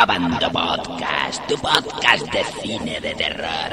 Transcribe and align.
Abando 0.00 0.48
Podcast, 0.52 1.44
tu 1.48 1.56
podcast 1.56 2.24
de 2.30 2.44
cine 2.62 3.00
de 3.00 3.14
terror. 3.16 3.70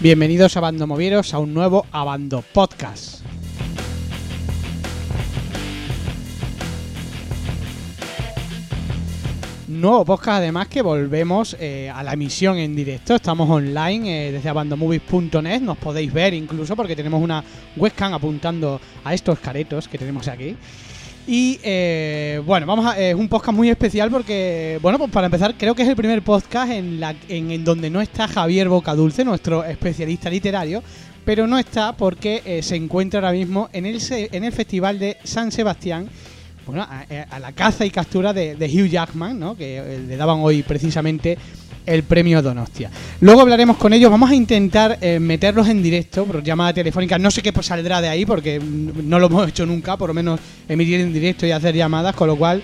Bienvenidos 0.00 0.56
a 0.56 0.60
Bando 0.60 0.88
Movieros 0.88 1.32
a 1.32 1.38
un 1.38 1.54
nuevo 1.54 1.86
Abando 1.92 2.42
Podcast. 2.42 3.27
Nuevo 9.78 10.04
podcast 10.04 10.38
además 10.38 10.66
que 10.66 10.82
volvemos 10.82 11.56
eh, 11.60 11.88
a 11.88 12.02
la 12.02 12.12
emisión 12.12 12.58
en 12.58 12.74
directo. 12.74 13.14
Estamos 13.14 13.48
online 13.48 14.28
eh, 14.28 14.32
desde 14.32 14.48
abandomovies.net. 14.48 15.60
Nos 15.60 15.78
podéis 15.78 16.12
ver 16.12 16.34
incluso 16.34 16.74
porque 16.74 16.96
tenemos 16.96 17.22
una 17.22 17.44
webcam 17.76 18.12
apuntando 18.12 18.80
a 19.04 19.14
estos 19.14 19.38
caretos 19.38 19.86
que 19.86 19.96
tenemos 19.96 20.26
aquí. 20.26 20.56
Y 21.28 21.60
eh, 21.62 22.42
bueno, 22.44 22.66
vamos 22.66 22.86
a, 22.86 22.98
es 22.98 23.14
un 23.14 23.28
podcast 23.28 23.56
muy 23.56 23.70
especial 23.70 24.10
porque, 24.10 24.80
bueno, 24.82 24.98
pues 24.98 25.12
para 25.12 25.26
empezar, 25.26 25.54
creo 25.56 25.76
que 25.76 25.82
es 25.82 25.88
el 25.88 25.94
primer 25.94 26.22
podcast 26.22 26.72
en, 26.72 26.98
la, 26.98 27.14
en, 27.28 27.52
en 27.52 27.64
donde 27.64 27.88
no 27.88 28.00
está 28.00 28.26
Javier 28.26 28.68
Bocadulce, 28.68 29.24
nuestro 29.24 29.62
especialista 29.62 30.28
literario, 30.28 30.82
pero 31.24 31.46
no 31.46 31.56
está 31.56 31.96
porque 31.96 32.60
se 32.64 32.74
encuentra 32.74 33.20
ahora 33.20 33.30
mismo 33.30 33.68
en 33.72 33.86
el, 33.86 34.00
en 34.10 34.42
el 34.42 34.52
Festival 34.52 34.98
de 34.98 35.18
San 35.22 35.52
Sebastián, 35.52 36.08
bueno, 36.68 36.82
a, 36.82 37.04
a 37.30 37.38
la 37.40 37.52
caza 37.52 37.86
y 37.86 37.90
captura 37.90 38.34
de, 38.34 38.54
de 38.54 38.66
Hugh 38.66 38.88
Jackman, 38.88 39.38
¿no? 39.40 39.56
que 39.56 39.78
eh, 39.78 40.04
le 40.06 40.16
daban 40.16 40.38
hoy 40.40 40.62
precisamente 40.62 41.38
el 41.86 42.02
premio 42.02 42.42
Donostia. 42.42 42.90
Luego 43.20 43.40
hablaremos 43.40 43.78
con 43.78 43.94
ellos, 43.94 44.10
vamos 44.10 44.30
a 44.30 44.34
intentar 44.34 44.98
eh, 45.00 45.18
meterlos 45.18 45.66
en 45.68 45.82
directo 45.82 46.26
por 46.26 46.42
llamada 46.42 46.74
telefónica, 46.74 47.18
no 47.18 47.30
sé 47.30 47.40
qué 47.40 47.54
pues, 47.54 47.64
saldrá 47.64 48.02
de 48.02 48.10
ahí 48.10 48.26
porque 48.26 48.60
mm, 48.60 49.08
no 49.08 49.18
lo 49.18 49.28
hemos 49.28 49.48
hecho 49.48 49.64
nunca, 49.64 49.96
por 49.96 50.08
lo 50.08 50.14
menos 50.14 50.38
emitir 50.68 51.00
en 51.00 51.10
directo 51.10 51.46
y 51.46 51.52
hacer 51.52 51.74
llamadas, 51.74 52.14
con 52.14 52.28
lo 52.28 52.36
cual, 52.36 52.62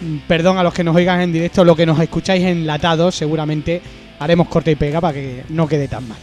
mm, 0.00 0.26
perdón 0.26 0.58
a 0.58 0.64
los 0.64 0.74
que 0.74 0.82
nos 0.82 0.96
oigan 0.96 1.20
en 1.20 1.32
directo, 1.32 1.64
lo 1.64 1.76
que 1.76 1.86
nos 1.86 2.00
escucháis 2.00 2.44
enlatados, 2.44 3.14
seguramente 3.14 3.80
haremos 4.18 4.48
corte 4.48 4.72
y 4.72 4.74
pega 4.74 5.00
para 5.00 5.14
que 5.14 5.44
no 5.50 5.68
quede 5.68 5.86
tan 5.86 6.08
mal. 6.08 6.18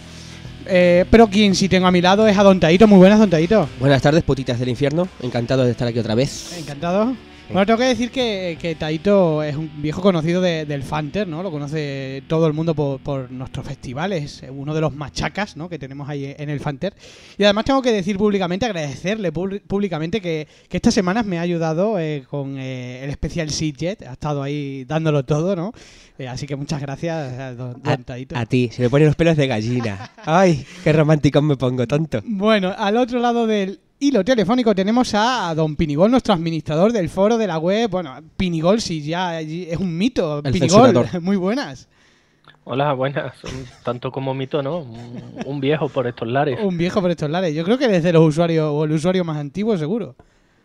Eh, 0.67 1.06
pero 1.09 1.28
quien 1.28 1.56
sí 1.56 1.69
tengo 1.69 1.88
a 1.88 1.92
mi 1.92 2.02
lado 2.02 2.28
es 2.28 2.38
a 2.38 2.44
Don 2.44 2.59
Taito, 2.59 2.88
muy 2.88 2.97
buenas 2.97 3.19
Don 3.19 3.30
Taito. 3.30 3.67
Buenas 3.80 4.02
tardes, 4.02 4.23
putitas 4.23 4.59
del 4.59 4.70
infierno. 4.70 5.08
Encantado 5.22 5.64
de 5.64 5.72
estar 5.72 5.88
aquí 5.88 6.00
otra 6.00 6.16
vez. 6.16 6.58
Encantado. 6.58 7.14
Bueno, 7.49 7.66
tengo 7.67 7.77
que 7.80 7.86
decir 7.86 8.09
que, 8.09 8.58
que 8.59 8.73
Taito 8.73 9.44
es 9.44 9.55
un 9.55 9.69
viejo 9.81 10.02
conocido 10.02 10.41
de- 10.41 10.66
del 10.66 10.81
Fanter, 10.81 11.27
¿no? 11.27 11.44
Lo 11.44 11.52
conoce 11.52 12.23
todo 12.27 12.47
el 12.47 12.53
mundo 12.53 12.73
por, 12.73 12.99
por 12.99 13.30
nuestros 13.31 13.66
festivales, 13.67 14.41
es 14.41 14.49
uno 14.52 14.73
de 14.73 14.81
los 14.81 14.95
machacas, 14.95 15.55
¿no? 15.55 15.69
Que 15.69 15.77
tenemos 15.77 16.09
ahí 16.09 16.33
en 16.38 16.49
el 16.49 16.59
Fanter. 16.59 16.95
Y 17.38 17.44
además 17.44 17.66
tengo 17.66 17.81
que 17.81 17.91
decir 17.91 18.17
públicamente, 18.17 18.66
agradecerle 18.66 19.31
públi- 19.31 19.61
públicamente 19.61 20.19
que, 20.21 20.47
que 20.67 20.77
estas 20.77 20.94
semanas 20.95 21.25
me 21.25 21.38
ha 21.38 21.41
ayudado 21.41 21.99
eh, 21.99 22.23
con 22.27 22.58
eh, 22.58 23.03
el 23.03 23.09
especial 23.11 23.49
Seajet, 23.52 24.02
ha 24.03 24.14
estado 24.14 24.41
ahí 24.41 24.86
dándolo 24.86 25.23
todo, 25.23 25.55
¿no? 25.55 25.73
Eh, 26.17 26.27
así 26.27 26.47
que 26.47 26.55
muchas 26.55 26.81
gracias, 26.81 27.39
a 27.39 27.53
don, 27.53 27.81
A, 27.83 27.89
don 27.97 28.03
Taito. 28.03 28.38
a 28.38 28.45
ti, 28.45 28.69
se 28.71 28.81
me 28.81 28.89
ponen 28.89 29.08
los 29.08 29.16
pelos 29.16 29.36
de 29.38 29.47
gallina. 29.47 30.11
Ay, 30.25 30.66
qué 30.83 30.94
romántico 30.94 31.41
me 31.41 31.55
pongo, 31.58 31.86
tonto. 31.88 32.21
Bueno, 32.25 32.73
al 32.75 32.97
otro 32.97 33.19
lado 33.19 33.45
del 33.47 33.80
hilo 34.07 34.23
telefónico 34.23 34.75
tenemos 34.75 35.13
a 35.15 35.53
don 35.55 35.75
Pinigol, 35.75 36.11
nuestro 36.11 36.33
administrador 36.33 36.91
del 36.91 37.09
foro 37.09 37.37
de 37.37 37.47
la 37.47 37.57
web. 37.57 37.89
Bueno, 37.89 38.15
Pinigol, 38.37 38.81
si 38.81 39.01
ya 39.01 39.29
allí 39.29 39.67
es 39.69 39.77
un 39.77 39.97
mito. 39.97 40.37
El 40.43 40.51
Pinigol, 40.53 40.85
censurador. 40.87 41.21
muy 41.21 41.37
buenas. 41.37 41.87
Hola, 42.65 42.93
buenas. 42.93 43.33
Un- 43.43 43.65
Tanto 43.83 44.11
como 44.11 44.33
mito, 44.33 44.61
¿no? 44.63 44.79
Un, 44.79 45.21
un 45.45 45.59
viejo 45.59 45.89
por 45.89 46.07
estos 46.07 46.27
lares. 46.27 46.59
Un 46.63 46.77
viejo 46.77 47.01
por 47.01 47.11
estos 47.11 47.29
lares. 47.29 47.53
Yo 47.53 47.63
creo 47.63 47.77
que 47.77 47.87
desde 47.87 48.13
los 48.13 48.25
usuarios, 48.27 48.69
o 48.71 48.85
el 48.85 48.91
usuario 48.91 49.23
más 49.25 49.37
antiguo, 49.37 49.77
seguro. 49.77 50.15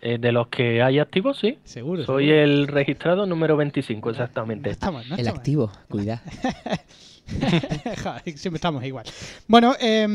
Eh, 0.00 0.18
de 0.20 0.30
los 0.30 0.46
que 0.48 0.80
hay 0.82 0.98
activos, 1.00 1.38
sí. 1.38 1.58
Seguro. 1.64 2.04
Soy 2.04 2.26
seguro. 2.26 2.42
el 2.44 2.68
registrado 2.68 3.26
número 3.26 3.56
25, 3.56 4.06
No 4.08 4.12
exactamente. 4.12 4.70
está 4.70 4.90
mal, 4.92 5.08
no 5.08 5.16
El 5.16 5.24
mal. 5.24 5.34
activo, 5.34 5.72
cuidado. 5.88 6.20
Joder, 8.02 8.38
Siempre 8.38 8.56
estamos 8.56 8.84
igual. 8.84 9.04
Bueno, 9.46 9.74
eh, 9.80 10.06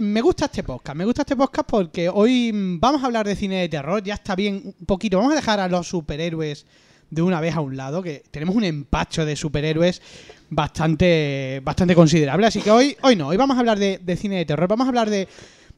me 0.00 0.20
gusta 0.20 0.46
este 0.46 0.62
podcast. 0.62 0.96
Me 0.96 1.04
gusta 1.04 1.22
este 1.22 1.36
podcast 1.36 1.68
porque 1.68 2.08
hoy 2.08 2.52
mm, 2.52 2.80
vamos 2.80 3.02
a 3.02 3.06
hablar 3.06 3.26
de 3.26 3.36
cine 3.36 3.60
de 3.60 3.68
terror. 3.68 4.02
Ya 4.02 4.14
está 4.14 4.34
bien 4.34 4.74
un 4.78 4.86
poquito. 4.86 5.16
Vamos 5.18 5.32
a 5.32 5.36
dejar 5.36 5.60
a 5.60 5.68
los 5.68 5.86
superhéroes 5.88 6.66
de 7.08 7.22
una 7.22 7.40
vez 7.40 7.54
a 7.56 7.60
un 7.60 7.76
lado, 7.76 8.02
que 8.02 8.22
tenemos 8.30 8.54
un 8.54 8.62
empacho 8.64 9.24
de 9.24 9.34
superhéroes 9.36 10.00
bastante, 10.48 11.60
bastante 11.64 11.94
considerable. 11.94 12.46
Así 12.46 12.60
que 12.62 12.70
hoy, 12.70 12.96
hoy 13.02 13.16
no, 13.16 13.28
hoy 13.28 13.36
vamos 13.36 13.56
a 13.56 13.60
hablar 13.60 13.78
de, 13.78 13.98
de 13.98 14.16
cine 14.16 14.36
de 14.36 14.44
terror. 14.44 14.68
Vamos 14.68 14.86
a 14.86 14.88
hablar 14.88 15.08
de, 15.10 15.26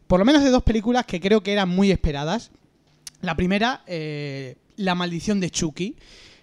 por 0.06 0.18
lo 0.18 0.24
menos 0.24 0.42
de 0.42 0.50
dos 0.50 0.62
películas 0.62 1.06
que 1.06 1.20
creo 1.20 1.42
que 1.42 1.52
eran 1.52 1.68
muy 1.68 1.90
esperadas. 1.90 2.50
La 3.22 3.34
primera, 3.36 3.82
eh, 3.86 4.56
La 4.76 4.94
maldición 4.94 5.40
de 5.40 5.50
Chucky, 5.50 5.96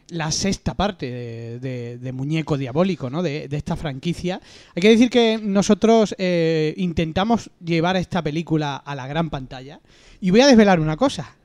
la 0.09 0.31
sexta 0.31 0.73
parte 0.75 1.09
de, 1.11 1.59
de- 1.59 1.97
de 1.99 2.11
Muñeco 2.11 2.57
Diabólico, 2.57 3.09
¿no? 3.11 3.21
De, 3.21 3.47
de 3.47 3.57
esta 3.57 3.75
franquicia. 3.75 4.41
Hay 4.75 4.81
que 4.81 4.89
decir 4.89 5.09
que 5.11 5.39
nosotros 5.41 6.15
eh, 6.17 6.73
intentamos 6.77 7.51
llevar 7.63 7.95
esta 7.95 8.23
película 8.23 8.75
a 8.77 8.95
la 8.95 9.05
gran 9.07 9.29
pantalla. 9.29 9.79
Y 10.19 10.31
voy 10.31 10.41
a 10.41 10.47
desvelar 10.47 10.79
una 10.79 10.97
cosa. 10.97 11.35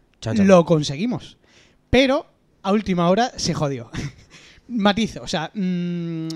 Lo 0.45 0.65
conseguimos. 0.65 1.37
Pero 1.91 2.27
a 2.63 2.73
última 2.73 3.11
hora 3.11 3.33
se 3.37 3.53
jodió. 3.53 3.91
Matizo, 4.69 5.23
o 5.23 5.29
sea, 5.29 5.51
mm, 5.53 6.29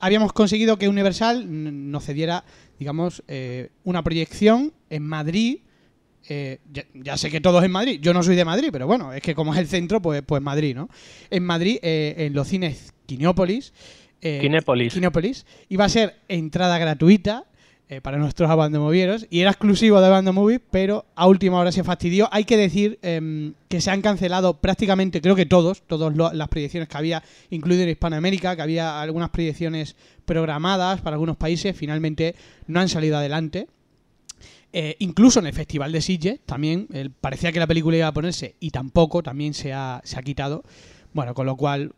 habíamos 0.00 0.32
conseguido 0.32 0.78
que 0.78 0.88
Universal 0.88 1.44
nos 1.90 2.04
cediera, 2.04 2.44
digamos, 2.78 3.22
eh, 3.28 3.68
una 3.84 4.02
proyección 4.02 4.72
en 4.88 5.02
Madrid. 5.02 5.58
Eh, 6.28 6.58
ya, 6.72 6.84
ya 6.94 7.16
sé 7.16 7.30
que 7.30 7.40
todo 7.40 7.58
es 7.58 7.64
en 7.64 7.70
Madrid, 7.72 7.98
yo 8.02 8.12
no 8.12 8.22
soy 8.22 8.36
de 8.36 8.44
Madrid, 8.44 8.68
pero 8.70 8.86
bueno, 8.86 9.12
es 9.12 9.22
que 9.22 9.34
como 9.34 9.54
es 9.54 9.60
el 9.60 9.66
centro, 9.66 10.00
pues, 10.02 10.22
pues 10.22 10.42
Madrid, 10.42 10.76
¿no? 10.76 10.88
En 11.30 11.42
Madrid, 11.44 11.78
eh, 11.82 12.14
en 12.18 12.34
los 12.34 12.48
cines 12.48 12.92
Quiniópolis. 13.06 13.72
eh, 14.20 14.38
Kinépolis. 14.40 14.92
Kinépolis, 14.92 15.46
iba 15.68 15.84
a 15.84 15.88
ser 15.88 16.16
entrada 16.28 16.78
gratuita 16.78 17.44
eh, 17.90 18.02
para 18.02 18.18
nuestros 18.18 18.50
abandomovieros 18.50 19.26
y 19.30 19.40
era 19.40 19.50
exclusivo 19.50 19.98
de 20.02 20.10
Bando 20.10 20.34
Movie, 20.34 20.60
pero 20.60 21.06
a 21.14 21.26
última 21.26 21.58
hora 21.58 21.72
se 21.72 21.82
fastidió. 21.82 22.28
Hay 22.30 22.44
que 22.44 22.58
decir 22.58 22.98
em, 23.00 23.54
que 23.70 23.80
se 23.80 23.90
han 23.90 24.02
cancelado 24.02 24.60
prácticamente, 24.60 25.22
creo 25.22 25.34
que 25.34 25.46
todos, 25.46 25.80
todas 25.86 26.14
las 26.34 26.48
proyecciones 26.48 26.90
que 26.90 26.98
había, 26.98 27.22
incluido 27.48 27.84
en 27.84 27.88
Hispanoamérica, 27.88 28.54
que 28.56 28.60
había 28.60 29.00
algunas 29.00 29.30
proyecciones 29.30 29.96
programadas 30.26 31.00
para 31.00 31.14
algunos 31.14 31.38
países, 31.38 31.74
finalmente 31.74 32.34
no 32.66 32.80
han 32.80 32.90
salido 32.90 33.16
adelante. 33.16 33.68
Eh, 34.72 34.96
incluso 34.98 35.40
en 35.40 35.46
el 35.46 35.54
Festival 35.54 35.92
de 35.92 36.02
Sitges 36.02 36.40
también 36.44 36.88
eh, 36.92 37.08
parecía 37.20 37.52
que 37.52 37.58
la 37.58 37.66
película 37.66 37.96
iba 37.96 38.06
a 38.06 38.12
ponerse 38.12 38.54
y 38.60 38.70
tampoco, 38.70 39.22
también 39.22 39.54
se 39.54 39.72
ha, 39.72 40.00
se 40.04 40.18
ha 40.18 40.22
quitado. 40.22 40.62
Bueno, 41.14 41.32
con 41.32 41.46
lo 41.46 41.56
cual, 41.56 41.92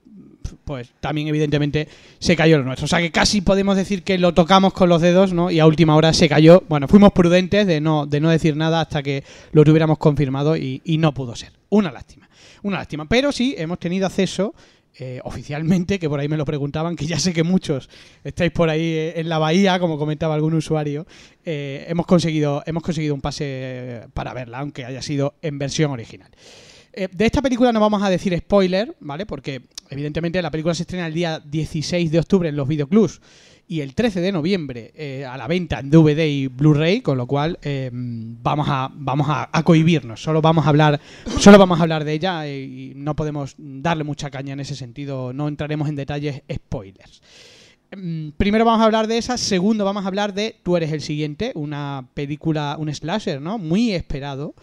pues 0.64 0.92
también 1.00 1.26
evidentemente 1.26 1.88
se 2.20 2.36
cayó 2.36 2.58
lo 2.58 2.64
nuestro. 2.64 2.84
O 2.84 2.88
sea 2.88 3.00
que 3.00 3.10
casi 3.10 3.40
podemos 3.40 3.76
decir 3.76 4.04
que 4.04 4.18
lo 4.18 4.34
tocamos 4.34 4.72
con 4.72 4.88
los 4.88 5.02
dedos, 5.02 5.32
¿no? 5.32 5.50
Y 5.50 5.58
a 5.58 5.66
última 5.66 5.96
hora 5.96 6.12
se 6.12 6.28
cayó. 6.28 6.62
Bueno, 6.68 6.86
fuimos 6.86 7.12
prudentes 7.12 7.66
de 7.66 7.80
no, 7.80 8.06
de 8.06 8.20
no 8.20 8.30
decir 8.30 8.56
nada 8.56 8.80
hasta 8.80 9.02
que 9.02 9.24
lo 9.52 9.64
tuviéramos 9.64 9.98
confirmado 9.98 10.56
y, 10.56 10.80
y 10.84 10.98
no 10.98 11.12
pudo 11.12 11.34
ser. 11.34 11.52
Una 11.70 11.90
lástima. 11.90 12.28
Una 12.62 12.78
lástima. 12.78 13.06
Pero 13.06 13.32
sí, 13.32 13.54
hemos 13.58 13.80
tenido 13.80 14.06
acceso 14.06 14.54
eh, 14.98 15.20
oficialmente, 15.24 15.98
que 15.98 16.08
por 16.08 16.20
ahí 16.20 16.28
me 16.28 16.36
lo 16.36 16.44
preguntaban, 16.44 16.96
que 16.96 17.06
ya 17.06 17.18
sé 17.18 17.32
que 17.32 17.42
muchos 17.42 17.88
estáis 18.24 18.50
por 18.50 18.68
ahí 18.68 18.82
eh, 18.82 19.20
en 19.20 19.28
la 19.28 19.38
bahía, 19.38 19.78
como 19.78 19.98
comentaba 19.98 20.34
algún 20.34 20.54
usuario, 20.54 21.06
eh, 21.44 21.86
hemos, 21.88 22.06
conseguido, 22.06 22.62
hemos 22.66 22.82
conseguido 22.82 23.14
un 23.14 23.20
pase 23.20 24.02
para 24.14 24.34
verla, 24.34 24.58
aunque 24.58 24.84
haya 24.84 25.00
sido 25.00 25.34
en 25.42 25.58
versión 25.58 25.90
original. 25.92 26.30
Eh, 26.92 27.08
de 27.12 27.26
esta 27.26 27.42
película 27.42 27.72
no 27.72 27.80
vamos 27.80 28.02
a 28.02 28.10
decir 28.10 28.36
spoiler, 28.36 28.96
¿vale? 29.00 29.26
Porque 29.26 29.62
evidentemente 29.90 30.42
la 30.42 30.50
película 30.50 30.74
se 30.74 30.82
estrena 30.82 31.06
el 31.06 31.14
día 31.14 31.40
16 31.40 32.10
de 32.10 32.18
octubre 32.18 32.48
en 32.48 32.56
los 32.56 32.66
videoclubs 32.66 33.20
y 33.70 33.82
el 33.82 33.94
13 33.94 34.20
de 34.20 34.32
noviembre 34.32 34.90
eh, 34.96 35.24
a 35.24 35.36
la 35.36 35.46
venta 35.46 35.78
en 35.78 35.90
DVD 35.90 36.26
y 36.26 36.48
Blu-ray, 36.48 37.02
con 37.02 37.16
lo 37.16 37.28
cual 37.28 37.56
eh, 37.62 37.88
vamos 37.92 38.66
a 38.68 38.90
vamos 38.92 39.28
a, 39.30 39.62
cohibirnos. 39.62 40.20
Solo 40.20 40.42
vamos 40.42 40.66
a 40.66 40.70
hablar 40.70 41.00
solo 41.38 41.56
vamos 41.56 41.78
a 41.78 41.82
hablar 41.84 42.02
de 42.02 42.12
ella 42.12 42.48
eh, 42.48 42.62
y 42.62 42.92
no 42.96 43.14
podemos 43.14 43.54
darle 43.56 44.02
mucha 44.02 44.28
caña 44.28 44.54
en 44.54 44.60
ese 44.60 44.74
sentido. 44.74 45.32
No 45.32 45.46
entraremos 45.46 45.88
en 45.88 45.94
detalles 45.94 46.42
spoilers. 46.52 47.22
Mm, 47.96 48.30
Primero 48.30 48.64
vamos 48.64 48.80
a 48.80 48.86
hablar 48.86 49.06
de 49.06 49.18
esa, 49.18 49.38
segundo 49.38 49.84
vamos 49.84 50.04
a 50.04 50.08
hablar 50.08 50.34
de 50.34 50.56
Tú 50.64 50.76
eres 50.76 50.90
el 50.90 51.00
siguiente, 51.00 51.52
una 51.54 52.08
película, 52.14 52.74
un 52.76 52.92
slasher, 52.92 53.40
¿no? 53.40 53.56
Muy 53.56 53.92
esperado, 53.92 54.56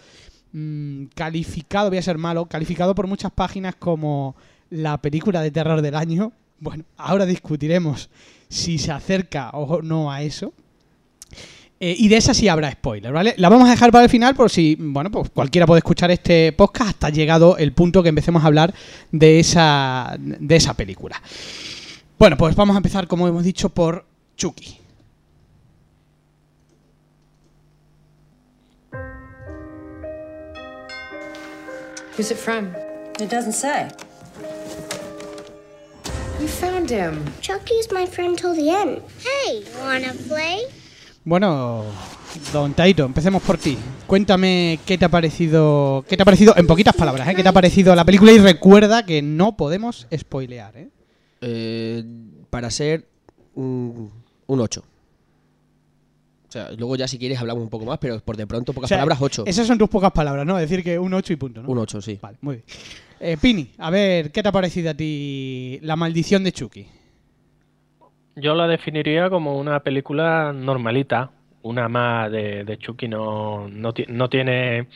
Mm, 0.59 1.09
calificado, 1.13 1.89
voy 1.89 1.99
a 1.99 2.01
ser 2.01 2.17
malo, 2.17 2.47
calificado 2.47 2.95
por 2.95 3.05
muchas 3.05 3.31
páginas 3.31 3.75
como 3.75 4.35
la 4.71 4.99
película 4.99 5.43
de 5.43 5.51
terror 5.51 5.83
del 5.83 5.93
año. 5.93 6.31
Bueno, 6.59 6.83
ahora 6.97 7.27
discutiremos 7.27 8.09
si 8.49 8.79
se 8.79 8.91
acerca 8.91 9.51
o 9.51 9.83
no 9.83 10.11
a 10.11 10.23
eso. 10.23 10.53
Eh, 11.79 11.95
y 11.99 12.07
de 12.07 12.17
esa 12.17 12.33
sí 12.33 12.47
habrá 12.47 12.71
spoiler, 12.71 13.13
¿vale? 13.13 13.35
La 13.37 13.49
vamos 13.49 13.67
a 13.67 13.71
dejar 13.71 13.91
para 13.91 14.05
el 14.05 14.09
final 14.09 14.33
por 14.33 14.49
si, 14.49 14.75
bueno, 14.79 15.11
pues 15.11 15.29
cualquiera 15.29 15.67
puede 15.67 15.77
escuchar 15.77 16.09
este 16.09 16.51
podcast 16.53 16.89
hasta 16.89 17.09
llegado 17.11 17.55
el 17.57 17.71
punto 17.73 18.01
que 18.01 18.09
empecemos 18.09 18.43
a 18.43 18.47
hablar 18.47 18.73
de 19.11 19.39
esa, 19.39 20.15
de 20.17 20.55
esa 20.55 20.73
película. 20.73 21.21
Bueno, 22.17 22.35
pues 22.35 22.55
vamos 22.55 22.75
a 22.75 22.77
empezar, 22.77 23.07
como 23.07 23.27
hemos 23.27 23.43
dicho, 23.43 23.69
por 23.69 24.07
Chucky. 24.35 24.86
Who's 32.17 32.31
it 32.31 32.37
from? 32.39 32.73
It 33.19 33.29
doesn't 33.29 33.53
say. 33.53 33.89
You 36.39 36.47
found 36.47 36.89
him. 36.89 37.23
Chucky's 37.41 37.91
my 37.91 38.07
friend 38.07 38.35
till 38.35 38.55
the 38.55 38.71
end. 38.71 39.01
Hey, 39.19 39.63
wanna 39.79 40.13
play? 40.27 40.61
Bueno, 41.23 41.83
don 42.51 42.73
Taito, 42.73 43.05
empecemos 43.05 43.43
por 43.43 43.59
ti. 43.59 43.77
Cuéntame 44.07 44.79
qué 44.87 44.97
te 44.97 45.05
ha 45.05 45.09
parecido, 45.09 46.05
qué 46.09 46.17
te 46.17 46.23
ha 46.23 46.25
parecido, 46.25 46.55
en 46.57 46.65
poquitas 46.65 46.95
palabras, 46.95 47.27
¿eh? 47.27 47.35
qué 47.35 47.43
te 47.43 47.49
ha 47.49 47.53
parecido 47.53 47.93
la 47.93 48.03
película 48.03 48.31
y 48.31 48.39
recuerda 48.39 49.05
que 49.05 49.21
no 49.21 49.55
podemos 49.55 50.07
spoilear. 50.15 50.75
¿eh? 50.75 50.89
Eh, 51.41 52.03
para 52.49 52.71
ser 52.71 53.05
un, 53.53 54.11
un 54.47 54.59
8. 54.59 54.83
Sea, 56.65 56.71
luego 56.77 56.95
ya 56.95 57.07
si 57.07 57.17
quieres 57.19 57.39
hablamos 57.39 57.63
un 57.63 57.69
poco 57.69 57.85
más, 57.85 57.97
pero 57.99 58.19
por 58.19 58.35
de 58.37 58.47
pronto 58.47 58.73
pocas 58.73 58.87
O 58.87 58.89
sea, 58.89 58.97
palabras, 58.97 59.19
8. 59.21 59.43
Esas 59.47 59.67
son 59.67 59.77
tus 59.77 59.89
pocas 59.89 60.11
palabras, 60.11 60.45
¿no? 60.45 60.57
Decir 60.57 60.83
que 60.83 60.97
un 60.99 61.13
8 61.13 61.33
y 61.33 61.35
punto, 61.35 61.61
¿no? 61.61 61.69
Un 61.69 61.77
8, 61.77 62.01
sí. 62.01 62.17
Vale, 62.21 62.37
muy 62.41 62.55
bien. 62.57 62.65
Eh, 63.19 63.37
Pini, 63.41 63.71
a 63.79 63.89
ver, 63.89 64.31
¿qué 64.31 64.43
te 64.43 64.49
ha 64.49 64.51
parecido 64.51 64.91
a 64.91 64.93
ti 64.93 65.79
La 65.81 65.95
maldición 65.95 66.43
de 66.43 66.51
Chucky? 66.51 66.87
Yo 68.35 68.53
la 68.53 68.67
definiría 68.67 69.29
como 69.29 69.57
una 69.57 69.79
película 69.79 70.53
normalita, 70.53 71.31
una 71.63 71.89
más 71.89 72.31
de, 72.31 72.63
de 72.63 72.77
Chucky, 72.77 73.07
no, 73.07 73.67
no, 73.67 73.93
no 74.09 74.29
tiene, 74.29 74.87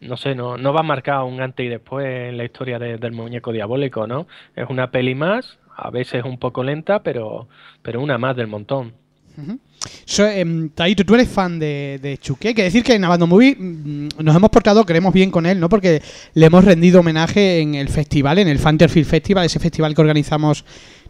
no 0.00 0.16
sé, 0.18 0.34
no, 0.34 0.58
no 0.58 0.72
va 0.74 0.80
a 0.80 0.82
marcar 0.82 1.22
un 1.24 1.40
antes 1.40 1.64
y 1.64 1.70
después 1.70 2.06
en 2.28 2.36
la 2.36 2.44
historia 2.44 2.78
de- 2.78 2.98
del 2.98 3.12
muñeco 3.12 3.50
diabólico, 3.52 4.06
¿no? 4.06 4.26
Es 4.54 4.68
una 4.68 4.90
peli 4.90 5.14
más, 5.14 5.58
a 5.74 5.90
veces 5.90 6.22
un 6.24 6.38
poco 6.38 6.62
lenta, 6.62 7.02
pero, 7.02 7.48
pero 7.82 8.02
una 8.02 8.18
más 8.18 8.36
del 8.36 8.46
montón. 8.48 8.92
Ujú. 9.36 9.58
So, 10.04 10.26
em, 10.26 10.70
Taito, 10.70 11.04
tú 11.04 11.14
eres 11.14 11.28
fan 11.28 11.58
de, 11.58 11.98
de 12.02 12.18
Chucky. 12.18 12.48
Hay 12.48 12.54
que 12.54 12.62
decir 12.62 12.82
que 12.82 12.94
en 12.94 13.04
Abandon 13.04 13.28
Movie 13.28 13.56
mm, 13.56 14.08
nos 14.22 14.36
hemos 14.36 14.50
portado, 14.50 14.84
creemos 14.84 15.12
bien 15.12 15.30
con 15.30 15.46
él, 15.46 15.60
¿no? 15.60 15.68
Porque 15.68 16.02
le 16.34 16.46
hemos 16.46 16.64
rendido 16.64 17.00
homenaje 17.00 17.60
en 17.60 17.74
el 17.74 17.88
festival, 17.88 18.38
en 18.38 18.48
el 18.48 18.58
Fanterfield 18.58 19.06
Festival, 19.06 19.46
ese 19.46 19.58
festival 19.58 19.94
que 19.94 20.00
organizamos 20.00 20.64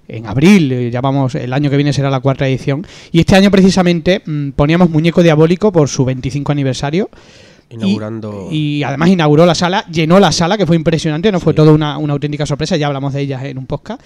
en 0.09 0.27
abril, 0.27 0.91
ya 0.91 1.01
vamos, 1.01 1.35
el 1.35 1.53
año 1.53 1.69
que 1.69 1.77
viene 1.77 1.93
será 1.93 2.11
la 2.11 2.21
cuarta 2.21 2.47
edición. 2.47 2.87
Y 3.13 3.21
este 3.21 3.37
año 3.37 3.51
precisamente 3.51 4.23
mm, 4.25 4.51
poníamos 4.51 4.91
Muñeco 4.91 5.23
Diabólico 5.23 5.73
por 5.73 5.89
su 5.89 6.05
25 6.05 6.53
aniversario. 6.53 7.11
Inaugurando. 7.69 8.49
Y, 8.51 8.79
y 8.79 8.83
además 8.85 9.09
inauguró 9.09 9.45
la 9.45 9.57
sala, 9.57 9.85
llenó 9.91 10.21
la 10.21 10.31
sala, 10.31 10.57
que 10.57 10.67
fue 10.67 10.77
impresionante, 10.77 11.33
no 11.33 11.41
fue 11.41 11.55
todo 11.55 11.75
una, 11.75 11.99
una 11.99 12.13
auténtica 12.13 12.47
sorpresa, 12.47 12.77
ya 12.77 12.87
hablamos 12.87 13.13
de 13.13 13.23
ellas 13.23 13.43
en 13.43 13.59
un 13.59 13.67
podcast. 13.67 14.01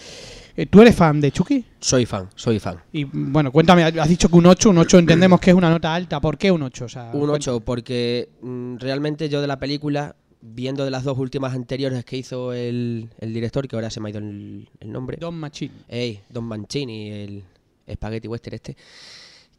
Eh, 0.57 0.67
¿Tú 0.67 0.81
eres 0.83 0.95
fan 0.97 1.21
de 1.21 1.31
Chucky? 1.33 1.65
Soy 1.81 2.07
fan, 2.07 2.29
soy 2.35 2.59
fan. 2.59 2.79
Y 2.93 3.05
bueno, 3.05 3.51
cuéntame, 3.53 3.83
has 3.85 4.09
dicho 4.09 4.29
que 4.29 4.37
un 4.37 4.47
8, 4.47 4.71
un 4.71 4.79
8 4.79 4.99
entendemos 4.99 5.41
que 5.41 5.51
es 5.51 5.57
una 5.57 5.71
nota 5.71 5.95
alta. 5.95 6.21
¿Por 6.21 6.37
qué 6.39 6.51
un 6.51 6.63
8? 6.63 6.85
O 6.85 6.89
sea, 6.89 7.11
Un 7.13 7.23
cuen- 7.29 7.35
8, 7.35 7.61
porque 7.61 8.29
mm, 8.43 8.77
realmente 8.79 9.29
yo 9.29 9.41
de 9.41 9.47
la 9.47 9.59
película, 9.59 10.17
viendo 10.43 10.85
de 10.85 10.91
las 10.91 11.05
dos 11.05 11.19
últimas 11.19 11.55
anteriores 11.55 12.05
que 12.05 12.17
hizo 12.17 12.53
el, 12.53 13.09
el 13.19 13.33
director, 13.35 13.67
que 13.69 13.77
ahora 13.77 13.91
se 13.91 14.01
me 14.01 14.09
ha 14.09 14.11
ido 14.11 14.19
el, 14.21 14.69
el 14.81 14.93
nombre. 14.93 15.17
Don 15.21 15.35
Machine. 15.35 15.73
Ey, 15.89 16.21
Don 16.29 16.45
Mancini, 16.45 17.11
el 17.11 17.45
Spaghetti 17.93 18.29
Western 18.29 18.55
este, 18.55 18.77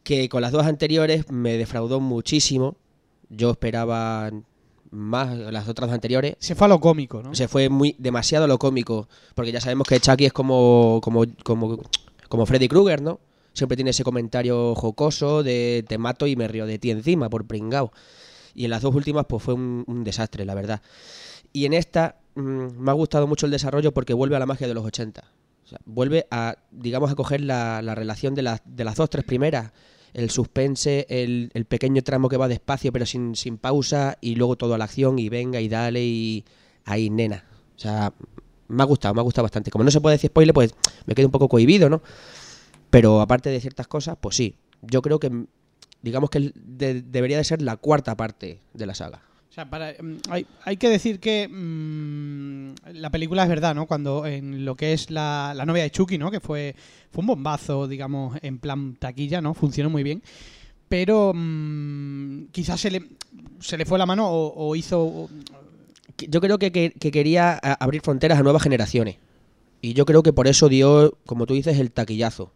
que 0.03 0.27
con 0.29 0.41
las 0.41 0.51
dos 0.51 0.65
anteriores 0.65 1.29
me 1.31 1.57
defraudó 1.57 1.99
muchísimo. 1.99 2.75
Yo 3.29 3.51
esperaba 3.51 4.29
más 4.91 5.37
las 5.37 5.67
otras 5.67 5.91
anteriores. 5.91 6.35
Se 6.39 6.53
fue 6.53 6.65
a 6.65 6.69
lo 6.69 6.79
cómico, 6.79 7.23
¿no? 7.23 7.33
Se 7.33 7.47
fue 7.47 7.69
muy 7.69 7.95
demasiado 7.97 8.45
a 8.45 8.47
lo 8.47 8.59
cómico, 8.59 9.07
porque 9.33 9.51
ya 9.51 9.61
sabemos 9.61 9.87
que 9.87 9.99
Chucky 9.99 10.25
es 10.25 10.33
como 10.33 10.99
como 11.01 11.25
como 11.43 11.79
como 12.29 12.45
Freddy 12.45 12.67
Krueger, 12.67 13.01
¿no? 13.01 13.19
Siempre 13.53 13.75
tiene 13.75 13.91
ese 13.91 14.03
comentario 14.03 14.75
jocoso 14.75 15.43
de 15.43 15.83
te 15.87 15.97
mato 15.97 16.27
y 16.27 16.35
me 16.35 16.47
río 16.47 16.65
de 16.65 16.79
ti 16.79 16.91
encima 16.91 17.29
por 17.29 17.45
pringao. 17.45 17.91
Y 18.53 18.65
en 18.65 18.71
las 18.71 18.81
dos 18.81 18.93
últimas 18.93 19.25
pues 19.27 19.43
fue 19.43 19.53
un, 19.53 19.83
un 19.87 20.03
desastre, 20.03 20.45
la 20.45 20.55
verdad. 20.55 20.81
Y 21.53 21.65
en 21.65 21.73
esta 21.73 22.17
mm, 22.35 22.79
me 22.79 22.91
ha 22.91 22.93
gustado 22.93 23.27
mucho 23.27 23.45
el 23.45 23.51
desarrollo 23.51 23.93
porque 23.93 24.13
vuelve 24.13 24.35
a 24.35 24.39
la 24.39 24.45
magia 24.45 24.67
de 24.67 24.73
los 24.73 24.85
80. 24.85 25.23
O 25.63 25.67
sea, 25.67 25.79
vuelve 25.85 26.27
a, 26.31 26.57
digamos, 26.71 27.11
a 27.11 27.15
coger 27.15 27.41
la, 27.41 27.81
la 27.81 27.95
relación 27.95 28.35
de, 28.35 28.41
las 28.41 28.61
de 28.65 28.83
las 28.83 28.95
dos, 28.95 29.09
tres 29.09 29.25
primeras. 29.25 29.71
El 30.13 30.29
suspense, 30.29 31.05
el, 31.09 31.51
el 31.53 31.65
pequeño 31.65 32.01
tramo 32.03 32.27
que 32.29 32.37
va 32.37 32.47
despacio 32.47 32.91
pero 32.91 33.05
sin, 33.05 33.35
sin 33.35 33.57
pausa 33.57 34.17
y 34.21 34.35
luego 34.35 34.55
todo 34.57 34.73
a 34.73 34.77
la 34.77 34.85
acción 34.85 35.19
y 35.19 35.29
venga 35.29 35.61
y 35.61 35.69
dale 35.69 36.03
y 36.03 36.45
ahí, 36.85 37.09
nena. 37.09 37.45
O 37.77 37.79
sea, 37.79 38.13
me 38.67 38.83
ha 38.83 38.85
gustado, 38.85 39.13
me 39.13 39.21
ha 39.21 39.23
gustado 39.23 39.43
bastante. 39.43 39.71
Como 39.71 39.83
no 39.83 39.91
se 39.91 40.01
puede 40.01 40.15
decir 40.15 40.29
spoiler, 40.29 40.53
pues 40.53 40.73
me 41.05 41.15
quedo 41.15 41.27
un 41.27 41.31
poco 41.31 41.47
cohibido, 41.49 41.89
¿no? 41.89 42.01
Pero 42.89 43.21
aparte 43.21 43.49
de 43.49 43.59
ciertas 43.61 43.87
cosas, 43.87 44.17
pues 44.19 44.35
sí. 44.35 44.55
Yo 44.81 45.01
creo 45.01 45.19
que, 45.19 45.45
digamos 46.01 46.29
que 46.29 46.51
de- 46.55 47.01
debería 47.01 47.37
de 47.37 47.43
ser 47.43 47.61
la 47.61 47.77
cuarta 47.77 48.15
parte 48.17 48.59
de 48.73 48.85
la 48.85 48.95
saga. 48.95 49.21
O 49.51 49.53
sea, 49.53 49.69
para, 49.69 49.91
mm, 50.01 50.17
hay, 50.29 50.45
hay 50.63 50.77
que 50.77 50.87
decir 50.87 51.19
que 51.19 51.45
mm, 51.49 52.73
la 52.93 53.09
película 53.09 53.43
es 53.43 53.49
verdad, 53.49 53.75
¿no? 53.75 53.85
Cuando 53.85 54.25
en 54.25 54.63
lo 54.63 54.75
que 54.75 54.93
es 54.93 55.11
la, 55.11 55.51
la 55.53 55.65
novia 55.65 55.83
de 55.83 55.91
Chucky, 55.91 56.17
¿no? 56.17 56.31
Que 56.31 56.39
fue, 56.39 56.73
fue 57.11 57.19
un 57.21 57.27
bombazo, 57.27 57.85
digamos, 57.87 58.37
en 58.41 58.59
plan 58.59 58.95
taquilla, 58.95 59.41
¿no? 59.41 59.53
Funcionó 59.53 59.89
muy 59.89 60.03
bien. 60.03 60.23
Pero 60.87 61.33
mm, 61.35 62.45
quizás 62.51 62.79
se 62.79 62.91
le, 62.91 63.03
se 63.59 63.77
le 63.77 63.85
fue 63.85 63.99
la 63.99 64.05
mano 64.05 64.27
o, 64.29 64.75
hizo... 64.75 65.29
Yo 66.17 66.39
creo 66.39 66.57
que, 66.59 66.71
que- 66.71 66.91
que 66.91 67.11
quería 67.11 67.53
abrir 67.57 68.01
fronteras 68.01 68.39
a 68.39 68.43
nuevas 68.43 68.63
generaciones. 68.63 69.17
Y 69.81 69.93
yo 69.93 70.05
creo 70.05 70.23
que 70.23 70.31
por 70.33 70.47
eso 70.47 70.69
dio, 70.69 71.17
como 71.25 71.45
tú 71.45 71.55
dices, 71.55 71.77
el 71.79 71.91
taquillazo. 71.91 72.53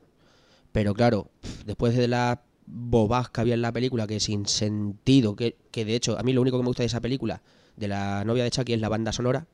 Pero 0.71 0.93
claro, 0.93 1.29
después 1.65 1.95
de 1.97 2.07
las 2.07 2.37
bobas 2.65 3.29
que 3.29 3.41
había 3.41 3.53
en 3.53 3.61
la 3.61 3.71
película, 3.71 4.07
que 4.07 4.19
sin 4.19 4.45
sentido, 4.47 5.35
que, 5.35 5.55
que 5.71 5.85
de 5.85 5.95
hecho 5.95 6.17
a 6.17 6.23
mí 6.23 6.33
lo 6.33 6.41
único 6.41 6.57
que 6.57 6.63
me 6.63 6.67
gusta 6.67 6.83
de 6.83 6.87
esa 6.87 7.01
película, 7.01 7.41
de 7.75 7.87
la 7.87 8.23
novia 8.25 8.43
de 8.43 8.51
Chucky, 8.51 8.73
es 8.73 8.81
la 8.81 8.89
banda 8.89 9.11
sonora, 9.11 9.45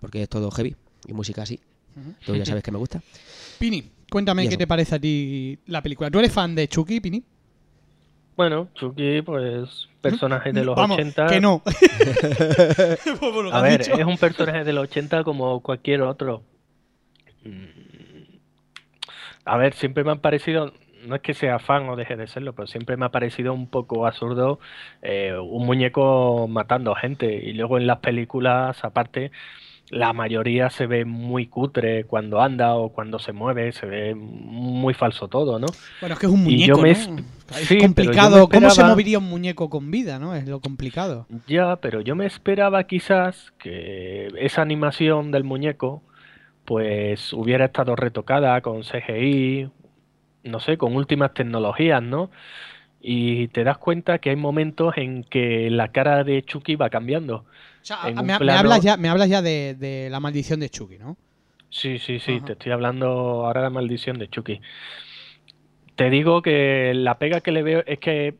porque 0.00 0.22
es 0.22 0.28
todo 0.28 0.50
heavy 0.50 0.76
y 1.06 1.12
música 1.12 1.42
así. 1.42 1.60
Tú 2.24 2.36
ya 2.36 2.44
sabes 2.44 2.62
que 2.62 2.70
me 2.70 2.78
gusta. 2.78 3.02
Pini, 3.58 3.90
cuéntame 4.10 4.48
qué 4.48 4.56
te 4.56 4.66
parece 4.66 4.94
a 4.94 4.98
ti 5.00 5.58
la 5.66 5.82
película. 5.82 6.10
¿Tú 6.10 6.18
eres 6.20 6.32
fan 6.32 6.54
de 6.54 6.68
Chucky, 6.68 7.00
Pini? 7.00 7.24
Bueno, 8.36 8.68
Chucky, 8.74 9.22
pues, 9.22 9.88
personaje 10.00 10.52
de 10.52 10.64
los 10.64 10.76
Vamos, 10.76 10.96
80. 10.96 11.26
que 11.26 11.40
no. 11.40 11.60
Que 11.64 13.50
A 13.50 13.60
ver, 13.62 13.82
dicho. 13.82 13.94
es 13.98 14.06
un 14.06 14.16
personaje 14.16 14.62
de 14.62 14.72
los 14.72 14.84
80 14.84 15.24
como 15.24 15.60
cualquier 15.60 16.02
otro. 16.02 16.44
Mm. 17.44 17.78
A 19.44 19.56
ver, 19.56 19.74
siempre 19.74 20.04
me 20.04 20.12
han 20.12 20.20
parecido, 20.20 20.72
no 21.08 21.16
es 21.16 21.22
que 21.22 21.34
sea 21.34 21.58
fan 21.58 21.88
o 21.88 21.96
deje 21.96 22.16
de 22.16 22.26
serlo, 22.28 22.54
pero 22.54 22.66
siempre 22.68 22.96
me 22.96 23.06
ha 23.06 23.10
parecido 23.10 23.52
un 23.54 23.68
poco 23.68 24.06
absurdo 24.06 24.60
eh, 25.02 25.34
un 25.38 25.66
muñeco 25.66 26.46
matando 26.48 26.94
gente. 26.94 27.34
Y 27.34 27.54
luego 27.54 27.78
en 27.78 27.86
las 27.86 27.98
películas, 27.98 28.84
aparte, 28.84 29.32
la 29.90 30.12
mayoría 30.12 30.70
se 30.70 30.86
ve 30.86 31.04
muy 31.04 31.46
cutre 31.46 32.04
cuando 32.04 32.40
anda 32.42 32.74
o 32.76 32.90
cuando 32.92 33.18
se 33.18 33.32
mueve, 33.32 33.72
se 33.72 33.86
ve 33.86 34.14
muy 34.14 34.94
falso 34.94 35.28
todo, 35.28 35.58
¿no? 35.58 35.66
Bueno, 36.00 36.14
es 36.14 36.20
que 36.20 36.26
es 36.26 36.32
un 36.32 36.42
Y 36.42 36.44
muñeco, 36.44 36.78
yo 36.78 36.84
¿no? 36.84 36.90
es- 36.92 37.10
Es 37.50 37.66
sí, 37.66 37.76
pero 37.94 38.12
yo 38.12 38.30
me 38.30 38.42
complicado. 38.42 38.48
¿Cómo 38.48 38.70
se 38.70 38.84
movería 38.84 39.18
un 39.18 39.24
muñeco 39.28 39.70
con 39.70 39.90
vida, 39.90 40.18
no? 40.18 40.34
Es 40.34 40.46
lo 40.46 40.60
complicado. 40.60 41.26
Ya, 41.46 41.76
pero 41.76 42.00
yo 42.00 42.14
me 42.16 42.26
esperaba 42.26 42.84
quizás 42.84 43.52
que 43.58 44.28
esa 44.38 44.62
animación 44.62 45.30
del 45.30 45.44
muñeco 45.44 46.02
pues 46.64 47.32
hubiera 47.32 47.66
estado 47.66 47.96
retocada 47.96 48.60
con 48.62 48.84
CGI, 48.84 49.70
no 50.48 50.60
sé, 50.60 50.76
con 50.76 50.96
últimas 50.96 51.34
tecnologías, 51.34 52.02
¿no? 52.02 52.30
Y 53.00 53.48
te 53.48 53.64
das 53.64 53.78
cuenta 53.78 54.18
que 54.18 54.30
hay 54.30 54.36
momentos 54.36 54.94
en 54.96 55.22
que 55.24 55.70
la 55.70 55.88
cara 55.88 56.24
de 56.24 56.42
Chucky 56.42 56.74
va 56.74 56.90
cambiando. 56.90 57.36
O 57.36 57.44
sea, 57.82 57.98
me, 58.10 58.32
hablas 58.32 58.82
ya, 58.82 58.96
me 58.96 59.08
hablas 59.08 59.28
ya 59.28 59.40
de, 59.40 59.74
de 59.78 60.08
la 60.10 60.20
maldición 60.20 60.60
de 60.60 60.68
Chucky, 60.68 60.98
¿no? 60.98 61.16
Sí, 61.70 61.98
sí, 61.98 62.18
sí, 62.18 62.36
Ajá. 62.36 62.46
te 62.46 62.52
estoy 62.54 62.72
hablando 62.72 63.06
ahora 63.46 63.60
de 63.60 63.66
la 63.66 63.70
maldición 63.70 64.18
de 64.18 64.28
Chucky. 64.28 64.60
Te 65.96 66.10
digo 66.10 66.42
que 66.42 66.92
la 66.94 67.18
pega 67.18 67.40
que 67.40 67.52
le 67.52 67.62
veo 67.62 67.82
es 67.86 67.98
que 67.98 68.34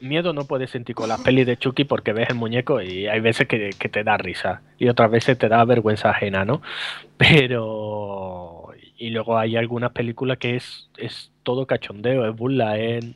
miedo 0.00 0.32
no 0.32 0.44
puedes 0.44 0.70
sentir 0.70 0.94
con 0.94 1.08
las 1.08 1.20
pelis 1.20 1.46
de 1.46 1.56
Chucky 1.56 1.84
porque 1.84 2.12
ves 2.12 2.28
el 2.30 2.36
muñeco 2.36 2.80
y 2.80 3.06
hay 3.06 3.20
veces 3.20 3.48
que, 3.48 3.70
que 3.78 3.88
te 3.88 4.04
da 4.04 4.16
risa 4.16 4.62
y 4.78 4.88
otras 4.88 5.10
veces 5.10 5.38
te 5.38 5.48
da 5.48 5.64
vergüenza 5.64 6.10
ajena, 6.10 6.44
¿no? 6.44 6.62
Pero... 7.16 8.54
Y 9.00 9.10
luego 9.10 9.38
hay 9.38 9.54
algunas 9.54 9.92
películas 9.92 10.38
que 10.38 10.56
es, 10.56 10.90
es 10.96 11.30
todo 11.48 11.66
cachondeo, 11.66 12.28
es 12.28 12.36
burla, 12.36 12.76
es... 12.78 13.06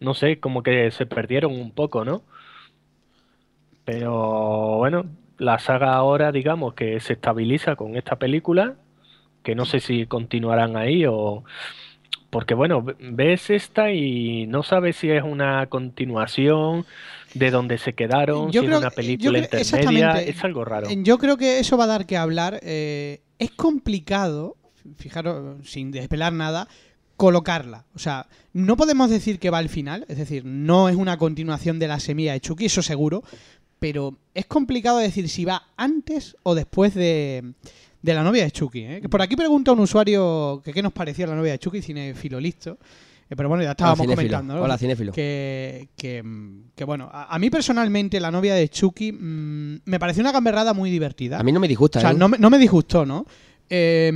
No 0.00 0.12
sé, 0.14 0.40
como 0.40 0.64
que 0.64 0.90
se 0.90 1.06
perdieron 1.06 1.52
un 1.52 1.70
poco, 1.70 2.04
¿no? 2.04 2.22
Pero 3.84 4.78
bueno, 4.78 5.04
la 5.38 5.58
saga 5.60 5.94
ahora, 5.94 6.32
digamos, 6.32 6.74
que 6.74 6.98
se 6.98 7.12
estabiliza 7.12 7.76
con 7.76 7.96
esta 7.96 8.16
película, 8.16 8.74
que 9.44 9.54
no 9.54 9.66
sé 9.66 9.78
si 9.78 10.06
continuarán 10.06 10.76
ahí 10.76 11.04
o... 11.06 11.44
Porque 12.30 12.54
bueno, 12.54 12.82
ve- 12.82 12.96
ves 12.98 13.50
esta 13.50 13.92
y 13.92 14.46
no 14.48 14.62
sabes 14.64 14.96
si 14.96 15.10
es 15.10 15.22
una 15.22 15.66
continuación 15.66 16.86
de 17.34 17.50
donde 17.52 17.78
se 17.78 17.92
quedaron, 17.92 18.50
Yo 18.50 18.62
si 18.62 18.66
creo 18.66 18.78
es 18.78 18.82
una 18.84 18.90
película 18.90 19.46
creo- 19.48 19.60
intermedia, 19.60 20.22
es 20.22 20.42
algo 20.44 20.64
raro. 20.64 20.88
Yo 21.04 21.18
creo 21.18 21.36
que 21.36 21.60
eso 21.60 21.76
va 21.76 21.84
a 21.84 21.88
dar 21.88 22.06
que 22.06 22.16
hablar. 22.16 22.58
eh, 22.62 23.20
es 23.38 23.50
complicado, 23.52 24.56
fijaros, 24.96 25.68
sin 25.68 25.90
desvelar 25.92 26.32
nada, 26.32 26.68
colocarla. 27.20 27.84
O 27.94 27.98
sea, 27.98 28.26
no 28.54 28.78
podemos 28.78 29.10
decir 29.10 29.38
que 29.38 29.50
va 29.50 29.58
al 29.58 29.68
final, 29.68 30.06
es 30.08 30.16
decir, 30.16 30.42
no 30.46 30.88
es 30.88 30.96
una 30.96 31.18
continuación 31.18 31.78
de 31.78 31.86
la 31.86 32.00
semilla 32.00 32.32
de 32.32 32.40
Chucky, 32.40 32.64
eso 32.64 32.80
seguro, 32.80 33.22
pero 33.78 34.16
es 34.32 34.46
complicado 34.46 34.96
decir 34.96 35.28
si 35.28 35.44
va 35.44 35.64
antes 35.76 36.34
o 36.44 36.54
después 36.54 36.94
de, 36.94 37.52
de 38.00 38.14
la 38.14 38.22
novia 38.22 38.44
de 38.44 38.50
Chucky. 38.50 38.80
¿eh? 38.80 39.02
Por 39.10 39.20
aquí 39.20 39.36
pregunta 39.36 39.72
un 39.72 39.80
usuario 39.80 40.62
que 40.64 40.72
qué 40.72 40.82
nos 40.82 40.94
pareció 40.94 41.26
la 41.26 41.34
novia 41.34 41.52
de 41.52 41.58
Chucky, 41.58 41.82
cinefilo 41.82 42.40
listo. 42.40 42.78
Eh, 43.28 43.36
pero 43.36 43.50
bueno, 43.50 43.64
ya 43.64 43.72
estábamos 43.72 44.06
comentando. 44.06 44.54
¿no? 44.54 44.62
Hola, 44.62 44.78
cinéfilo. 44.78 45.12
Que, 45.12 45.90
que, 45.98 46.24
que, 46.74 46.84
bueno, 46.84 47.10
a, 47.12 47.34
a 47.34 47.38
mí 47.38 47.50
personalmente 47.50 48.18
la 48.18 48.30
novia 48.30 48.54
de 48.54 48.70
Chucky 48.70 49.12
mm, 49.12 49.82
me 49.84 49.98
pareció 50.00 50.22
una 50.22 50.32
gamberrada 50.32 50.72
muy 50.72 50.90
divertida. 50.90 51.38
A 51.38 51.42
mí 51.42 51.52
no 51.52 51.60
me 51.60 51.68
disgusta, 51.68 51.98
O 51.98 52.00
sea, 52.00 52.12
¿eh? 52.12 52.14
no 52.14 52.30
me, 52.30 52.38
no 52.38 52.48
me 52.48 52.58
disgustó, 52.58 53.04
¿no? 53.04 53.26
Eh, 53.68 54.10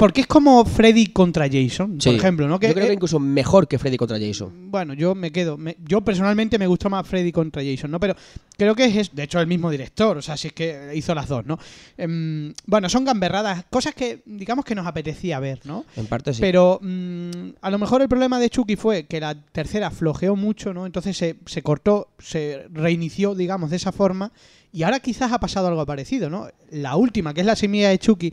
porque 0.00 0.22
es 0.22 0.26
como 0.26 0.64
Freddy 0.64 1.06
contra 1.08 1.46
Jason, 1.48 2.00
Sí. 2.00 2.08
por 2.08 2.18
ejemplo, 2.18 2.48
¿no? 2.48 2.58
Yo 2.58 2.72
creo 2.74 2.86
que 2.88 2.92
incluso 2.94 3.20
mejor 3.20 3.68
que 3.68 3.78
Freddy 3.78 3.96
contra 3.96 4.18
Jason. 4.18 4.70
bueno, 4.70 4.94
yo 4.94 5.14
me 5.14 5.30
quedo. 5.30 5.56
me- 5.56 5.76
yo 5.86 6.00
personalmente 6.00 6.58
me 6.58 6.66
gustó 6.66 6.90
más 6.90 7.06
Freddy 7.06 7.30
contra 7.30 7.62
Jason, 7.62 7.90
¿no? 7.90 8.00
Pero 8.00 8.14
creo 8.56 8.74
que 8.74 8.84
es, 8.86 9.14
de 9.14 9.22
hecho, 9.22 9.38
el 9.40 9.46
mismo 9.46 9.70
director. 9.70 10.16
O 10.16 10.22
sea, 10.22 10.36
si 10.36 10.48
es 10.48 10.52
que 10.54 10.90
hizo 10.94 11.14
las 11.14 11.28
dos, 11.28 11.46
¿no? 11.46 11.58
Em, 11.96 12.52
bueno, 12.66 12.88
son 12.88 13.04
gamberradas, 13.04 13.64
cosas 13.70 13.94
que, 13.94 14.22
digamos, 14.26 14.64
que 14.64 14.74
nos 14.74 14.86
apetecía 14.86 15.38
ver, 15.40 15.60
¿no? 15.64 15.84
En 15.96 16.06
parte 16.06 16.32
sí. 16.34 16.40
Pero 16.40 16.78
mm, 16.82 17.30
a 17.60 17.70
lo 17.70 17.78
mejor 17.78 18.02
el 18.02 18.08
problema 18.08 18.38
de 18.40 18.50
Chucky 18.50 18.76
fue 18.76 19.04
que 19.06 19.20
la 19.20 19.34
tercera 19.34 19.90
flojeó 19.90 20.34
mucho, 20.36 20.72
¿no? 20.74 20.86
Entonces 20.86 21.16
se, 21.16 21.36
se 21.46 21.62
cortó, 21.62 22.08
se 22.18 22.66
reinició, 22.72 23.34
digamos, 23.34 23.70
de 23.70 23.76
esa 23.76 23.92
forma. 23.92 24.32
Y 24.72 24.84
ahora 24.84 25.00
quizás 25.00 25.32
ha 25.32 25.40
pasado 25.40 25.66
algo 25.66 25.84
parecido, 25.84 26.30
¿no? 26.30 26.48
La 26.70 26.94
última, 26.96 27.34
que 27.34 27.40
es 27.40 27.46
la 27.46 27.56
semilla 27.56 27.88
de 27.88 27.98
Chucky, 27.98 28.32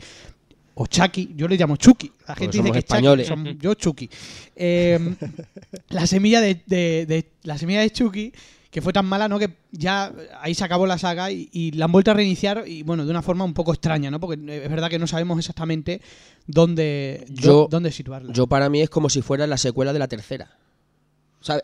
o 0.80 0.86
Chucky, 0.88 1.34
yo 1.36 1.48
le 1.48 1.58
llamo 1.58 1.76
Chucky. 1.76 2.12
La 2.28 2.36
gente 2.36 2.58
dice 2.58 2.72
que 2.72 2.80
es 2.80 2.86
Chucky, 2.86 2.94
españoles. 2.96 3.28
som- 3.30 3.58
yo 3.60 3.74
Chucky. 3.74 4.10
Eh, 4.56 5.16
la 5.90 6.06
semilla 6.08 6.40
de, 6.42 6.62
de- 6.66 7.06
de- 7.08 7.32
la 7.44 7.58
semilla 7.58 7.82
de 7.82 7.90
Chucky 7.92 8.32
que 8.70 8.82
fue 8.82 8.94
tan 8.94 9.06
mala, 9.08 9.28
¿no? 9.28 9.40
Que 9.40 9.50
ya 9.72 10.14
ahí 10.42 10.54
se 10.54 10.64
acabó 10.64 10.86
la 10.86 10.98
saga 11.00 11.32
y, 11.32 11.50
y 11.52 11.72
la 11.72 11.86
han 11.86 11.92
vuelto 11.92 12.12
a 12.12 12.14
reiniciar 12.14 12.64
y 12.68 12.84
bueno, 12.84 13.06
de 13.06 13.12
una 13.12 13.22
forma 13.24 13.44
un 13.44 13.54
poco 13.56 13.72
extraña, 13.74 14.12
¿no? 14.12 14.20
Porque 14.20 14.36
es 14.36 14.70
verdad 14.70 14.90
que 14.90 15.00
no 15.00 15.08
sabemos 15.08 15.40
exactamente 15.40 16.00
dónde, 16.46 17.26
Yo- 17.30 17.64
dó- 17.64 17.68
dónde 17.70 17.92
situarla. 17.92 18.32
Yo 18.34 18.46
para 18.46 18.70
mí 18.70 18.82
es 18.82 18.90
como 18.90 19.10
si 19.10 19.22
fuera 19.22 19.48
la 19.48 19.58
secuela 19.58 19.94
de 19.94 20.00
la 20.00 20.08
tercera. 20.08 20.58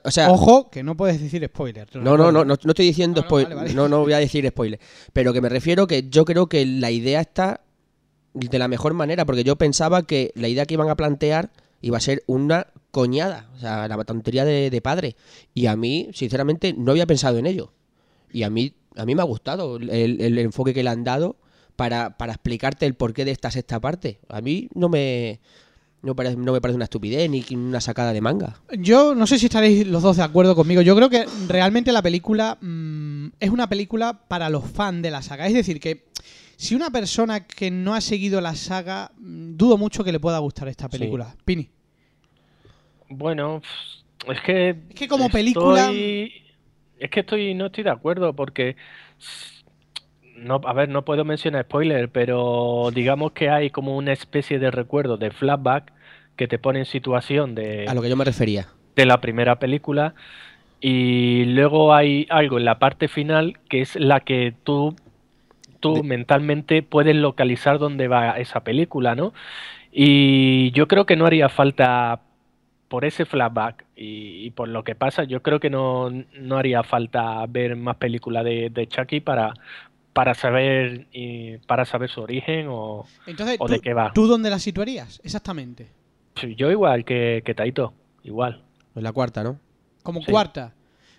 O 0.03 0.11
sea, 0.11 0.31
Ojo, 0.31 0.69
que 0.69 0.81
no 0.81 0.95
puedes 0.95 1.19
decir 1.21 1.43
spoiler. 1.45 1.87
No, 1.95 2.15
no, 2.15 2.31
no, 2.31 2.45
no, 2.45 2.55
no 2.63 2.71
estoy 2.71 2.85
diciendo 2.85 3.21
no, 3.21 3.27
spoiler. 3.27 3.49
vale, 3.55 3.61
vale. 3.63 3.73
No, 3.73 3.89
no 3.89 3.99
voy 4.01 4.13
a 4.13 4.17
decir 4.19 4.47
spoiler. 4.47 4.79
Pero 5.11 5.33
que 5.33 5.41
me 5.41 5.49
refiero 5.49 5.87
que 5.87 6.07
yo 6.09 6.23
creo 6.25 6.47
que 6.47 6.65
la 6.65 6.89
idea 6.89 7.19
está 7.21 7.61
de 8.33 8.59
la 8.59 8.67
mejor 8.67 8.93
manera, 8.93 9.25
porque 9.25 9.43
yo 9.43 9.55
pensaba 9.55 10.03
que 10.03 10.31
la 10.35 10.47
idea 10.47 10.65
que 10.65 10.73
iban 10.73 10.89
a 10.89 10.95
plantear 10.95 11.51
iba 11.81 11.97
a 11.97 12.01
ser 12.01 12.23
una 12.27 12.67
coñada, 12.91 13.49
o 13.55 13.59
sea, 13.59 13.87
la 13.87 14.03
tontería 14.03 14.45
de, 14.45 14.69
de 14.69 14.81
padre. 14.81 15.15
Y 15.53 15.65
a 15.67 15.75
mí, 15.75 16.09
sinceramente, 16.13 16.73
no 16.73 16.91
había 16.91 17.05
pensado 17.05 17.37
en 17.37 17.45
ello. 17.45 17.73
Y 18.31 18.43
a 18.43 18.49
mí, 18.49 18.73
a 18.95 19.05
mí 19.05 19.15
me 19.15 19.21
ha 19.21 19.25
gustado 19.25 19.77
el, 19.77 19.89
el 19.89 20.37
enfoque 20.39 20.73
que 20.73 20.83
le 20.83 20.89
han 20.89 21.03
dado 21.03 21.35
para, 21.75 22.17
para 22.17 22.33
explicarte 22.33 22.85
el 22.85 22.95
porqué 22.95 23.25
de 23.25 23.31
esta 23.31 23.51
sexta 23.51 23.79
parte. 23.79 24.19
A 24.29 24.41
mí 24.41 24.69
no 24.73 24.89
me, 24.89 25.39
no, 26.03 26.15
parece, 26.15 26.35
no 26.35 26.51
me 26.51 26.61
parece 26.61 26.75
una 26.75 26.85
estupidez 26.85 27.29
ni 27.29 27.43
una 27.55 27.81
sacada 27.81 28.13
de 28.13 28.21
manga. 28.21 28.61
Yo 28.77 29.15
no 29.15 29.25
sé 29.25 29.39
si 29.39 29.45
estaréis 29.45 29.87
los 29.87 30.03
dos 30.03 30.17
de 30.17 30.23
acuerdo 30.23 30.55
conmigo. 30.55 30.81
Yo 30.81 30.95
creo 30.95 31.09
que 31.09 31.25
realmente 31.47 31.91
la 31.91 32.01
película 32.01 32.57
mm, 32.61 33.27
es 33.39 33.49
una 33.49 33.67
película 33.67 34.27
para 34.27 34.49
los 34.49 34.65
fans 34.65 35.01
de 35.01 35.11
la 35.11 35.21
saga. 35.21 35.47
Es 35.47 35.53
decir, 35.53 35.79
que 35.79 36.05
si 36.55 36.75
una 36.75 36.89
persona 36.89 37.45
que 37.45 37.71
no 37.71 37.93
ha 37.93 38.01
seguido 38.01 38.39
la 38.41 38.55
saga, 38.55 39.11
mm, 39.17 39.55
dudo 39.57 39.77
mucho 39.77 40.03
que 40.03 40.11
le 40.11 40.19
pueda 40.19 40.39
gustar 40.39 40.67
esta 40.67 40.89
película. 40.89 41.35
Pini. 41.45 41.69
Bueno, 43.09 43.61
es 44.31 44.41
que. 44.41 44.69
Es 44.89 44.95
que 44.95 45.07
como 45.07 45.29
película- 45.29 45.91
Es 45.91 47.09
que 47.11 47.19
estoy, 47.19 47.53
no 47.53 47.65
estoy 47.67 47.83
de 47.83 47.89
acuerdo 47.89 48.33
porque. 48.33 48.75
No, 50.37 50.59
a 50.65 50.73
ver, 50.73 50.89
no 50.89 51.05
puedo 51.05 51.23
mencionar 51.25 51.65
spoiler, 51.65 52.09
pero 52.09 52.89
digamos 52.93 53.33
que 53.33 53.49
hay 53.49 53.69
como 53.69 53.95
una 53.95 54.13
especie 54.13 54.57
de 54.59 54.71
recuerdo 54.71 55.17
de 55.17 55.31
flashback 55.31 55.93
que 56.35 56.47
te 56.47 56.57
pone 56.57 56.79
en 56.79 56.85
situación 56.85 57.55
de, 57.55 57.85
A 57.87 57.93
lo 57.93 58.01
que 58.01 58.09
yo 58.09 58.15
me 58.15 58.25
refería. 58.25 58.67
de 58.95 59.05
la 59.05 59.21
primera 59.21 59.59
película 59.59 60.15
y 60.81 61.45
luego 61.45 61.93
hay 61.93 62.25
algo 62.29 62.57
en 62.57 62.65
la 62.65 62.79
parte 62.79 63.07
final 63.07 63.59
que 63.69 63.81
es 63.81 63.95
la 63.95 64.21
que 64.21 64.53
tú 64.63 64.95
tú 65.83 65.95
De- 65.95 66.03
mentalmente 66.03 66.81
puedes 66.81 67.15
localizar 67.15 67.77
dónde 67.77 68.07
va 68.07 68.39
esa 68.39 68.61
película, 68.63 69.13
¿no? 69.15 69.33
Y 69.91 70.71
yo 70.71 70.87
creo 70.87 71.05
que 71.05 71.15
no 71.15 71.25
haría 71.25 71.49
falta 71.49 72.21
por 72.87 73.05
ese 73.05 73.25
flashback 73.25 73.85
y, 73.95 74.45
y 74.45 74.49
por 74.51 74.67
lo 74.69 74.83
que 74.83 74.95
pasa, 74.95 75.23
yo 75.23 75.41
creo 75.41 75.59
que 75.59 75.69
no, 75.69 76.09
no 76.09 76.57
haría 76.57 76.83
falta 76.83 77.45
ver 77.47 77.75
más 77.75 77.97
películas 77.97 78.43
de, 78.43 78.69
de 78.69 78.87
Chucky 78.87 79.19
para 79.19 79.53
para 80.13 80.35
saber 80.35 81.07
y 81.11 81.57
para 81.65 81.85
saber 81.85 82.07
su 82.07 82.21
origen 82.21 82.67
o 82.69 83.03
Entonces, 83.25 83.57
¿O 83.59 83.65
¿tú, 83.65 83.73
de 83.73 83.79
qué 83.79 83.93
va? 83.95 84.11
¿tú 84.13 84.27
dónde 84.27 84.51
la 84.51 84.59
situarías? 84.59 85.19
Exactamente. 85.23 85.87
yo 86.55 86.69
igual 86.69 87.03
que, 87.03 87.41
que 87.43 87.55
Taito, 87.55 87.93
igual. 88.23 88.61
En 88.95 89.01
la 89.03 89.11
cuarta, 89.11 89.43
¿no? 89.43 89.57
Como 90.03 90.21
Sí. 90.21 90.29
cuarta. 90.31 90.71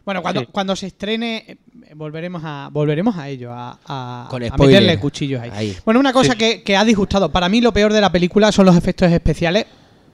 Bueno, 0.04 0.20
cuando, 0.22 0.40
Sí. 0.42 0.46
cuando 0.52 0.76
se 0.76 0.86
estrene, 0.88 1.44
eh, 1.48 1.56
volveremos 1.94 2.42
a 2.44 2.68
volveremos 2.70 3.16
a 3.16 3.28
ello, 3.28 3.52
a, 3.52 3.78
a- 3.86 4.26
Con 4.30 4.42
a 4.42 4.48
spoiler. 4.48 4.82
meterle 4.82 5.00
cuchillos 5.00 5.40
ahí. 5.40 5.50
Ahí. 5.52 5.76
Bueno, 5.84 5.98
una 6.00 6.12
cosa 6.12 6.32
Sí. 6.32 6.38
que, 6.38 6.62
que 6.62 6.76
ha 6.76 6.84
disgustado. 6.84 7.32
Para 7.32 7.48
mí, 7.48 7.60
lo 7.60 7.72
peor 7.72 7.92
de 7.92 8.00
la 8.00 8.12
película 8.12 8.52
son 8.52 8.66
los 8.66 8.76
efectos 8.76 9.10
especiales. 9.10 9.66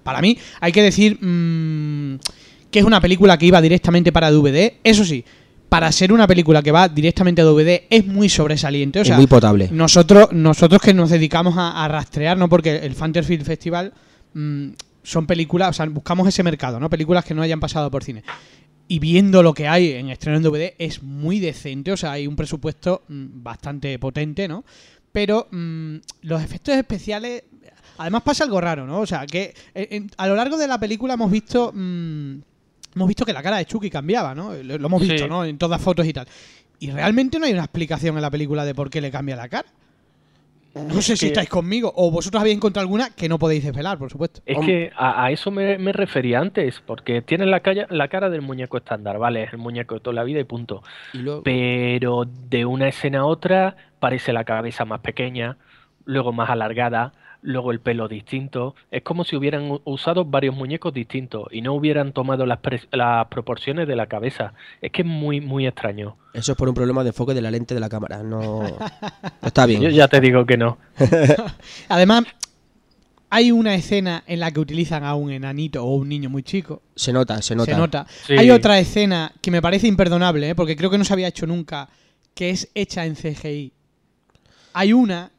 Para 0.04 0.20
mí, 0.20 0.38
hay 0.60 0.72
que 0.72 0.82
decir 0.82 1.18
mm, 1.20 2.18
que 2.70 2.78
es 2.78 2.84
una 2.84 3.00
película 3.00 3.36
que 3.36 3.46
iba 3.46 3.60
directamente 3.60 4.12
para 4.12 4.30
DVD. 4.30 4.74
Eso 4.84 5.04
sí, 5.04 5.24
para 5.68 5.90
ser 5.92 6.12
una 6.12 6.26
película 6.26 6.62
que 6.62 6.72
va 6.72 6.88
directamente 6.88 7.42
a 7.42 7.44
DVD 7.44 7.82
es 7.90 8.06
muy 8.06 8.28
sobresaliente. 8.28 9.00
O 9.00 9.02
Es 9.02 9.08
sea, 9.08 9.16
muy 9.16 9.26
potable. 9.26 9.68
nosotros, 9.72 10.28
nosotros 10.32 10.80
que 10.80 10.94
nos 10.94 11.10
dedicamos 11.10 11.56
a, 11.56 11.84
a 11.84 11.88
rastrear, 11.88 12.38
¿no? 12.38 12.48
Porque 12.48 12.76
el 12.76 12.94
Fantasy 12.94 13.38
Festival 13.38 13.92
mm, 14.34 14.68
son 15.02 15.26
películas, 15.26 15.70
o 15.70 15.72
sea, 15.72 15.86
buscamos 15.86 16.28
ese 16.28 16.42
mercado, 16.44 16.78
¿no? 16.80 16.88
Películas 16.90 17.24
que 17.24 17.34
no 17.34 17.42
hayan 17.42 17.58
pasado 17.60 17.90
por 17.90 18.04
cine. 18.04 18.22
Y 18.90 18.98
viendo 18.98 19.42
lo 19.44 19.54
que 19.54 19.68
hay 19.68 19.92
en 19.92 20.08
estreno 20.10 20.36
en 20.38 20.42
DVD 20.42 20.74
es 20.76 21.00
muy 21.04 21.38
decente, 21.38 21.92
o 21.92 21.96
sea, 21.96 22.10
hay 22.10 22.26
un 22.26 22.34
presupuesto 22.34 23.04
mm, 23.06 23.26
bastante 23.40 23.96
potente, 24.00 24.48
¿no? 24.48 24.64
Pero 25.12 25.46
mm, 25.52 25.96
los 26.22 26.42
efectos 26.42 26.74
especiales. 26.74 27.44
Además 27.98 28.22
pasa 28.22 28.42
algo 28.42 28.60
raro, 28.60 28.86
¿no? 28.88 28.98
O 29.00 29.06
sea, 29.06 29.26
que 29.26 29.54
eh, 29.74 29.88
en- 29.92 30.10
a 30.16 30.26
lo 30.26 30.34
largo 30.34 30.56
de 30.56 30.66
la 30.66 30.80
película 30.80 31.14
hemos 31.14 31.30
visto. 31.30 31.70
mm, 31.72 32.34
hemos 32.96 33.06
visto 33.08 33.24
que 33.24 33.32
la 33.32 33.42
cara 33.44 33.58
de 33.58 33.66
Chucky 33.66 33.90
cambiaba, 33.90 34.34
¿no? 34.34 34.54
Lo, 34.54 34.76
lo 34.76 34.86
hemos 34.86 35.00
visto, 35.02 35.22
Sí. 35.24 35.28
¿no? 35.28 35.44
En 35.44 35.56
todas 35.56 35.80
fotos 35.80 36.04
y 36.06 36.12
tal. 36.12 36.26
Y 36.80 36.90
realmente 36.90 37.38
no 37.38 37.46
hay 37.46 37.52
una 37.52 37.62
explicación 37.62 38.16
en 38.16 38.22
la 38.22 38.30
película 38.30 38.64
de 38.64 38.74
por 38.74 38.90
qué 38.90 39.00
le 39.00 39.12
cambia 39.12 39.36
la 39.36 39.48
cara. 39.48 39.68
No 40.74 41.02
sé 41.02 41.16
si 41.16 41.26
estáis 41.26 41.48
conmigo 41.48 41.92
o 41.96 42.10
vosotros 42.10 42.40
habéis 42.40 42.56
encontrado 42.56 42.84
alguna 42.84 43.10
que 43.10 43.28
no 43.28 43.38
podéis 43.38 43.64
desvelar, 43.64 43.98
por 43.98 44.10
supuesto. 44.10 44.40
Es 44.46 44.58
que 44.58 44.92
a, 44.96 45.24
a 45.24 45.30
eso 45.30 45.50
me, 45.50 45.78
me 45.78 45.92
refería 45.92 46.38
antes, 46.40 46.80
porque 46.86 47.22
tiene 47.22 47.46
la, 47.46 47.60
calla- 47.60 47.86
la 47.90 48.08
cara 48.08 48.30
del 48.30 48.42
muñeco 48.42 48.76
estándar, 48.76 49.18
¿vale? 49.18 49.44
Es 49.44 49.52
el 49.52 49.58
muñeco 49.58 49.94
de 49.96 50.00
toda 50.00 50.14
la 50.14 50.22
vida 50.24 50.38
y 50.40 50.44
punto. 50.44 50.82
Y 51.12 51.18
luego, 51.18 51.42
Pero 51.42 52.24
de 52.24 52.64
una 52.66 52.88
escena 52.88 53.20
a 53.20 53.24
otra 53.26 53.76
parece 53.98 54.32
la 54.32 54.44
cabeza 54.44 54.84
más 54.84 55.00
pequeña, 55.00 55.56
luego 56.04 56.32
más 56.32 56.50
alargada, 56.50 57.12
luego 57.42 57.72
el 57.72 57.80
pelo 57.80 58.08
distinto. 58.08 58.74
Es 58.90 59.02
como 59.02 59.24
si 59.24 59.36
hubieran 59.36 59.80
usado 59.84 60.24
varios 60.24 60.54
muñecos 60.54 60.92
distintos 60.92 61.48
y 61.50 61.62
no 61.62 61.74
hubieran 61.74 62.12
tomado 62.12 62.46
las, 62.46 62.58
las 62.92 63.26
proporciones 63.28 63.88
de 63.88 63.96
la 63.96 64.06
cabeza. 64.06 64.54
Es 64.80 64.92
que 64.92 65.02
es 65.02 65.08
muy, 65.08 65.40
muy 65.40 65.66
extraño. 65.66 66.16
eso 66.34 66.52
es 66.52 66.58
por 66.58 66.68
un 66.68 66.74
problema 66.74 67.02
de 67.02 67.10
enfoque 67.10 67.34
de 67.34 67.42
la 67.42 67.50
lente 67.50 67.74
de 67.74 67.80
la 67.80 67.88
cámara. 67.88 68.22
No, 68.22 68.62
no 68.62 68.78
está 69.42 69.66
bien. 69.66 69.82
Yo 69.82 69.90
ya 69.90 70.08
te 70.08 70.20
digo 70.20 70.46
que 70.46 70.56
no. 70.56 70.78
Además, 71.88 72.24
hay 73.30 73.52
una 73.52 73.74
escena 73.74 74.24
en 74.26 74.40
la 74.40 74.50
que 74.50 74.60
utilizan 74.60 75.04
a 75.04 75.14
un 75.14 75.30
enanito 75.30 75.84
o 75.84 75.94
un 75.94 76.08
niño 76.08 76.28
muy 76.28 76.42
chico. 76.42 76.82
Se 76.96 77.12
nota, 77.12 77.40
se 77.42 77.54
nota. 77.54 77.72
Se 77.72 77.78
nota. 77.78 78.06
Sí. 78.26 78.34
Hay 78.36 78.50
otra 78.50 78.78
escena 78.78 79.32
que 79.40 79.50
me 79.50 79.62
parece 79.62 79.86
imperdonable, 79.86 80.50
¿eh? 80.50 80.54
porque 80.54 80.76
creo 80.76 80.90
que 80.90 80.98
no 80.98 81.04
se 81.04 81.12
había 81.12 81.28
hecho 81.28 81.46
nunca, 81.46 81.88
que 82.34 82.50
es 82.50 82.68
hecha 82.74 83.06
en 83.06 83.14
CGI. 83.14 83.72
Hay 84.72 84.92
una, 84.92 85.30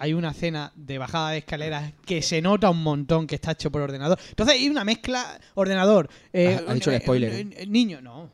hay 0.00 0.14
una 0.14 0.30
escena 0.30 0.72
de 0.74 0.98
bajada 0.98 1.30
de 1.30 1.38
escaleras 1.38 1.92
que 2.06 2.22
se 2.22 2.40
nota 2.42 2.70
un 2.70 2.82
montón 2.82 3.26
que 3.26 3.34
está 3.36 3.52
hecho 3.52 3.70
por 3.70 3.82
ordenador. 3.82 4.18
Entonces 4.30 4.56
hay 4.56 4.68
una 4.68 4.82
mezcla 4.84 5.38
ordenador. 5.54 6.08
eh, 6.32 6.58
Ha- 6.66 6.70
ha 6.70 6.74
dicho 6.74 6.90
el 6.90 6.96
eh, 6.96 7.00
spoiler, 7.00 7.32
eh, 7.32 7.46
eh, 7.56 7.66
niño, 7.66 8.00
no. 8.00 8.28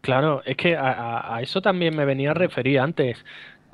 Claro, 0.00 0.42
es 0.44 0.56
que 0.56 0.76
a, 0.76 0.90
a- 0.92 1.36
a 1.36 1.42
eso 1.42 1.60
también 1.62 1.96
me 1.96 2.04
venía 2.04 2.32
a 2.32 2.34
referir 2.34 2.78
antes, 2.80 3.18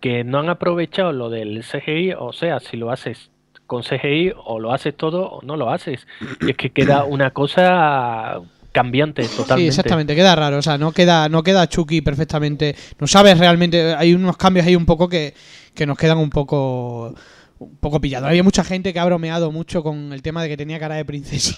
que 0.00 0.23
no 0.25 0.38
han 0.38 0.49
aprovechado 0.50 1.12
lo 1.12 1.31
del 1.31 1.62
CGI, 1.64 2.12
o 2.19 2.33
sea, 2.33 2.61
si 2.61 2.76
lo 2.76 2.90
haces 2.90 3.31
con 3.66 3.83
CGI 3.83 4.33
o 4.45 4.61
lo 4.61 4.73
haces 4.73 4.95
todo 4.97 5.26
o 5.26 5.43
no 5.43 5.57
lo 5.57 5.71
haces. 5.71 6.07
Y 6.40 6.50
es 6.50 6.57
que 6.57 6.71
queda 6.71 7.04
una 7.07 7.31
cosa 7.31 8.40
cambiante 8.73 9.23
totalmente. 9.28 9.62
Sí, 9.62 9.69
exactamente, 9.69 10.14
queda 10.16 10.35
raro, 10.35 10.59
o 10.59 10.62
sea, 10.62 10.76
no 10.76 10.90
queda, 10.93 11.28
no 11.28 11.43
queda 11.45 11.69
Chucky 11.69 12.00
perfectamente, 12.00 12.75
no 12.99 13.07
sabes 13.07 13.38
realmente, 13.38 13.95
hay 13.95 14.12
unos 14.14 14.37
cambios 14.37 14.66
ahí 14.66 14.75
un 14.75 14.85
poco 14.85 15.09
que, 15.09 15.33
que 15.75 15.87
nos 15.87 15.97
quedan 15.99 16.19
un 16.19 16.31
poco 16.31 17.14
un 17.59 17.76
poco 17.76 18.00
pillados. 18.00 18.28
Había 18.28 18.43
mucha 18.43 18.64
gente 18.64 18.93
que 18.93 18.99
ha 19.00 19.04
bromeado 19.04 19.50
mucho 19.52 19.83
con 19.83 20.12
el 20.12 20.23
tema 20.23 20.43
de 20.43 20.49
que 20.49 20.57
tenía 20.57 20.78
cara 20.78 20.97
de 20.97 21.04
princesa. 21.04 21.57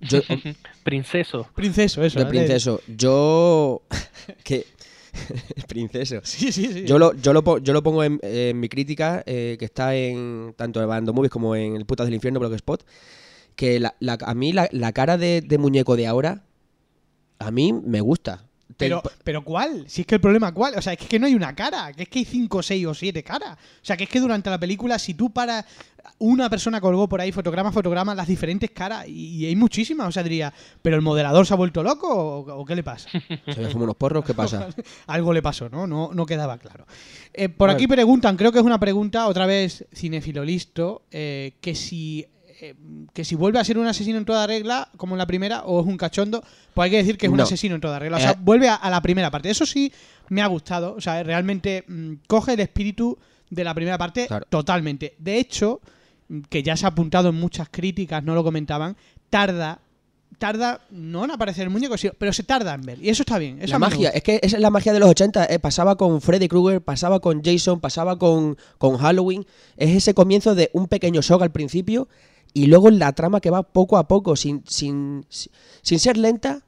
Yo, 0.00 0.20
Princeso. 0.84 1.48
Princeso, 1.54 2.02
eso. 2.04 2.18
de 2.18 2.26
princeso. 2.26 2.80
Yo. 2.88 3.82
que 4.44 4.66
Princeso. 5.68 6.20
Sí, 6.24 6.50
sí, 6.52 6.72
sí. 6.72 6.84
Yo 6.84 6.98
lo, 6.98 7.14
yo 7.14 7.32
lo, 7.32 7.58
yo 7.58 7.72
lo 7.72 7.82
pongo 7.82 8.02
en, 8.04 8.18
en 8.22 8.58
mi 8.58 8.68
crítica, 8.68 9.22
eh, 9.26 9.56
que 9.58 9.64
está 9.64 9.94
en 9.94 10.54
tanto 10.56 10.82
en 10.82 10.88
Bando 10.88 11.12
Movies 11.12 11.30
como 11.30 11.54
en 11.56 11.76
el 11.76 11.84
Putas 11.86 12.06
del 12.06 12.14
Infierno 12.14 12.40
Blogspot, 12.40 12.84
que 13.56 13.78
la, 13.80 13.94
la- 14.00 14.18
a 14.20 14.34
mí 14.34 14.52
la, 14.52 14.68
la 14.72 14.92
cara 14.92 15.16
de, 15.16 15.40
de 15.40 15.58
muñeco 15.58 15.96
de 15.96 16.06
ahora, 16.08 16.42
a 17.38 17.50
mí 17.50 17.72
me 17.72 18.00
gusta. 18.00 18.44
Pero, 18.76 19.02
pero 19.22 19.44
¿cuál? 19.44 19.84
Si 19.88 20.02
es 20.02 20.06
que 20.06 20.16
el 20.16 20.20
problema 20.20 20.52
cuál, 20.52 20.74
o 20.76 20.82
sea, 20.82 20.92
es 20.94 20.98
que 20.98 21.18
no 21.18 21.26
hay 21.26 21.34
una 21.34 21.54
cara, 21.54 21.92
que 21.92 22.04
es 22.04 22.08
que 22.08 22.20
hay 22.20 22.24
cinco, 22.24 22.62
seis 22.62 22.86
o 22.86 22.94
siete 22.94 23.22
caras. 23.22 23.52
O 23.54 23.84
sea, 23.84 23.96
que 23.96 24.04
es 24.04 24.10
que 24.10 24.20
durante 24.20 24.50
la 24.50 24.58
película, 24.58 24.98
si 24.98 25.14
tú 25.14 25.30
paras, 25.30 25.64
una 26.18 26.50
persona 26.50 26.80
colgó 26.80 27.08
por 27.08 27.20
ahí 27.20 27.32
fotograma 27.32 27.72
fotograma 27.72 28.14
las 28.14 28.26
diferentes 28.26 28.70
caras 28.70 29.06
y, 29.08 29.46
hay 29.46 29.56
muchísimas. 29.56 30.08
O 30.08 30.12
sea, 30.12 30.22
diría, 30.22 30.52
¿pero 30.82 30.96
el 30.96 31.02
moderador 31.02 31.46
se 31.46 31.54
ha 31.54 31.56
vuelto 31.56 31.82
loco 31.82 32.08
o, 32.08 32.60
o 32.60 32.64
qué 32.64 32.76
le 32.76 32.82
pasa? 32.82 33.08
Se 33.46 33.68
fuman 33.68 33.82
unos 33.82 33.96
porros, 33.96 34.24
¿qué 34.24 34.34
pasa? 34.34 34.68
Algo 35.06 35.32
le 35.32 35.42
pasó, 35.42 35.68
¿no? 35.68 35.86
No, 35.86 36.10
no 36.12 36.26
quedaba 36.26 36.58
claro. 36.58 36.86
Eh, 37.32 37.48
por 37.48 37.70
aquí 37.70 37.86
preguntan, 37.86 38.36
creo 38.36 38.52
que 38.52 38.58
es 38.58 38.64
una 38.64 38.78
pregunta, 38.78 39.26
otra 39.26 39.46
vez, 39.46 39.86
cinefilo 39.92 40.44
listo, 40.44 41.02
eh, 41.10 41.56
que 41.60 41.74
si 41.74 42.26
eh, 42.70 42.74
que 43.12 43.24
si 43.24 43.34
vuelve 43.34 43.58
a 43.58 43.64
ser 43.64 43.78
un 43.78 43.86
asesino 43.86 44.18
en 44.18 44.24
toda 44.24 44.46
regla, 44.46 44.88
como 44.96 45.14
en 45.14 45.18
la 45.18 45.26
primera, 45.26 45.62
o 45.64 45.80
es 45.80 45.86
un 45.86 45.96
cachondo, 45.96 46.42
pues 46.74 46.84
hay 46.86 46.90
que 46.90 46.96
decir 46.98 47.16
que 47.18 47.26
es 47.26 47.30
un 47.32 47.38
No. 47.38 47.42
asesino 47.44 47.74
en 47.74 47.80
toda 47.80 47.98
regla. 47.98 48.16
O 48.16 48.20
sea, 48.20 48.30
Eh. 48.32 48.36
vuelve 48.40 48.68
a, 48.68 48.74
a 48.74 48.90
la 48.90 49.00
primera 49.02 49.30
parte. 49.30 49.50
Eso 49.50 49.66
sí 49.66 49.92
me 50.28 50.42
ha 50.42 50.46
gustado. 50.46 50.94
O 50.94 51.00
sea, 51.00 51.22
realmente 51.22 51.84
mm, 51.86 52.12
coge 52.26 52.54
el 52.54 52.60
espíritu 52.60 53.18
de 53.50 53.64
la 53.64 53.74
primera 53.74 53.98
parte 53.98 54.26
Claro. 54.26 54.46
totalmente. 54.48 55.14
De 55.18 55.38
hecho, 55.38 55.80
mm, 56.28 56.40
que 56.48 56.62
ya 56.62 56.76
se 56.76 56.86
ha 56.86 56.88
apuntado 56.90 57.28
en 57.28 57.34
muchas 57.36 57.68
críticas, 57.70 58.22
no 58.24 58.34
lo 58.34 58.42
comentaban, 58.44 58.96
tarda. 59.30 59.80
Tarda, 60.36 60.80
no 60.90 61.24
en 61.24 61.30
aparecer 61.30 61.62
el 61.62 61.70
muñeco, 61.70 61.94
pero 62.18 62.32
se 62.32 62.42
tarda 62.42 62.74
en 62.74 62.82
ver. 62.82 62.98
Y 63.00 63.08
eso 63.08 63.22
está 63.22 63.38
bien. 63.38 63.62
Eso 63.62 63.70
la 63.74 63.78
magia, 63.78 64.10
es 64.10 64.20
que 64.24 64.40
esa 64.42 64.56
es 64.56 64.62
la 64.62 64.70
magia 64.70 64.92
de 64.92 64.98
los 64.98 65.08
80. 65.08 65.44
eh, 65.44 65.60
pasaba 65.60 65.96
con 65.96 66.20
Freddy 66.20 66.48
Krueger, 66.48 66.82
pasaba 66.82 67.20
con 67.20 67.40
Jason, 67.42 67.78
pasaba 67.78 68.18
con, 68.18 68.58
con 68.78 68.96
Halloween. 68.98 69.46
Es 69.76 69.90
ese 69.90 70.12
comienzo 70.12 70.56
de 70.56 70.70
un 70.72 70.88
pequeño 70.88 71.20
shock 71.22 71.42
al 71.42 71.52
principio 71.52 72.08
y 72.54 72.66
luego 72.66 72.88
la 72.90 73.12
trama 73.12 73.40
que 73.40 73.50
va 73.50 73.62
poco 73.64 73.98
a 73.98 74.08
poco, 74.08 74.36
sin, 74.36 74.62
sin, 74.66 75.26
sin 75.82 75.98
ser 75.98 76.16
lenta, 76.16 76.62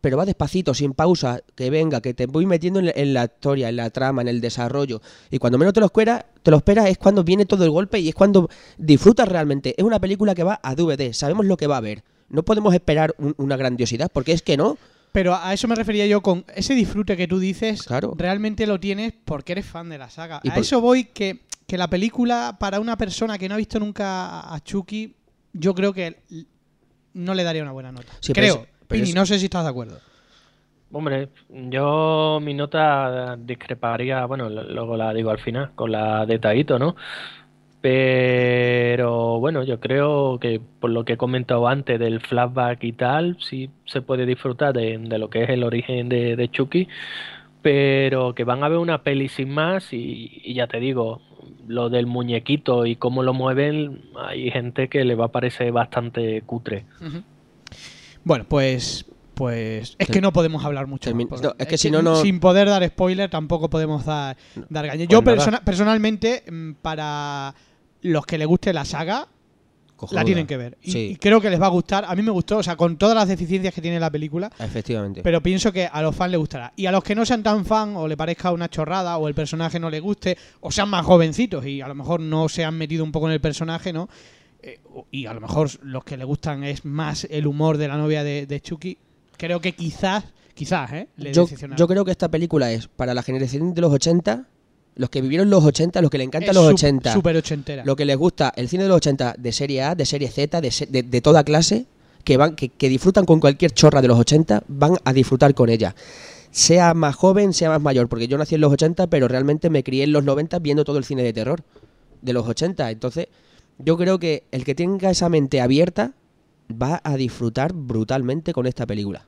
pero 0.00 0.16
va 0.16 0.24
despacito, 0.24 0.72
sin 0.72 0.94
pausa, 0.94 1.42
que 1.54 1.68
venga, 1.68 2.00
que 2.00 2.14
te 2.14 2.24
voy 2.24 2.46
metiendo 2.46 2.78
en, 2.80 2.86
la- 2.86 2.92
en 2.96 3.12
la 3.12 3.24
historia, 3.24 3.68
en 3.68 3.76
la 3.76 3.90
trama, 3.90 4.22
en 4.22 4.28
el 4.28 4.40
desarrollo. 4.40 5.02
Y 5.30 5.38
cuando 5.38 5.58
menos 5.58 5.74
te 5.74 5.80
lo 5.80 5.86
esperas, 5.86 6.24
te 6.42 6.50
lo 6.50 6.56
esperas 6.56 6.86
es 6.88 6.96
cuando 6.96 7.22
viene 7.22 7.44
todo 7.44 7.64
el 7.64 7.70
golpe 7.70 8.00
y 8.00 8.08
es 8.08 8.14
cuando 8.14 8.48
disfrutas 8.78 9.28
realmente. 9.28 9.74
Es 9.76 9.84
una 9.84 10.00
película 10.00 10.34
que 10.34 10.42
va 10.42 10.58
a 10.62 10.74
DVD, 10.74 11.12
sabemos 11.12 11.44
lo 11.44 11.58
que 11.58 11.66
va 11.66 11.74
a 11.74 11.78
haber. 11.78 12.02
No 12.30 12.42
podemos 12.44 12.72
esperar 12.72 13.14
un- 13.18 13.34
una 13.36 13.56
grandiosidad, 13.58 14.10
porque 14.10 14.32
es 14.32 14.40
que 14.40 14.56
no. 14.56 14.78
Pero 15.12 15.34
a 15.34 15.52
eso 15.52 15.66
me 15.66 15.74
refería 15.74 16.06
yo 16.06 16.20
con 16.20 16.44
ese 16.54 16.74
disfrute 16.74 17.16
que 17.16 17.26
tú 17.26 17.38
dices, 17.38 17.82
Claro. 17.82 18.14
realmente 18.16 18.66
lo 18.66 18.78
tienes 18.78 19.12
porque 19.24 19.52
eres 19.52 19.66
fan 19.66 19.88
de 19.88 19.98
la 19.98 20.08
saga. 20.10 20.40
Y 20.44 20.50
a 20.50 20.54
por- 20.54 20.62
eso 20.62 20.80
voy 20.80 21.04
que, 21.06 21.40
que 21.66 21.76
la 21.76 21.88
película, 21.90 22.56
para 22.60 22.78
una 22.80 22.96
persona 22.96 23.36
que 23.38 23.48
no 23.48 23.54
ha 23.54 23.58
visto 23.58 23.80
nunca 23.80 24.52
a 24.54 24.60
Chucky, 24.60 25.14
yo 25.52 25.74
creo 25.74 25.92
que 25.92 26.18
no 27.14 27.34
le 27.34 27.42
daría 27.42 27.62
una 27.62 27.72
buena 27.72 27.90
nota. 27.90 28.12
Sí, 28.20 28.32
pero 28.32 28.46
creo. 28.46 28.54
es- 28.62 28.68
pero 28.86 28.98
Pini, 29.00 29.08
es- 29.10 29.14
no 29.16 29.26
sé 29.26 29.38
si 29.38 29.46
estás 29.46 29.64
de 29.64 29.70
acuerdo. 29.70 29.98
Hombre, 30.92 31.28
yo 31.48 32.40
mi 32.42 32.52
nota 32.54 33.36
discreparía, 33.38 34.24
bueno, 34.26 34.48
luego 34.50 34.96
la 34.96 35.12
digo 35.14 35.30
al 35.30 35.38
final, 35.38 35.70
con 35.76 35.92
la 35.92 36.26
de 36.26 36.38
Taito, 36.40 36.78
¿no? 36.80 36.96
Pero 37.80 39.38
bueno, 39.40 39.62
yo 39.64 39.80
creo 39.80 40.38
que 40.38 40.60
por 40.80 40.90
lo 40.90 41.04
que 41.04 41.14
he 41.14 41.16
comentado 41.16 41.66
antes 41.68 41.98
del 41.98 42.20
flashback 42.20 42.84
y 42.84 42.92
tal, 42.92 43.36
sí 43.40 43.70
se 43.86 44.02
puede 44.02 44.26
disfrutar 44.26 44.72
de, 44.74 44.98
de 44.98 45.18
lo 45.18 45.30
que 45.30 45.44
es 45.44 45.50
el 45.50 45.64
origen 45.64 46.08
de, 46.08 46.36
de 46.36 46.50
Chucky, 46.50 46.88
pero 47.62 48.34
que 48.34 48.44
van 48.44 48.62
a 48.64 48.68
ver 48.68 48.78
una 48.78 49.02
peli 49.02 49.28
sin 49.28 49.50
más 49.50 49.92
y, 49.92 50.40
y 50.44 50.54
ya 50.54 50.66
te 50.66 50.78
digo, 50.78 51.20
lo 51.66 51.88
del 51.88 52.06
muñequito 52.06 52.84
y 52.86 52.96
cómo 52.96 53.22
lo 53.22 53.32
mueven, 53.32 54.02
hay 54.16 54.50
gente 54.50 54.88
que 54.88 55.04
le 55.04 55.14
va 55.14 55.26
a 55.26 55.32
parecer 55.32 55.72
bastante 55.72 56.42
cutre. 56.42 56.84
Bueno, 58.24 58.44
pues. 58.48 59.06
Pues 59.34 59.96
es 59.98 60.08
que 60.08 60.20
no 60.20 60.34
podemos 60.34 60.62
hablar 60.66 60.86
mucho. 60.86 61.14
más, 61.14 61.40
no, 61.42 61.54
es 61.58 61.66
que 61.66 61.78
si 61.78 61.90
no, 61.90 62.02
no- 62.02 62.16
Sin 62.16 62.40
poder 62.40 62.68
dar 62.68 62.86
spoiler, 62.86 63.30
tampoco 63.30 63.70
podemos 63.70 64.04
dar, 64.04 64.36
dar 64.68 64.86
gaña. 64.86 64.98
Pues 64.98 65.08
Yo 65.08 65.22
persona- 65.24 65.62
personalmente, 65.64 66.42
mm, 66.50 66.72
para 66.82 67.54
los 68.02 68.24
que 68.26 68.38
les 68.38 68.46
guste 68.46 68.72
la 68.72 68.84
saga, 68.84 69.28
la 70.12 70.24
tienen 70.24 70.46
que 70.46 70.56
ver. 70.56 70.78
Y, 70.80 70.90
Sí. 70.92 70.98
y 71.12 71.16
creo 71.16 71.40
que 71.42 71.50
les 71.50 71.60
va 71.60 71.66
a 71.66 71.70
gustar. 71.70 72.06
A 72.06 72.14
mí 72.14 72.22
me 72.22 72.30
gustó, 72.30 72.58
o 72.58 72.62
sea, 72.62 72.74
con 72.76 72.96
todas 72.96 73.14
las 73.14 73.28
deficiencias 73.28 73.74
que 73.74 73.82
tiene 73.82 74.00
la 74.00 74.10
película. 74.10 74.50
Efectivamente. 74.58 75.22
Pero 75.22 75.42
pienso 75.42 75.72
que 75.72 75.86
a 75.86 76.00
los 76.00 76.16
fans 76.16 76.30
les 76.30 76.38
gustará. 76.40 76.72
Y 76.74 76.86
a 76.86 76.92
los 76.92 77.04
que 77.04 77.14
no 77.14 77.26
sean 77.26 77.42
tan 77.42 77.66
fan 77.66 77.94
o 77.96 78.08
le 78.08 78.16
parezca 78.16 78.50
una 78.50 78.70
chorrada 78.70 79.18
o 79.18 79.28
el 79.28 79.34
personaje 79.34 79.78
no 79.78 79.90
les 79.90 80.00
guste 80.00 80.38
o 80.60 80.70
sean 80.70 80.88
más 80.88 81.04
jovencitos 81.04 81.66
y 81.66 81.82
a 81.82 81.88
lo 81.88 81.94
mejor 81.94 82.20
no 82.20 82.48
se 82.48 82.64
han 82.64 82.76
metido 82.78 83.04
un 83.04 83.12
poco 83.12 83.26
en 83.26 83.34
el 83.34 83.40
personaje, 83.42 83.92
¿no? 83.92 84.08
Eh, 84.62 84.78
y 85.10 85.26
a 85.26 85.34
lo 85.34 85.40
mejor 85.42 85.68
los 85.82 86.02
que 86.04 86.16
le 86.16 86.24
gustan 86.24 86.64
es 86.64 86.84
más 86.86 87.26
el 87.30 87.46
humor 87.46 87.76
de 87.76 87.88
la 87.88 87.98
novia 87.98 88.24
de, 88.24 88.46
de 88.46 88.60
Chucky. 88.62 88.96
Creo 89.36 89.60
que 89.60 89.72
quizás, 89.72 90.24
quizás, 90.54 90.92
¿eh? 90.92 91.08
Le 91.16 91.32
yo, 91.34 91.46
yo 91.76 91.86
creo 91.88 92.04
que 92.06 92.10
esta 92.10 92.30
película 92.30 92.72
es 92.72 92.88
para 92.88 93.12
la 93.12 93.22
generación 93.22 93.74
de 93.74 93.80
los 93.82 93.92
80, 93.92 94.46
los 95.00 95.10
que 95.10 95.20
vivieron 95.22 95.50
los 95.50 95.64
80, 95.64 96.00
los 96.02 96.10
que 96.10 96.18
le 96.18 96.24
encantan 96.24 96.50
Es 96.50 96.54
los 96.54 96.66
sup- 96.66 96.74
80, 96.74 97.12
Súper 97.14 97.36
ochentera. 97.36 97.84
lo 97.84 97.96
que 97.96 98.04
les 98.04 98.16
gusta 98.16 98.52
el 98.54 98.68
cine 98.68 98.82
de 98.84 98.88
los 98.90 98.96
80 98.98 99.34
de 99.38 99.52
serie 99.52 99.82
A, 99.82 99.94
de 99.94 100.04
serie 100.06 100.28
Z, 100.30 100.60
de, 100.60 100.70
se- 100.70 100.86
de- 100.86 101.02
de 101.02 101.20
toda 101.20 101.42
clase, 101.42 101.86
que, 102.22 102.36
van, 102.36 102.54
que, 102.54 102.68
que 102.68 102.88
disfrutan 102.88 103.24
con 103.24 103.40
cualquier 103.40 103.72
chorra 103.72 104.02
de 104.02 104.08
los 104.08 104.18
80, 104.18 104.62
van 104.68 104.96
a 105.04 105.12
disfrutar 105.12 105.54
con 105.54 105.68
ella. 105.70 105.94
Sea 106.50 106.94
más 106.94 107.14
joven, 107.14 107.52
sea 107.54 107.70
más 107.70 107.80
mayor, 107.80 108.08
porque 108.08 108.28
yo 108.28 108.36
nací 108.36 108.56
en 108.56 108.60
los 108.60 108.72
80, 108.72 109.06
pero 109.08 109.26
realmente 109.26 109.70
me 109.70 109.82
crié 109.82 110.04
en 110.04 110.12
los 110.12 110.24
90 110.24 110.58
viendo 110.58 110.84
todo 110.84 110.98
el 110.98 111.04
cine 111.04 111.22
de 111.22 111.32
terror 111.32 111.62
de 112.22 112.32
los 112.32 112.46
80. 112.46 112.90
Entonces, 112.90 113.28
yo 113.78 113.96
creo 113.96 114.18
que 114.18 114.44
el 114.50 114.64
que 114.64 114.74
tenga 114.74 115.10
esa 115.10 115.28
mente 115.30 115.60
abierta 115.60 116.12
va 116.70 117.00
a 117.04 117.16
disfrutar 117.16 117.72
brutalmente 117.72 118.52
con 118.52 118.66
esta 118.66 118.84
película. 118.86 119.26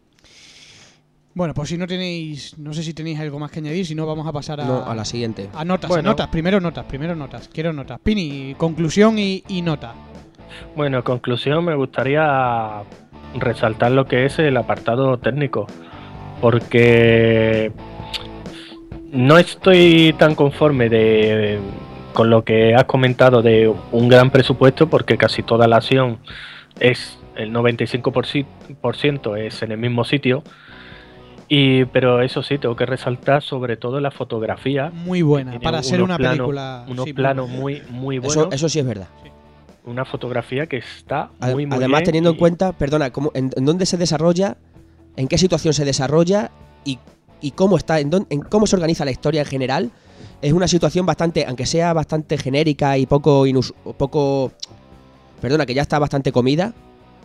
Bueno, 1.35 1.55
pues 1.55 1.71
si 1.71 1.79
no 1.79 1.87
tenéis, 1.87 2.59
no 2.59 2.75
sé 2.75 2.83
si 2.83 2.93
tenéis 2.93 3.19
algo 3.21 3.39
más 3.39 3.51
que 3.51 3.61
añadir, 3.61 3.87
si 3.87 3.95
no 3.95 4.07
vamos 4.07 4.27
a 4.27 4.33
pasar 4.33 4.61
a, 4.61 4.65
No, 4.65 4.85
a 4.85 4.95
la 4.95 5.05
siguiente. 5.05 5.49
a 5.55 5.65
notas, 5.65 5.89
Bueno. 5.89 6.11
a 6.11 6.13
notas, 6.13 6.29
primero 6.29 6.61
notas, 6.61 6.85
primero 6.85 7.15
notas, 7.17 7.49
quiero 7.53 7.73
notas. 7.73 7.99
Pini, 8.01 8.55
conclusión 8.59 9.19
y, 9.19 9.43
y 9.49 9.63
nota. 9.63 9.95
Bueno, 10.77 10.99
en 10.99 11.03
conclusión 11.03 11.65
me 11.65 11.75
gustaría 11.75 12.83
resaltar 13.39 13.93
lo 13.93 14.05
que 14.07 14.27
es 14.27 14.39
el 14.39 14.57
apartado 14.59 15.17
técnico, 15.19 15.67
porque 16.43 17.73
no 19.11 19.39
estoy 19.39 20.15
tan 20.19 20.35
conforme 20.35 20.91
de, 20.91 21.59
con 22.13 22.29
lo 22.29 22.45
que 22.45 22.75
has 22.75 22.85
comentado 22.85 23.41
de 23.41 23.73
un 23.93 24.09
gran 24.09 24.31
presupuesto, 24.31 24.89
porque 24.91 25.17
casi 25.17 25.43
toda 25.43 25.67
la 25.67 25.77
acción 25.77 26.19
es 26.79 27.19
el 27.37 27.53
95% 27.55 29.39
es 29.39 29.63
en 29.63 29.73
el 29.73 29.79
mismo 29.79 30.05
sitio. 30.05 30.43
Y, 31.55 31.85
pero 31.85 32.23
eso 32.23 32.43
sí, 32.43 32.57
tengo 32.57 32.75
que 32.75 32.87
resaltar 32.87 33.43
sobre 33.43 33.77
todo 33.77 34.01
la 34.01 34.11
fotografía. 34.11 34.89
Muy 34.91 35.21
buena, 35.21 35.61
para 35.61 35.83
ser 35.83 36.03
una 36.03 36.17
planos- 36.17 36.39
película. 36.39 36.87
Unos 36.89 37.05
sí, 37.05 37.11
muy 37.11 37.13
planos 37.13 37.49
muy, 37.51 37.83
muy 37.91 38.17
Eso, 38.17 38.27
buenos. 38.27 38.55
eso 38.55 38.69
sí 38.71 38.79
es 38.79 38.87
verdad. 38.87 39.09
Una 39.85 40.07
fotografía 40.07 40.67
que 40.67 40.79
está 40.79 41.29
Ad- 41.41 41.53
muy, 41.53 41.67
muy 41.67 41.77
Además, 41.77 41.99
bien 42.01 42.05
teniendo 42.07 42.31
en 42.31 42.37
cuenta, 42.37 42.73
perdona, 42.73 43.11
cómo, 43.11 43.33
en, 43.35 43.51
en 43.55 43.67
dónde 43.67 43.85
se 43.85 43.99
desarrolla, 43.99 44.57
en 45.17 45.29
qué 45.29 45.37
situación 45.37 45.75
se 45.75 45.85
desarrolla 45.85 46.51
y, 46.87 46.99
y 47.43 47.51
cómo 47.51 47.77
está, 47.77 48.01
en, 48.01 48.09
dónde- 48.09 48.29
en 48.31 48.41
cómo 48.41 48.67
se 48.67 48.77
organiza 48.77 49.05
la 49.05 49.11
historia 49.11 49.43
en 49.43 49.47
general, 49.47 49.91
es 50.41 50.55
una 50.55 50.69
situación 50.69 51.05
bastante, 51.05 51.45
aunque 51.47 51.67
sea 51.67 51.93
bastante 51.93 52.39
genérica 52.39 52.97
y 52.97 53.05
poco, 53.05 53.45
inus- 53.47 53.75
poco, 53.99 54.53
perdona, 55.43 55.67
que 55.67 55.75
ya 55.75 55.83
está 55.83 55.99
bastante 55.99 56.33
comida. 56.33 56.73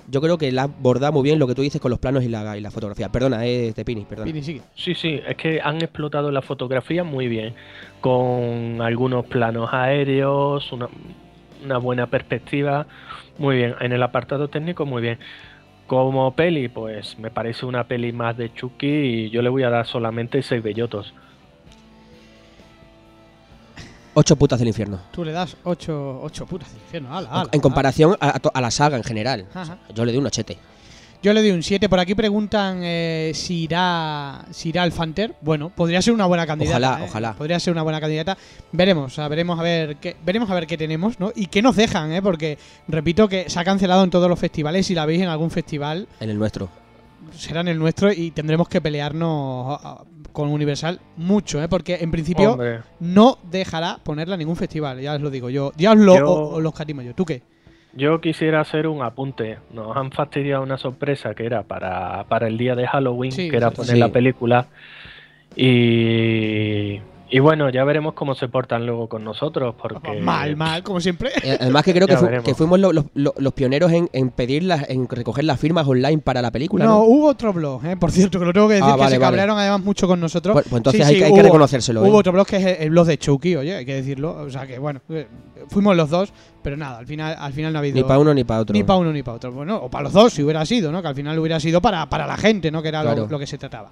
Yo 0.09 0.21
creo 0.21 0.37
que 0.37 0.51
la 0.51 0.63
aborda 0.63 1.11
muy 1.11 1.23
bien 1.23 1.37
lo 1.37 1.47
que 1.47 1.55
tú 1.55 1.61
dices 1.61 1.81
con 1.81 1.91
los 1.91 1.99
planos 1.99 2.23
y 2.23 2.29
la, 2.29 2.57
y 2.57 2.61
la 2.61 2.71
fotografía. 2.71 3.09
Perdona, 3.09 3.45
eh, 3.45 3.73
Tepini, 3.75 4.05
perdona. 4.05 4.25
Pini, 4.25 4.41
sigue. 4.41 4.61
Sí, 4.73 4.95
sí, 4.95 5.21
es 5.27 5.35
que 5.35 5.59
han 5.61 5.77
explotado 5.77 6.31
la 6.31 6.41
fotografía 6.41 7.03
muy 7.03 7.27
bien, 7.27 7.53
con 7.99 8.81
algunos 8.81 9.25
planos 9.25 9.69
aéreos, 9.73 10.71
una, 10.71 10.87
una 11.63 11.77
buena 11.77 12.07
perspectiva, 12.07 12.87
muy 13.37 13.57
bien. 13.57 13.75
En 13.81 13.91
el 13.91 14.01
apartado 14.01 14.47
técnico, 14.47 14.85
muy 14.85 15.01
bien. 15.01 15.19
Como 15.87 16.35
peli, 16.35 16.67
pues 16.69 17.17
me 17.19 17.31
parece 17.31 17.65
una 17.65 17.85
peli 17.85 18.11
más 18.11 18.35
de 18.37 18.53
Chucky 18.53 18.87
y 18.87 19.29
yo 19.29 19.41
le 19.41 19.49
voy 19.49 19.63
a 19.63 19.69
dar 19.69 19.85
solamente 19.85 20.41
seis 20.41 20.63
bellotos. 20.63 21.13
Ocho 24.19 24.35
putas 24.35 24.57
del 24.57 24.67
infierno. 24.67 24.99
Tú 25.11 25.23
le 25.23 25.31
das 25.31 25.55
8 25.63 26.21
ocho, 26.23 26.47
putas 26.47 26.71
del 26.71 26.81
infierno. 26.81 27.15
ala, 27.15 27.29
ala, 27.29 27.49
en 27.51 27.61
comparación 27.61 28.17
a, 28.19 28.39
a 28.51 28.61
la 28.61 28.71
saga 28.71 28.97
en 28.97 29.03
general. 29.03 29.45
Ajá. 29.53 29.77
Yo 29.93 30.05
le 30.05 30.11
doy 30.11 30.17
un 30.19 30.25
ochete. 30.25 30.57
Yo 31.21 31.33
le 31.33 31.41
doy 31.41 31.51
un 31.51 31.61
7. 31.61 31.87
Por 31.87 31.99
aquí 31.99 32.15
preguntan 32.15 32.79
eh, 32.81 33.31
si 33.35 33.65
irá 33.65 34.43
si 34.49 34.69
irá 34.69 34.81
al 34.81 34.91
Fanter. 34.91 35.35
Bueno, 35.41 35.69
podría 35.69 36.01
ser 36.01 36.15
una 36.15 36.25
buena 36.25 36.47
candidata. 36.47 36.77
Ojalá, 36.77 36.99
¿eh? 36.99 37.07
ojalá. 37.07 37.33
Podría 37.33 37.59
ser 37.59 37.73
una 37.73 37.83
buena 37.83 38.01
candidata. 38.01 38.35
Veremos, 38.71 39.13
o 39.13 39.15
sea, 39.15 39.27
veremos 39.27 39.59
a 39.59 39.61
ver 39.61 39.97
qué 39.97 40.15
veremos 40.25 40.49
a 40.49 40.55
ver 40.55 40.65
qué 40.65 40.79
tenemos, 40.79 41.19
¿no? 41.19 41.31
Y 41.35 41.45
qué 41.45 41.61
nos 41.61 41.75
dejan, 41.75 42.11
¿eh? 42.11 42.23
Porque 42.23 42.57
repito 42.87 43.29
que 43.29 43.51
se 43.51 43.59
ha 43.59 43.63
cancelado 43.63 44.03
en 44.03 44.09
todos 44.09 44.27
los 44.27 44.39
festivales. 44.39 44.87
Si 44.87 44.95
la 44.95 45.05
veis 45.05 45.21
en 45.21 45.29
algún 45.29 45.51
festival, 45.51 46.07
En 46.19 46.31
el 46.31 46.39
nuestro. 46.39 46.69
Serán 47.37 47.67
el 47.67 47.79
nuestro 47.79 48.11
y 48.11 48.31
tendremos 48.31 48.67
que 48.67 48.81
pelearnos 48.81 49.79
ah, 49.83 50.03
con 50.33 50.49
Universal 50.49 50.99
mucho, 51.15 51.61
¿eh? 51.63 51.67
porque 51.69 51.95
en 52.01 52.11
principio 52.11 52.51
Hombre, 52.53 52.79
no 52.99 53.37
dejará 53.49 53.97
ponerla 54.03 54.35
en 54.35 54.39
ningún 54.39 54.55
festival, 54.55 54.99
ya 54.99 55.13
os 55.15 55.21
lo 55.21 55.29
digo 55.29 55.49
yo. 55.49 55.71
Ya 55.77 55.91
os 55.91 55.97
lo, 55.97 56.17
Yo- 56.17 56.29
o- 56.29 56.55
os 56.57 56.61
lo 56.63 56.69
escatimo 56.69 57.01
yo. 57.01 57.13
¿Tú 57.15 57.25
qué? 57.25 57.41
yo 57.93 58.21
quisiera 58.21 58.61
hacer 58.61 58.85
un 58.85 59.01
apunte. 59.01 59.57
Nos 59.73 59.95
han 59.97 60.11
fastidiado 60.11 60.61
una 60.61 60.77
sorpresa 60.77 61.33
que 61.33 61.45
era 61.47 61.63
para, 61.63 62.25
para 62.25 62.47
el 62.47 62.55
día 62.57 62.75
de 62.75 62.85
Halloween, 62.87 63.31
Sí, 63.31 63.49
que 63.49 63.57
era 63.57 63.71
poner 63.71 63.93
Sí. 63.93 63.99
la 63.99 64.09
película. 64.09 64.67
Y, 65.55 66.99
y 67.29 67.39
bueno, 67.39 67.69
ya 67.69 67.83
veremos 67.83 68.13
cómo 68.13 68.35
se 68.35 68.47
portan 68.47 68.85
luego 68.85 69.07
con 69.09 69.23
nosotros, 69.23 69.75
porque... 69.81 70.21
Mal, 70.21 70.55
mal, 70.55 70.81
como 70.83 71.01
siempre. 71.01 71.31
Eh, 71.43 71.57
Además 71.59 71.83
que 71.83 71.93
creo 71.93 72.07
que, 72.07 72.15
fu- 72.17 72.27
que 72.43 72.55
fuimos 72.55 72.79
lo- 72.79 72.93
lo- 72.93 73.05
lo- 73.15 73.33
los 73.37 73.53
pioneros 73.53 73.91
en, 73.91 74.09
en 74.13 74.29
pedir 74.29 74.63
las, 74.63 74.89
en 74.89 75.07
recoger 75.09 75.43
las 75.43 75.59
firmas 75.59 75.85
online 75.87 76.19
para 76.19 76.41
la 76.41 76.51
película, 76.51 76.85
No, 76.85 76.91
¿no? 76.99 77.03
hubo 77.03 77.27
otro 77.27 77.51
blog, 77.53 77.85
¿eh? 77.85 77.97
por 77.97 78.11
cierto, 78.11 78.39
que 78.39 78.45
lo 78.45 78.53
tengo 78.53 78.67
que 78.67 78.75
decir, 78.75 78.89
Ah, 78.89 78.93
que 78.95 78.99
se 78.99 79.03
vale. 79.05 79.19
cabrearon 79.19 79.57
además 79.59 79.81
mucho 79.83 80.07
con 80.07 80.19
nosotros. 80.19 80.53
Pues- 80.53 80.67
pues 80.69 80.79
entonces 80.79 81.01
Sí, 81.01 81.07
hay, 81.07 81.13
sí, 81.15 81.19
que, 81.19 81.25
hay 81.25 81.31
que 81.33 81.39
hubo- 81.39 81.43
reconocérselo. 81.43 82.05
¿eh? 82.05 82.09
Hubo 82.09 82.17
otro 82.17 82.31
blog 82.31 82.47
que 82.47 82.57
es 82.57 82.65
el, 82.65 82.75
el 82.83 82.89
blog 82.91 83.05
de 83.07 83.17
Chucky, 83.17 83.55
oye, 83.55 83.75
hay 83.75 83.85
que 83.85 83.95
decirlo. 83.95 84.31
O 84.37 84.49
sea 84.49 84.65
que 84.65 84.79
bueno, 84.79 85.01
eh, 85.09 85.27
fuimos 85.69 85.95
los 85.97 86.09
dos, 86.09 86.31
pero 86.67 86.75
nada, 86.75 86.97
al 86.97 87.07
final, 87.07 87.33
al 87.39 87.53
final 87.53 87.71
no 87.71 87.79
ha 87.79 87.81
habido. 87.81 87.95
Ni 87.95 88.03
para 88.03 88.19
uno 88.19 88.33
ni 88.33 88.43
para 88.43 88.59
otro. 88.59 88.73
Ni 88.73 88.83
para 88.83 88.99
uno 88.99 89.13
ni 89.13 89.23
para 89.23 89.37
otro. 89.37 89.53
Bueno, 89.53 89.77
o 89.77 89.89
para 89.89 90.03
los 90.03 90.11
dos, 90.11 90.33
si 90.33 90.43
hubiera 90.43 90.65
sido, 90.65 90.91
¿no? 90.91 91.01
Que 91.01 91.07
al 91.07 91.15
final 91.15 91.39
hubiera 91.39 91.61
sido 91.61 91.81
para, 91.81 92.09
para 92.09 92.27
la 92.27 92.35
gente, 92.35 92.69
¿no? 92.71 92.81
Que 92.81 92.89
era 92.89 93.03
lo- 93.05 93.13
Claro. 93.13 93.27
lo, 93.31 93.39
que 93.39 93.47
se 93.47 93.57
trataba. 93.57 93.89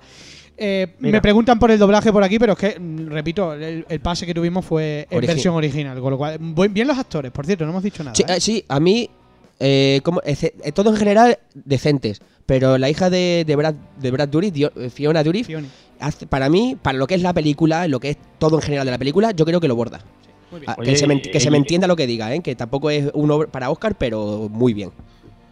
Eh, 0.57 0.95
me 0.99 1.21
preguntan 1.21 1.57
por 1.57 1.71
el 1.71 1.79
doblaje 1.79 2.11
por 2.11 2.21
aquí, 2.21 2.37
pero 2.37 2.51
es 2.51 2.59
que, 2.59 2.77
mm, 2.77 3.07
repito, 3.07 3.53
el, 3.53 3.85
el 3.87 3.99
pase 4.01 4.25
que 4.25 4.33
tuvimos 4.33 4.65
fue 4.65 5.07
en 5.09 5.19
Origi- 5.21 5.27
versión 5.27 5.55
original. 5.55 6.01
Con 6.01 6.11
lo 6.11 6.17
cual, 6.17 6.37
bien 6.69 6.85
los 6.85 6.97
actores, 6.97 7.31
por 7.31 7.45
cierto, 7.45 7.63
no 7.63 7.71
hemos 7.71 7.83
dicho 7.83 8.03
nada. 8.03 8.13
Sí, 8.13 8.23
¿eh? 8.23 8.33
eh, 8.35 8.41
sí, 8.41 8.65
a 8.67 8.79
mí, 8.81 9.09
eh, 9.57 10.01
como, 10.03 10.21
eh, 10.25 10.51
todo 10.73 10.89
en 10.89 10.97
general 10.97 11.39
decentes. 11.53 12.19
Pero 12.45 12.77
la 12.77 12.89
hija 12.89 13.09
de, 13.09 13.45
de 13.47 13.55
Brad, 13.55 13.75
de 14.01 14.11
Brad 14.11 14.27
Dourif, 14.27 14.53
Fiona 14.93 15.23
Dourif, 15.23 15.47
hace- 16.01 16.27
para 16.27 16.49
mí, 16.49 16.75
para 16.81 16.97
lo 16.97 17.07
que 17.07 17.15
es 17.15 17.21
la 17.21 17.31
película, 17.31 17.87
lo 17.87 18.01
que 18.01 18.09
es 18.09 18.17
todo 18.37 18.57
en 18.57 18.61
general 18.63 18.85
de 18.85 18.91
la 18.91 18.97
película, 18.97 19.31
yo 19.31 19.45
creo 19.45 19.61
que 19.61 19.69
lo 19.69 19.77
borda. 19.77 20.01
Ah, 20.67 20.75
Oye, 20.77 20.91
que 20.91 20.97
se 20.97 21.07
me, 21.07 21.21
que 21.21 21.39
se 21.39 21.51
me 21.51 21.57
entienda 21.57 21.87
lo 21.87 21.95
que 21.95 22.07
diga, 22.07 22.33
¿eh? 22.33 22.41
que 22.41 22.55
tampoco 22.55 22.89
es 22.89 23.11
un 23.13 23.31
obra 23.31 23.49
para 23.49 23.69
Oscar, 23.69 23.95
pero 23.97 24.49
muy 24.49 24.73
bien. 24.73 24.91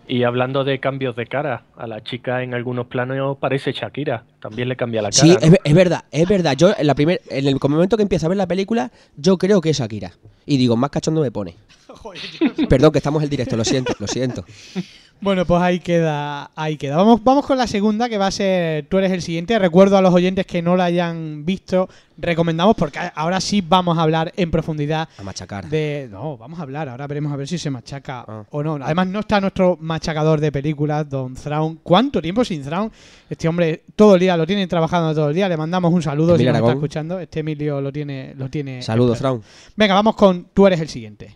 Y 0.07 0.23
hablando 0.23 0.65
de 0.65 0.79
cambios 0.79 1.15
de 1.15 1.25
cara, 1.25 1.63
a 1.77 1.87
la 1.87 2.03
chica 2.03 2.43
en 2.43 2.53
algunos 2.53 2.87
planos 2.87 3.37
parece 3.37 3.71
Shakira, 3.71 4.25
también 4.41 4.67
le 4.67 4.75
cambia 4.75 5.01
la 5.01 5.09
cara. 5.09 5.21
Sí, 5.21 5.29
¿no? 5.29 5.37
es, 5.39 5.59
es 5.63 5.73
verdad, 5.73 6.03
es 6.11 6.27
verdad. 6.27 6.55
Yo 6.57 6.73
en, 6.77 6.87
la 6.87 6.93
primer, 6.93 7.21
en 7.29 7.47
el 7.47 7.57
momento 7.61 7.95
que 7.95 8.03
empiezo 8.03 8.25
a 8.25 8.29
ver 8.29 8.37
la 8.37 8.47
película, 8.47 8.91
yo 9.15 9.37
creo 9.37 9.61
que 9.61 9.69
es 9.69 9.79
Shakira. 9.79 10.11
Y 10.45 10.57
digo, 10.57 10.75
más 10.75 10.89
cachondo 10.89 11.21
me 11.21 11.31
pone. 11.31 11.55
Perdón, 12.69 12.91
que 12.91 12.97
estamos 12.97 13.21
en 13.21 13.25
el 13.25 13.29
directo, 13.29 13.55
lo 13.55 13.63
siento, 13.63 13.93
lo 13.97 14.07
siento. 14.07 14.43
Bueno, 15.23 15.45
pues 15.45 15.61
ahí 15.61 15.79
queda, 15.79 16.51
ahí 16.55 16.75
queda. 16.75 16.97
Vamos, 16.97 17.23
vamos 17.23 17.45
con 17.45 17.57
la 17.57 17.65
segunda, 17.65 18.09
que 18.09 18.17
va 18.17 18.27
a 18.27 18.31
ser 18.31 18.85
Tú 18.89 18.97
eres 18.97 19.11
el 19.11 19.21
siguiente. 19.21 19.57
Recuerdo 19.57 19.97
a 19.97 20.01
los 20.01 20.13
oyentes 20.13 20.45
que 20.45 20.61
no 20.61 20.75
la 20.75 20.83
hayan 20.85 21.45
visto, 21.45 21.87
recomendamos, 22.17 22.75
porque 22.75 22.99
ahora 23.15 23.39
sí 23.39 23.61
vamos 23.65 23.97
a 23.97 24.01
hablar 24.01 24.33
en 24.35 24.51
profundidad 24.51 25.07
A 25.17 25.23
machacar. 25.23 25.69
de. 25.69 26.09
No, 26.11 26.37
vamos 26.37 26.59
a 26.59 26.63
hablar, 26.63 26.89
ahora 26.89 27.07
veremos 27.07 27.31
a 27.31 27.37
ver 27.37 27.47
si 27.47 27.57
se 27.57 27.69
machaca 27.69 28.25
Ah. 28.27 28.43
o 28.49 28.61
no. 28.61 28.75
Además, 28.81 29.07
no 29.07 29.21
está 29.21 29.39
nuestro 29.39 29.77
machacador 29.79 30.41
de 30.41 30.51
películas, 30.51 31.09
Don 31.09 31.33
Thrawn. 31.35 31.79
¿Cuánto 31.81 32.21
tiempo 32.21 32.43
sin 32.43 32.61
Thrawn? 32.61 32.91
Este 33.29 33.47
hombre 33.47 33.83
todo 33.95 34.15
el 34.15 34.19
día 34.19 34.35
lo 34.35 34.45
tiene 34.45 34.67
trabajando 34.67 35.13
todo 35.15 35.29
el 35.29 35.35
día. 35.35 35.47
Le 35.47 35.55
mandamos 35.57 35.93
un 35.93 36.01
saludo 36.01 36.35
si 36.35 36.43
Emilio 36.43 36.51
nos 36.53 36.61
está 36.61 36.73
escuchando. 36.73 37.19
Este 37.19 37.39
Emilio 37.39 37.79
lo 37.79 37.91
tiene. 37.93 38.33
Lo 38.37 38.49
tiene 38.49 38.81
Saludos. 38.81 39.17
Fraun. 39.19 39.41
Venga, 39.75 39.93
vamos 39.93 40.15
con 40.15 40.47
Tú 40.53 40.67
eres 40.67 40.81
el 40.81 40.89
siguiente. 40.89 41.35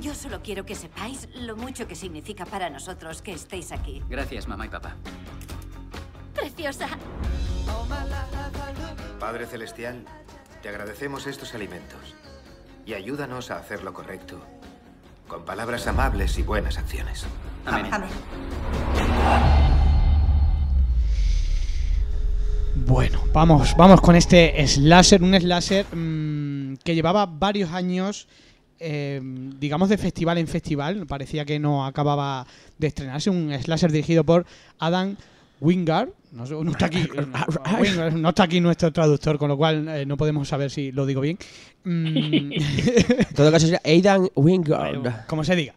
Yo 0.00 0.14
solo 0.14 0.40
quiero 0.42 0.66
que 0.66 0.74
sepáis 0.74 1.28
lo 1.34 1.56
mucho 1.56 1.88
que 1.88 1.94
significa 1.94 2.44
para 2.44 2.68
nosotros 2.68 3.22
que 3.22 3.32
estéis 3.32 3.72
aquí. 3.72 4.02
Gracias, 4.08 4.46
mamá 4.46 4.66
y 4.66 4.68
papá. 4.68 4.94
Preciosa. 6.34 6.86
Padre 9.18 9.46
Celestial, 9.46 10.04
te 10.62 10.68
agradecemos 10.68 11.26
estos 11.26 11.54
alimentos 11.54 12.14
y 12.84 12.92
ayúdanos 12.94 13.50
a 13.50 13.56
hacer 13.56 13.82
lo 13.82 13.94
correcto, 13.94 14.40
con 15.28 15.44
palabras 15.44 15.86
amables 15.86 16.38
y 16.38 16.42
buenas 16.42 16.78
acciones. 16.78 17.24
Amén. 17.64 17.90
Bueno, 22.74 23.20
vamos, 23.32 23.74
vamos 23.76 24.00
con 24.02 24.14
este 24.14 24.64
slasher, 24.66 25.22
un 25.22 25.34
slasher 25.34 25.86
mm, 25.90 26.76
que 26.84 26.94
llevaba 26.94 27.24
varios 27.24 27.72
años, 27.72 28.28
eh, 28.78 29.20
digamos, 29.58 29.88
de 29.88 29.98
festival 29.98 30.38
en 30.38 30.46
festival. 30.46 31.06
Parecía 31.06 31.44
que 31.44 31.58
no 31.58 31.86
acababa 31.86 32.46
de 32.78 32.86
estrenarse. 32.86 33.30
Un 33.30 33.52
slasher 33.52 33.92
dirigido 33.92 34.24
por 34.24 34.46
Adam 34.78 35.16
Wingard. 35.60 36.10
No, 36.32 36.44
está 36.70 36.86
aquí, 36.86 37.08
no, 37.16 37.78
Wingard, 37.80 38.14
no 38.14 38.28
está 38.28 38.42
aquí 38.42 38.60
nuestro 38.60 38.92
traductor, 38.92 39.38
con 39.38 39.48
lo 39.48 39.56
cual 39.56 39.88
eh, 39.88 40.04
no 40.04 40.16
podemos 40.16 40.46
saber 40.48 40.70
si 40.70 40.92
lo 40.92 41.06
digo 41.06 41.20
bien. 41.22 41.38
Mm, 41.84 42.52
En 42.52 43.34
todo 43.34 43.50
caso 43.50 43.66
sería 43.66 43.80
Aidan 43.84 44.28
Wingard. 44.34 45.26
como 45.26 45.44
se 45.44 45.56
diga. 45.56 45.74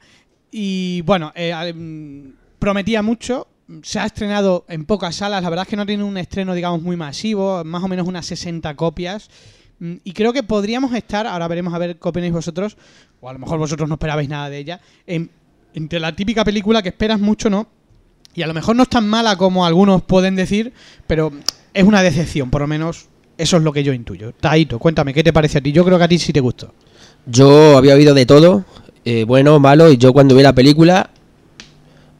Y 0.52 1.02
bueno, 1.02 1.32
eh, 1.36 1.74
mm, 1.74 2.34
prometía 2.60 3.02
mucho. 3.02 3.48
Se 3.84 4.00
ha 4.00 4.06
estrenado 4.06 4.66
en 4.68 4.86
pocas 4.86 5.16
salas. 5.16 5.44
La 5.44 5.50
verdad 5.50 5.64
es 5.64 5.70
que 5.70 5.76
no 5.78 5.86
tiene 5.86 6.04
un 6.04 6.18
estreno, 6.18 6.56
digamos, 6.56 6.82
muy 6.82 6.98
masivo. 6.98 7.64
Más 7.64 7.84
o 7.84 7.88
menos 7.88 8.08
unas 8.08 8.26
60 8.26 8.76
copias. 8.76 9.30
Mm, 9.80 9.94
Y 10.04 10.12
creo 10.13 10.34
que 10.34 10.44
podríamos 10.44 10.94
estar, 10.94 11.26
ahora 11.28 11.48
veremos 11.48 11.74
a 11.74 11.78
ver 11.78 11.98
qué 11.98 12.10
opináis 12.10 12.34
vosotros, 12.34 12.78
o 13.22 13.30
a 13.30 13.34
lo 13.34 13.39
mejor 13.39 13.58
vosotros 13.60 13.88
no 13.88 13.96
esperabais 13.96 14.28
nada 14.30 14.50
de 14.50 14.58
ella, 14.58 14.82
en- 15.08 15.30
entre 15.74 16.00
la 16.00 16.15
típica 16.15 16.44
película 16.44 16.82
que 16.82 16.89
esperas 16.89 17.20
mucho, 17.20 17.50
¿no? 17.50 17.68
Y 18.36 18.42
a 18.42 18.48
lo 18.48 18.54
mejor 18.54 18.76
no 18.76 18.84
es 18.84 18.89
tan 18.89 19.08
mala 19.08 19.36
como 19.38 19.65
algunos 19.65 20.02
pueden 20.04 20.36
decir, 20.36 20.74
pero 21.08 21.32
es 21.74 21.84
una 21.84 22.02
decepción, 22.02 22.50
por 22.50 22.62
lo 22.62 22.68
menos 22.68 23.08
eso 23.38 23.58
es 23.58 23.63
lo 23.63 23.72
que 23.72 23.84
yo 23.84 23.94
intuyo. 23.94 24.34
Taito, 24.34 24.80
cuéntame, 24.80 25.13
¿qué 25.13 25.24
te 25.24 25.32
parece 25.34 25.60
a 25.60 25.62
ti? 25.62 25.72
Yo 25.72 25.86
creo 25.86 25.98
que 25.98 26.04
a 26.04 26.08
ti 26.08 26.18
sí 26.20 26.34
te 26.34 26.39
gustó. 26.39 26.74
Yo 27.26 27.78
había 27.78 27.96
oído 27.96 28.13
de 28.13 28.26
todo, 28.26 28.65
eh, 29.06 29.24
bueno, 29.26 29.60
malo, 29.60 29.92
y 29.92 29.98
yo 29.98 30.12
cuando 30.13 30.36
vi 30.36 30.44
la 30.44 30.54
película, 30.54 31.10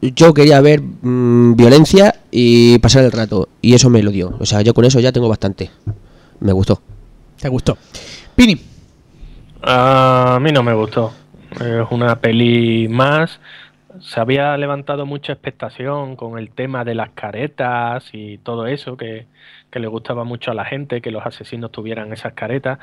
yo 0.00 0.32
quería 0.32 0.60
ver 0.60 0.80
mm, 0.80 1.56
violencia 1.56 2.14
y 2.30 2.78
pasar 2.78 3.04
el 3.04 3.12
rato, 3.12 3.48
y 3.60 3.74
eso 3.74 3.90
me 3.90 4.02
lo 4.02 4.10
dio. 4.10 4.34
O 4.40 4.46
sea, 4.46 4.62
yo 4.62 4.72
con 4.74 4.84
eso 4.84 4.98
ya 5.00 5.12
tengo 5.12 5.28
bastante. 5.28 5.70
Me 6.40 6.52
gustó. 6.52 6.80
¿Te 7.40 7.48
gustó? 7.48 7.78
Pini, 8.36 8.56
A 9.62 10.38
mí 10.40 10.52
no 10.52 10.62
me 10.62 10.74
gustó. 10.74 11.12
Es 11.52 11.90
una 11.90 12.16
peli 12.20 12.86
más. 12.88 13.40
Se 14.00 14.20
había 14.20 14.56
levantado 14.58 15.06
mucha 15.06 15.32
expectación 15.32 16.16
con 16.16 16.38
el 16.38 16.50
tema 16.50 16.84
de 16.84 16.94
las 16.94 17.10
caretas 17.10 18.10
y 18.12 18.38
todo 18.38 18.66
eso, 18.66 18.96
que, 18.96 19.26
que 19.70 19.80
le 19.80 19.88
gustaba 19.88 20.24
mucho 20.24 20.50
a 20.50 20.54
la 20.54 20.64
gente, 20.64 21.00
que 21.00 21.10
los 21.10 21.24
asesinos 21.24 21.72
tuvieran 21.72 22.12
esas 22.12 22.34
caretas. 22.34 22.78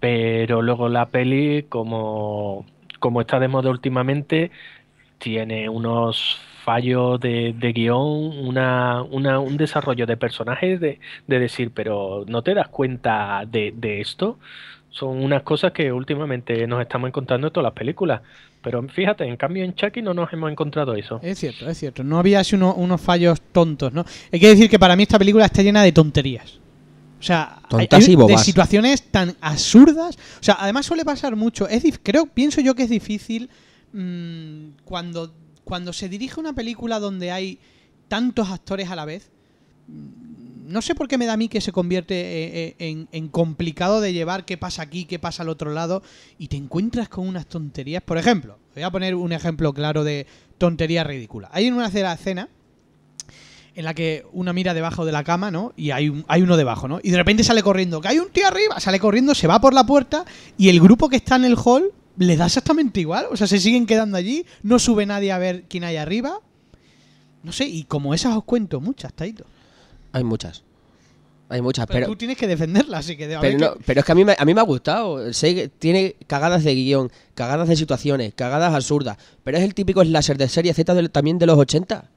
Pero 0.00 0.62
luego 0.62 0.88
la 0.88 1.06
peli, 1.06 1.64
como, 1.68 2.64
como 2.98 3.20
está 3.20 3.38
de 3.38 3.48
moda 3.48 3.70
últimamente, 3.70 4.50
tiene 5.18 5.68
unos 5.68 6.40
fallos 6.64 7.18
de, 7.20 7.54
de 7.58 7.72
guion, 7.72 8.46
una, 8.46 9.02
una- 9.02 9.40
un 9.40 9.56
desarrollo 9.56 10.06
de 10.06 10.16
personajes 10.16 10.80
de, 10.80 10.98
de 11.26 11.38
decir, 11.38 11.70
pero 11.74 12.24
¿no 12.28 12.42
te 12.42 12.54
das 12.54 12.68
cuenta 12.68 13.44
de, 13.50 13.72
de 13.76 14.00
esto? 14.00 14.38
Son 14.90 15.22
unas 15.22 15.42
cosas 15.42 15.72
que 15.72 15.90
últimamente 15.92 16.66
nos 16.66 16.80
estamos 16.82 17.08
encontrando 17.08 17.46
en 17.46 17.52
todas 17.52 17.64
las 17.64 17.72
películas. 17.72 18.20
Pero 18.62 18.80
fíjate, 18.88 19.24
en 19.24 19.36
cambio 19.36 19.64
en 19.64 19.74
Chucky 19.74 20.02
no 20.02 20.14
nos 20.14 20.32
hemos 20.32 20.50
encontrado 20.52 20.94
eso. 20.94 21.18
es 21.22 21.38
cierto, 21.38 21.68
es 21.68 21.78
cierto. 21.78 22.04
No 22.04 22.18
había 22.18 22.40
así 22.40 22.54
uno- 22.54 22.74
unos 22.74 23.00
fallos 23.00 23.40
tontos, 23.52 23.92
¿no? 23.92 24.04
Hay 24.32 24.38
que 24.38 24.48
decir 24.48 24.70
que 24.70 24.78
para 24.78 24.94
mí 24.94 25.02
esta 25.02 25.18
película 25.18 25.46
está 25.46 25.62
llena 25.62 25.82
de 25.82 25.90
tonterías. 25.92 26.60
O 27.18 27.22
sea, 27.24 27.56
hay- 27.56 27.88
Tontas 27.88 28.06
hay 28.06 28.12
y 28.12 28.16
de 28.16 28.38
situaciones 28.38 29.02
tan 29.10 29.34
absurdas. 29.40 30.16
O 30.40 30.42
sea, 30.44 30.56
además 30.60 30.86
suele 30.86 31.04
pasar 31.04 31.34
mucho. 31.36 31.66
Es 31.68 31.82
creo, 32.02 32.26
pienso 32.26 32.60
yo 32.60 32.74
que 32.76 32.82
es 32.84 32.90
difícil 32.90 33.48
mm, 33.92 34.84
cuando, 34.84 35.32
cuando 35.64 35.92
se 35.92 36.08
dirige 36.08 36.40
una 36.40 36.52
película 36.54 36.98
donde 37.00 37.30
hay 37.30 37.58
tantos 38.08 38.50
actores 38.50 38.90
a 38.90 38.96
la 38.96 39.04
vez. 39.04 39.30
No 40.66 40.80
sé 40.80 40.94
por 40.94 41.08
qué 41.08 41.18
me 41.18 41.26
da 41.26 41.34
a 41.34 41.36
mí 41.36 41.48
que 41.48 41.60
se 41.60 41.72
convierte 41.72 42.14
eh, 42.14 42.76
eh, 42.78 43.06
en, 43.10 43.28
complicado 43.28 44.00
de 44.00 44.12
llevar 44.12 44.44
qué 44.44 44.56
pasa 44.56 44.82
aquí, 44.82 45.04
qué 45.04 45.18
pasa 45.18 45.42
al 45.42 45.48
otro 45.48 45.72
lado, 45.72 46.02
y 46.38 46.48
te 46.48 46.56
encuentras 46.56 47.08
con 47.08 47.26
unas 47.28 47.46
tonterías. 47.46 48.02
Por 48.02 48.16
ejemplo, 48.16 48.58
voy 48.74 48.82
a 48.84 48.90
poner 48.90 49.14
un 49.14 49.32
ejemplo 49.32 49.72
claro 49.74 50.04
de 50.04 50.26
tontería 50.58 51.04
ridícula. 51.04 51.50
Hay 51.52 51.70
una 51.70 51.86
escena 51.88 52.48
en 53.74 53.84
la 53.84 53.94
que 53.94 54.24
una 54.32 54.52
mira 54.52 54.72
debajo 54.74 55.04
de 55.04 55.12
la 55.12 55.24
cama, 55.24 55.50
¿no? 55.50 55.72
Y 55.76 55.90
hay, 55.90 56.08
un- 56.08 56.24
hay 56.28 56.42
uno 56.42 56.56
debajo, 56.56 56.88
¿no? 56.88 57.00
Y 57.02 57.10
de 57.10 57.16
repente 57.16 57.42
sale 57.44 57.62
corriendo, 57.62 58.00
que 58.00 58.08
hay 58.08 58.18
un 58.18 58.30
tío 58.30 58.46
arriba, 58.46 58.78
sale 58.80 59.00
corriendo, 59.00 59.34
se 59.34 59.46
va 59.46 59.60
por 59.60 59.74
la 59.74 59.84
puerta 59.84 60.24
y 60.58 60.68
el 60.68 60.80
grupo 60.80 61.08
que 61.08 61.16
está 61.16 61.36
en 61.36 61.44
el 61.46 61.56
hall 61.62 61.90
le 62.16 62.36
da 62.36 62.46
exactamente 62.46 63.00
igual. 63.00 63.26
O 63.30 63.36
sea, 63.36 63.46
se 63.46 63.58
siguen 63.58 63.86
quedando 63.86 64.16
allí, 64.16 64.44
no 64.62 64.78
sube 64.78 65.06
nadie 65.06 65.32
a 65.32 65.38
ver 65.38 65.64
quién 65.68 65.84
hay 65.84 65.96
arriba. 65.96 66.40
No 67.42 67.52
sé, 67.52 67.64
y 67.66 67.84
como 67.84 68.14
esas 68.14 68.36
os 68.36 68.44
cuento 68.44 68.80
muchas, 68.80 69.12
Taito. 69.12 69.44
Hay 70.12 70.22
muchas. 70.24 70.62
Hay 71.48 71.60
muchas, 71.60 71.86
Pero, 71.86 71.96
pero, 71.98 72.06
tú 72.12 72.16
tienes 72.16 72.38
que 72.38 72.46
defenderla, 72.46 72.98
así 72.98 73.14
que... 73.14 73.36
pero, 73.38 73.58
no- 73.58 73.74
pero 73.84 74.00
es 74.00 74.06
que 74.06 74.12
a 74.12 74.14
mí, 74.14 74.24
me, 74.24 74.34
a 74.38 74.44
mí 74.46 74.54
me 74.54 74.60
ha 74.60 74.64
gustado. 74.64 75.32
Sé 75.34 75.54
que 75.54 75.68
tiene 75.68 76.16
cagadas 76.26 76.64
de 76.64 76.74
guion, 76.74 77.10
cagadas 77.34 77.68
de 77.68 77.76
situaciones, 77.76 78.32
cagadas 78.34 78.72
absurdas. 78.72 79.18
Pero 79.44 79.58
es 79.58 79.64
el 79.64 79.74
típico 79.74 80.02
slasher 80.02 80.38
de 80.38 80.48
serie 80.48 80.72
Z 80.72 80.94
del- 80.94 81.10
también 81.10 81.38
de 81.38 81.44
los 81.46 81.58
80. 81.58 82.08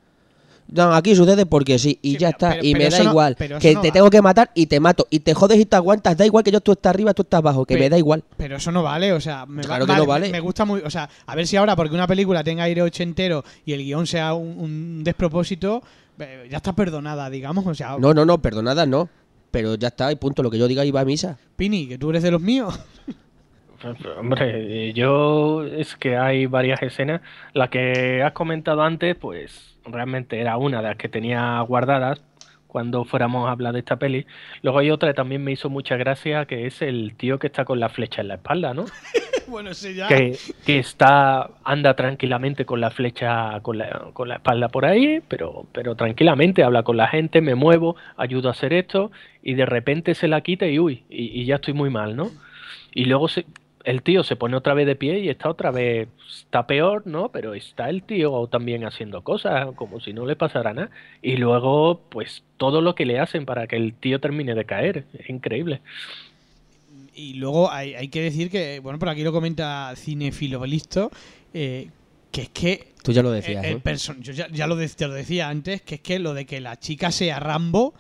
No, 0.67 0.93
aquí 0.95 1.15
sucede 1.15 1.45
porque 1.45 1.78
sí, 1.78 1.99
y 2.01 2.13
Sí, 2.13 2.17
ya 2.17 2.32
pero- 2.32 2.32
está. 2.32 2.49
pero- 2.51 2.63
y 2.65 2.73
me 2.73 2.89
da 2.89 3.04
no- 3.04 3.10
igual. 3.12 3.36
que 3.36 3.47
no 3.49 3.60
te 3.60 3.73
va. 3.75 3.93
tengo 3.93 4.10
que 4.10 4.21
matar 4.21 4.49
y 4.56 4.65
te 4.65 4.80
mato. 4.80 5.06
Y 5.12 5.19
te 5.19 5.34
jodes 5.36 5.60
y 5.60 5.65
te 5.65 5.75
aguantas. 5.75 6.17
Da 6.17 6.25
igual 6.25 6.43
que 6.43 6.51
yo 6.51 6.60
tú 6.60 6.71
estás 6.71 6.89
arriba, 6.89 7.13
tú 7.13 7.21
estás 7.21 7.38
abajo. 7.38 7.65
Que 7.65 7.78
me 7.78 7.88
da 7.89 7.97
igual. 7.97 8.23
Pero 8.36 8.56
eso 8.58 8.71
no 8.71 8.82
vale, 8.82 9.13
o 9.13 9.21
sea, 9.21 9.45
me, 9.45 9.62
va- 9.62 9.67
Claro 9.67 9.86
que 9.86 9.93
no 9.95 10.06
vale. 10.08 10.25
Me, 10.28 10.32
me 10.34 10.39
gusta 10.39 10.65
muy, 10.65 10.82
o 10.82 10.89
sea, 10.89 11.08
a 11.28 11.36
ver 11.36 11.45
si 11.45 11.56
ahora 11.56 11.75
porque 11.75 11.93
una 11.93 12.08
película 12.08 12.43
tenga 12.43 12.63
aire 12.63 12.82
ochentero 12.82 13.43
y 13.65 13.73
el 13.73 13.84
guion 13.84 14.08
sea 14.08 14.34
un, 14.34 14.58
un 14.60 15.04
despropósito, 15.04 15.84
eh, 16.19 16.47
ya 16.49 16.58
está 16.58 16.73
perdonada, 16.73 17.30
digamos, 17.30 17.65
o 17.67 17.73
sea, 17.75 17.97
No, 17.99 18.13
no, 18.13 18.25
no, 18.25 18.41
perdonada, 18.41 18.86
no. 18.88 19.08
Pero 19.51 19.75
ya 19.75 19.89
está, 19.89 20.12
y 20.12 20.15
punto. 20.15 20.41
Lo 20.43 20.49
que 20.49 20.58
yo 20.58 20.67
diga 20.67 20.84
iba 20.84 20.99
a 20.99 21.06
misa. 21.06 21.38
Pini, 21.56 21.88
que 21.88 21.97
tú 21.97 22.10
eres 22.10 22.23
de 22.23 22.32
los 22.32 22.41
míos. 22.41 22.78
Hombre, 24.17 24.93
yo 24.93 25.63
es 25.63 25.95
que 25.95 26.17
hay 26.17 26.45
varias 26.47 26.82
escenas. 26.82 27.21
La 27.54 27.69
que 27.69 28.23
has 28.23 28.34
comentado 28.34 28.82
antes, 28.82 29.15
pues 29.15 29.74
realmente 29.86 30.39
era 30.39 30.58
una 30.58 30.78
de 30.78 30.89
las 30.89 30.98
que 30.98 31.10
tenía 31.10 31.60
guardadas 31.62 32.21
cuando 32.76 33.06
fuéramos 33.06 33.48
a 33.48 33.52
hablar 33.52 33.71
de 33.71 33.80
esta 33.80 33.95
peli. 33.95 34.26
Luego 34.62 34.80
hay 34.80 34.91
otra 34.91 35.10
que 35.12 35.13
también 35.13 35.41
me 35.41 35.54
hizo 35.54 35.69
mucha 35.69 35.95
gracia, 35.95 36.45
que 36.45 36.67
es 36.67 36.82
el 36.82 37.15
tío 37.15 37.39
que 37.39 37.48
está 37.48 37.63
con 37.63 37.80
la 37.80 37.88
flecha 37.88 38.21
en 38.21 38.28
la 38.28 38.34
espalda, 38.34 38.74
¿no? 38.74 38.84
bueno, 39.48 39.74
sí, 39.74 39.93
ya. 39.93 40.10
que, 40.10 40.38
que 40.65 40.80
está 40.80 41.52
anda 41.63 41.95
tranquilamente 41.95 42.65
con 42.65 42.82
la 42.82 42.91
flecha 42.91 43.62
con 43.62 43.78
la, 43.78 44.10
con 44.12 44.28
la 44.28 44.36
espalda 44.36 44.67
por 44.69 44.86
ahí 44.86 45.21
pero 45.28 45.67
pero 45.71 45.95
tranquilamente 45.95 46.63
habla 46.63 46.84
con 46.84 46.98
la 46.98 47.08
gente 47.08 47.41
me 47.41 47.54
muevo 47.54 47.95
ayudo 48.17 48.50
a 48.50 48.52
hacer 48.52 48.74
esto 48.74 49.12
y 49.43 49.54
de 49.54 49.67
repente 49.67 50.15
se 50.15 50.28
la 50.28 50.41
quita 50.41 50.65
y 50.65 50.80
uy 50.80 51.04
y, 51.10 51.39
y 51.39 51.45
ya 51.45 51.56
estoy 51.56 51.76
muy 51.76 51.91
mal 51.91 52.15
no 52.15 52.32
y 52.91 53.06
luego 53.06 53.28
se, 53.28 53.45
el 53.86 54.02
tío 54.02 54.24
se 54.24 54.36
pone 54.36 54.58
otra 54.58 54.74
vez 54.74 54.86
de 54.88 54.95
pie 54.95 55.19
y 55.19 55.30
está 55.30 55.50
otra 55.50 55.71
vez 55.71 56.08
está 56.38 56.67
peor 56.67 57.06
no 57.06 57.30
pero 57.30 57.54
está 57.54 57.89
el 57.89 58.04
tío 58.04 58.48
también 58.48 58.84
haciendo 58.86 59.21
cosas 59.24 59.67
como 59.76 60.00
si 60.02 60.12
no 60.12 60.26
le 60.26 60.36
pasara 60.36 60.74
nada 60.74 60.89
y 61.21 61.38
luego 61.38 62.02
pues 62.10 62.43
todo 62.58 62.82
lo 62.82 62.95
que 62.95 63.06
le 63.06 63.19
hacen 63.19 63.45
para 63.45 63.67
que 63.67 63.76
el 63.78 63.93
tío 63.93 64.19
termine 64.19 64.56
de 64.56 64.65
caer 64.65 65.06
es 65.13 65.30
increíble 65.30 65.82
Y 67.13 67.36
luego 67.36 67.71
hay, 67.71 67.93
hay 67.95 68.10
que 68.10 68.21
decir 68.21 68.50
que, 68.50 68.80
bueno, 68.82 69.00
por 69.00 69.08
aquí 69.10 69.24
lo 69.24 69.32
comenta 69.32 69.93
Cinefilo 69.95 70.65
Listo, 70.65 71.12
eh, 71.54 71.89
que 72.32 72.41
es 72.41 72.50
que 72.50 72.88
Tú 73.04 73.12
ya 73.13 73.21
lo 73.24 73.32
decías, 73.32 73.63
el 73.63 73.78
¿eh? 73.86 73.98
yo 74.19 74.34
ya, 74.34 74.48
ya 74.50 74.67
lo, 74.67 74.76
de- 74.76 74.89
te 74.89 75.08
lo 75.08 75.13
decía 75.13 75.48
antes, 75.48 75.82
que 75.82 75.95
es 75.95 76.02
que 76.02 76.19
lo 76.19 76.34
de 76.34 76.45
que 76.45 76.60
la 76.60 76.78
chica 76.78 77.12
sea 77.12 77.39
Rambo, 77.39 77.93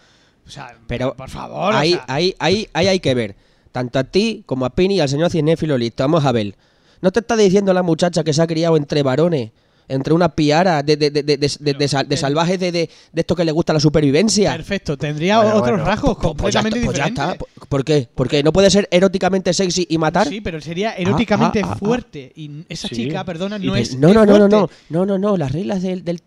o 0.45 0.49
sea, 0.49 0.75
Pero 0.87 1.15
por 1.15 1.29
favor, 1.29 1.73
o 1.73 1.77
ahí, 1.77 1.93
sea, 1.93 2.05
ahí, 2.07 2.35
ahí, 2.39 2.67
ahí 2.73 2.87
hay 2.87 2.99
que 2.99 3.13
ver. 3.13 3.35
Tanto 3.75 3.99
a 3.99 4.05
ti 4.05 4.41
como 4.45 4.65
a 4.65 4.69
Pini 4.69 4.95
y 4.95 4.99
al 5.01 5.09
señor 5.09 5.29
cinéfilo 5.29 5.77
listo. 5.77 6.01
Vamos 6.01 6.23
a 6.23 6.31
ver. 6.31 6.55
¿No 7.01 7.11
te 7.11 7.19
está 7.19 7.35
diciendo 7.35 7.73
la 7.73 7.83
muchacha 7.83 8.23
que 8.23 8.31
se 8.31 8.41
ha 8.41 8.47
criado 8.47 8.77
entre 8.77 9.03
varones? 9.03 9.51
Entre 9.89 10.13
una 10.13 10.29
piara 10.29 10.81
de, 10.81 10.95
de, 10.95 11.11
de, 11.11 11.23
de, 11.23 11.35
de- 11.37 11.51
de- 11.59 11.73
de 11.73 11.87
sal- 11.89 12.07
de 12.07 12.15
salvajes 12.15 12.57
de, 12.57 12.71
de, 12.71 12.89
de 13.11 13.19
esto 13.21 13.35
que 13.35 13.43
le 13.43 13.51
gusta 13.51 13.73
la 13.73 13.81
supervivencia. 13.81 14.53
perfecto, 14.53 14.95
tendría 14.97 15.39
Bueno, 15.41 15.55
otros 15.57 15.71
bueno. 15.71 15.83
rasgos 15.85 16.17
Pues- 16.21 16.35
pues 16.37 16.53
ya 16.53 16.61
completamente 16.61 16.79
está, 16.79 16.85
pues 16.85 16.97
ya 16.97 17.05
diferentes. 17.25 17.47
está. 17.51 17.65
¿Por 17.67 17.83
qué? 17.83 18.07
Porque 18.15 18.43
no 18.43 18.53
puede 18.53 18.69
ser 18.71 18.87
eróticamente 18.89 19.53
sexy 19.53 19.85
y 19.89 19.97
matar. 19.97 20.29
Sí, 20.29 20.39
pero 20.39 20.61
sería 20.61 20.93
eróticamente 20.93 21.59
ah, 21.61 21.67
ah, 21.67 21.71
ah. 21.73 21.77
fuerte. 21.77 22.31
Y 22.33 22.63
esa 22.69 22.87
Sí. 22.87 22.95
chica, 22.95 23.25
perdona, 23.25 23.59
no 23.59 23.73
te- 23.73 23.81
es. 23.81 23.97
no, 23.97 24.07
es 24.07 24.15
no, 24.15 24.25
no, 24.25 24.37
no, 24.39 24.47
no, 24.47 24.69
no, 24.89 25.05
no, 25.05 25.17
no, 25.17 25.35
las 25.35 25.51
reglas 25.51 25.81
del, 25.81 26.05
del 26.05 26.21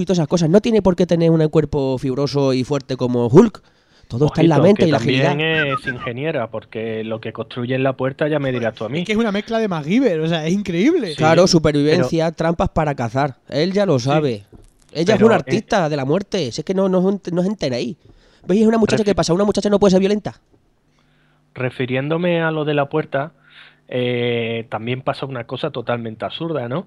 y 0.00 0.04
todas 0.06 0.16
esas 0.18 0.28
cosas. 0.28 0.48
No 0.48 0.62
tiene 0.62 0.80
por 0.80 0.96
qué 0.96 1.06
tener 1.06 1.30
un 1.30 1.46
cuerpo 1.50 1.98
fibroso 1.98 2.54
y 2.54 2.64
fuerte 2.64 2.96
como 2.96 3.26
Hulk. 3.26 3.62
Todo 4.08 4.26
está 4.26 4.40
en 4.42 4.48
la 4.48 4.58
mente 4.60 4.82
que 4.82 4.88
y 4.88 4.92
la 4.92 4.98
también 4.98 5.26
agilidad. 5.26 5.74
es 5.80 5.86
ingeniera, 5.86 6.48
porque 6.48 7.02
lo 7.02 7.20
que 7.20 7.32
construye 7.32 7.74
en 7.74 7.82
la 7.82 7.94
puerta 7.94 8.28
ya 8.28 8.38
me 8.38 8.52
dirás 8.52 8.74
tú 8.74 8.84
a 8.84 8.88
mí. 8.88 9.00
Es 9.00 9.04
que 9.06 9.12
es 9.12 9.18
una 9.18 9.32
mezcla 9.32 9.58
de 9.58 9.66
MacGyver, 9.66 10.20
o 10.20 10.28
sea, 10.28 10.46
es 10.46 10.52
increíble. 10.52 11.08
Sí. 11.08 11.16
Claro, 11.16 11.46
supervivencia, 11.48 12.30
trampas 12.30 12.68
para 12.68 12.94
cazar. 12.94 13.36
Él 13.48 13.72
ya 13.72 13.84
lo 13.84 13.98
sabe. 13.98 14.44
Ella 14.92 15.14
es 15.16 15.22
una 15.22 15.34
artista 15.34 15.88
de 15.88 15.96
la 15.96 16.04
muerte. 16.04 16.52
Si 16.52 16.60
es 16.60 16.64
que 16.64 16.72
no, 16.74 16.88
no, 16.88 17.00
no 17.00 17.40
os 17.40 17.46
enteréis. 17.46 17.96
¿Veis? 18.46 18.62
Es 18.62 18.68
una 18.68 18.78
muchacha 18.78 19.02
Refi- 19.02 19.06
que 19.06 19.14
pasa. 19.16 19.34
Una 19.34 19.44
muchacha 19.44 19.68
no 19.68 19.80
puede 19.80 19.90
ser 19.90 20.00
violenta. 20.00 20.40
Refiriéndome 21.54 22.42
a 22.42 22.50
lo 22.50 22.64
de 22.64 22.74
la 22.74 22.88
puerta, 22.88 23.32
eh, 23.88 24.66
también 24.68 25.00
pasa 25.02 25.26
una 25.26 25.44
cosa 25.44 25.70
totalmente 25.70 26.24
absurda, 26.24 26.68
¿no? 26.68 26.86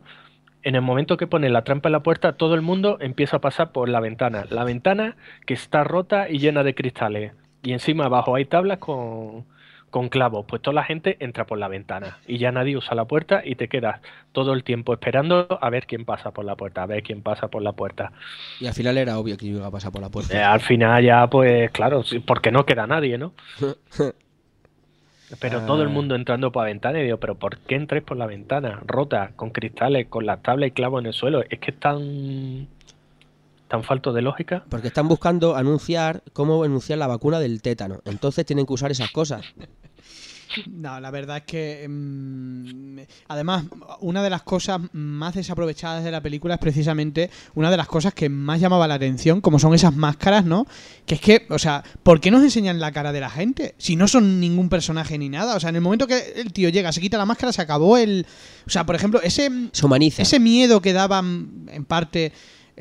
En 0.63 0.75
el 0.75 0.81
momento 0.81 1.17
que 1.17 1.27
pone 1.27 1.49
la 1.49 1.63
trampa 1.63 1.89
en 1.89 1.93
la 1.93 2.03
puerta, 2.03 2.33
todo 2.33 2.55
el 2.55 2.61
mundo 2.61 2.97
empieza 2.99 3.37
a 3.37 3.41
pasar 3.41 3.71
por 3.71 3.87
la 3.89 3.99
ventana. 3.99 4.45
La 4.49 4.63
ventana 4.63 5.15
que 5.45 5.53
está 5.53 5.83
rota 5.83 6.29
y 6.29 6.39
llena 6.39 6.63
de 6.63 6.75
cristales. 6.75 7.33
Y 7.63 7.71
encima 7.73 8.05
abajo 8.05 8.35
hay 8.35 8.45
tablas 8.45 8.79
con, 8.79 9.45
con 9.89 10.09
clavos. 10.09 10.45
Pues 10.47 10.61
toda 10.61 10.75
la 10.75 10.83
gente 10.83 11.17
entra 11.19 11.45
por 11.45 11.57
la 11.57 11.67
ventana. 11.67 12.19
Y 12.27 12.37
ya 12.37 12.51
nadie 12.51 12.77
usa 12.77 12.95
la 12.95 13.05
puerta 13.05 13.41
y 13.43 13.55
te 13.55 13.67
quedas 13.67 14.01
todo 14.31 14.53
el 14.53 14.63
tiempo 14.63 14.93
esperando 14.93 15.47
a 15.61 15.69
ver 15.69 15.87
quién 15.87 16.05
pasa 16.05 16.31
por 16.31 16.45
la 16.45 16.55
puerta, 16.55 16.83
a 16.83 16.85
ver 16.85 17.03
quién 17.03 17.21
pasa 17.21 17.47
por 17.47 17.61
la 17.61 17.73
puerta. 17.73 18.11
Y 18.59 18.65
al 18.67 18.73
final 18.73 18.97
era 18.97 19.17
obvio 19.17 19.37
que 19.37 19.47
iba 19.47 19.65
a 19.65 19.71
pasar 19.71 19.91
por 19.91 20.01
la 20.01 20.09
puerta. 20.09 20.37
Eh, 20.37 20.43
al 20.43 20.61
final 20.61 21.03
ya, 21.03 21.27
pues 21.27 21.71
claro, 21.71 22.03
porque 22.25 22.51
no 22.51 22.65
queda 22.65 22.87
nadie, 22.87 23.17
¿no? 23.17 23.33
Pero 25.39 25.61
todo 25.61 25.81
el 25.83 25.89
Ah. 25.89 25.91
mundo 25.91 26.15
entrando 26.15 26.51
por 26.51 26.63
la 26.63 26.67
ventana 26.69 26.99
y 26.99 27.03
digo, 27.03 27.17
pero 27.17 27.35
¿por 27.35 27.57
qué 27.59 27.75
entráis 27.75 28.03
por 28.03 28.17
la 28.17 28.25
ventana? 28.25 28.81
Rota, 28.85 29.31
con 29.35 29.51
cristales, 29.51 30.07
con 30.07 30.25
las 30.25 30.41
tablas 30.41 30.69
y 30.69 30.71
clavos 30.71 31.01
en 31.01 31.07
el 31.07 31.13
suelo. 31.13 31.43
Es 31.49 31.59
que 31.59 31.71
es 31.71 31.79
tan, 31.79 32.67
tan 33.67 33.83
falto 33.83 34.11
de 34.13 34.21
lógica. 34.23 34.63
Porque 34.69 34.87
están 34.87 35.07
buscando 35.07 35.55
anunciar 35.55 36.23
cómo 36.33 36.63
anunciar 36.63 36.97
la 36.97 37.07
vacuna 37.07 37.39
del 37.39 37.61
tétano. 37.61 37.99
Entonces 38.05 38.45
tienen 38.45 38.65
que 38.65 38.73
usar 38.73 38.89
esas 38.91 39.11
cosas. 39.11 39.45
No, 40.67 40.99
la 40.99 41.11
verdad 41.11 41.37
es 41.37 41.43
que. 41.43 41.85
mm, 41.87 42.99
además, 43.27 43.65
una 43.99 44.23
de 44.23 44.29
las 44.29 44.43
cosas 44.43 44.81
más 44.93 45.35
desaprovechadas 45.35 46.03
de 46.03 46.11
la 46.11 46.21
película 46.21 46.55
es 46.55 46.59
precisamente 46.59 47.29
una 47.55 47.69
de 47.69 47.77
las 47.77 47.87
cosas 47.87 48.13
que 48.13 48.29
más 48.29 48.59
llamaba 48.59 48.87
la 48.87 48.95
atención, 48.95 49.41
como 49.41 49.59
son 49.59 49.73
esas 49.73 49.95
máscaras, 49.95 50.45
¿no? 50.45 50.65
Que 51.05 51.15
es 51.15 51.21
que, 51.21 51.45
o 51.49 51.59
sea, 51.59 51.83
¿por 52.03 52.19
qué 52.19 52.31
nos 52.31 52.43
enseñan 52.43 52.79
la 52.79 52.91
cara 52.91 53.11
de 53.11 53.19
la 53.19 53.29
gente? 53.29 53.75
Si 53.77 53.95
no 53.95 54.07
son 54.07 54.39
ningún 54.39 54.69
personaje 54.69 55.17
ni 55.17 55.29
nada. 55.29 55.55
O 55.55 55.59
sea, 55.59 55.69
en 55.69 55.75
el 55.75 55.81
momento 55.81 56.07
que 56.07 56.33
el 56.35 56.51
tío 56.51 56.69
llega, 56.69 56.91
se 56.91 57.01
quita 57.01 57.17
la 57.17 57.25
máscara, 57.25 57.53
se 57.53 57.61
acabó 57.61 57.97
el. 57.97 58.25
O 58.65 58.69
sea, 58.69 58.85
por 58.85 58.95
ejemplo, 58.95 59.21
ese. 59.21 59.49
Se 59.71 59.85
humaniza. 59.85 60.21
Ese 60.21 60.39
miedo 60.39 60.81
que 60.81 60.93
daban 60.93 61.67
en 61.71 61.85
parte. 61.85 62.31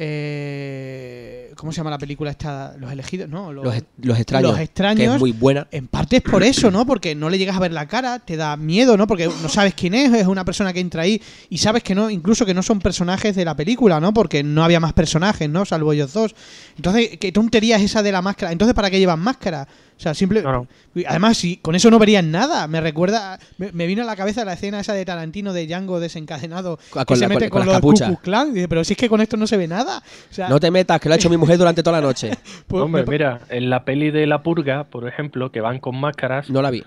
Eh, 0.01 1.53
¿Cómo 1.57 1.73
se 1.73 1.79
llama 1.79 1.91
la 1.91 1.99
película 1.99 2.31
esta? 2.31 2.77
Los 2.79 2.93
elegidos, 2.93 3.29
¿no? 3.29 3.53
Los, 3.53 3.65
los 4.01 4.17
extraños. 4.17 4.53
Los 4.53 4.61
extraños. 4.61 5.09
Que 5.09 5.15
es 5.15 5.19
muy 5.19 5.33
buena. 5.33 5.67
En 5.73 5.89
parte 5.89 6.19
es 6.19 6.23
por 6.23 6.45
eso, 6.45 6.71
¿no? 6.71 6.87
Porque 6.87 7.17
no 7.17 7.29
le 7.29 7.37
llegas 7.37 7.57
a 7.57 7.59
ver 7.59 7.73
la 7.73 7.89
cara, 7.89 8.21
te 8.21 8.37
da 8.37 8.57
miedo, 8.57 8.97
¿no? 8.97 9.09
Porque 9.09 9.27
no 9.27 9.49
sabes 9.49 9.75
quién 9.75 9.95
es, 9.95 10.13
es 10.15 10.29
una 10.29 10.45
persona 10.45 10.73
que 10.73 10.79
entra 10.79 11.03
ahí 11.03 11.21
y 11.51 11.59
sabes 11.59 11.83
que 11.83 11.97
no, 11.97 12.11
incluso 12.11 12.47
que 12.47 12.55
no 12.55 12.63
son 12.63 12.79
personajes 12.79 13.35
de 13.35 13.45
la 13.45 13.57
película, 13.57 13.99
¿no? 13.99 14.15
Porque 14.15 14.45
no 14.45 14.63
había 14.63 14.79
más 14.79 14.93
personajes, 14.93 15.51
¿no? 15.51 15.65
Salvo 15.65 15.93
ellos 15.93 16.13
dos. 16.13 16.33
Entonces, 16.77 17.19
¿qué 17.19 17.33
tontería 17.33 17.75
es 17.75 17.83
esa 17.83 18.01
de 18.01 18.13
la 18.13 18.23
máscara? 18.23 18.53
Entonces, 18.53 18.75
¿para 18.75 18.91
qué 18.91 19.01
llevan 19.01 19.19
máscara? 19.19 19.67
O 19.99 20.01
sea, 20.01 20.15
simple. 20.15 20.43
Claro. 20.43 20.69
Además, 21.09 21.37
si 21.39 21.57
con 21.57 21.75
eso 21.75 21.91
no 21.91 21.99
verían 21.99 22.31
nada. 22.31 22.69
Me 22.69 22.81
recuerda. 22.81 23.39
Me, 23.59 23.73
me 23.73 23.87
vino 23.89 24.03
a 24.03 24.07
la 24.07 24.15
cabeza 24.15 24.45
la 24.45 24.53
escena 24.53 24.79
esa 24.79 24.93
de 24.95 25.05
Tarantino 25.05 25.53
de 25.53 25.67
Django 25.67 25.99
desencadenado. 25.99 26.79
Ah, 26.95 27.01
que 27.01 27.07
con 27.07 27.17
se 27.17 27.23
la- 27.25 27.29
mete 27.29 27.51
con- 27.51 27.63
con, 27.67 27.81
con 27.81 27.91
los 27.99 28.01
Ku. 28.21 28.53
Dice, 28.55 28.69
pero 28.69 28.85
si 28.85 28.93
es 28.93 28.97
que 28.97 29.09
con 29.09 29.21
esto 29.21 29.37
no 29.37 29.49
se 29.49 29.57
ve 29.57 29.67
nada. 29.67 29.99
O 30.31 30.33
sea, 30.35 30.49
No 30.49 30.61
te 30.61 30.71
metas, 30.71 31.01
que 31.01 31.09
lo 31.09 31.15
ha 31.15 31.17
hecho 31.17 31.29
mi 31.29 31.37
mujer 31.37 31.59
durante 31.59 31.83
toda 31.83 32.01
la 32.01 32.07
noche. 32.07 32.31
pues, 32.69 32.83
Hombre, 32.85 33.03
me- 33.05 33.11
mira, 33.11 33.41
en 33.49 33.71
la 33.71 33.85
peli 33.85 34.13
de 34.13 34.27
La 34.29 34.41
Purga, 34.43 34.85
por 34.85 35.09
ejemplo, 35.09 35.51
que 35.51 35.61
van 35.61 35.81
con 35.81 35.99
máscaras, 35.99 36.49
No 36.49 36.63
la 36.63 36.71
vi. 36.71 36.85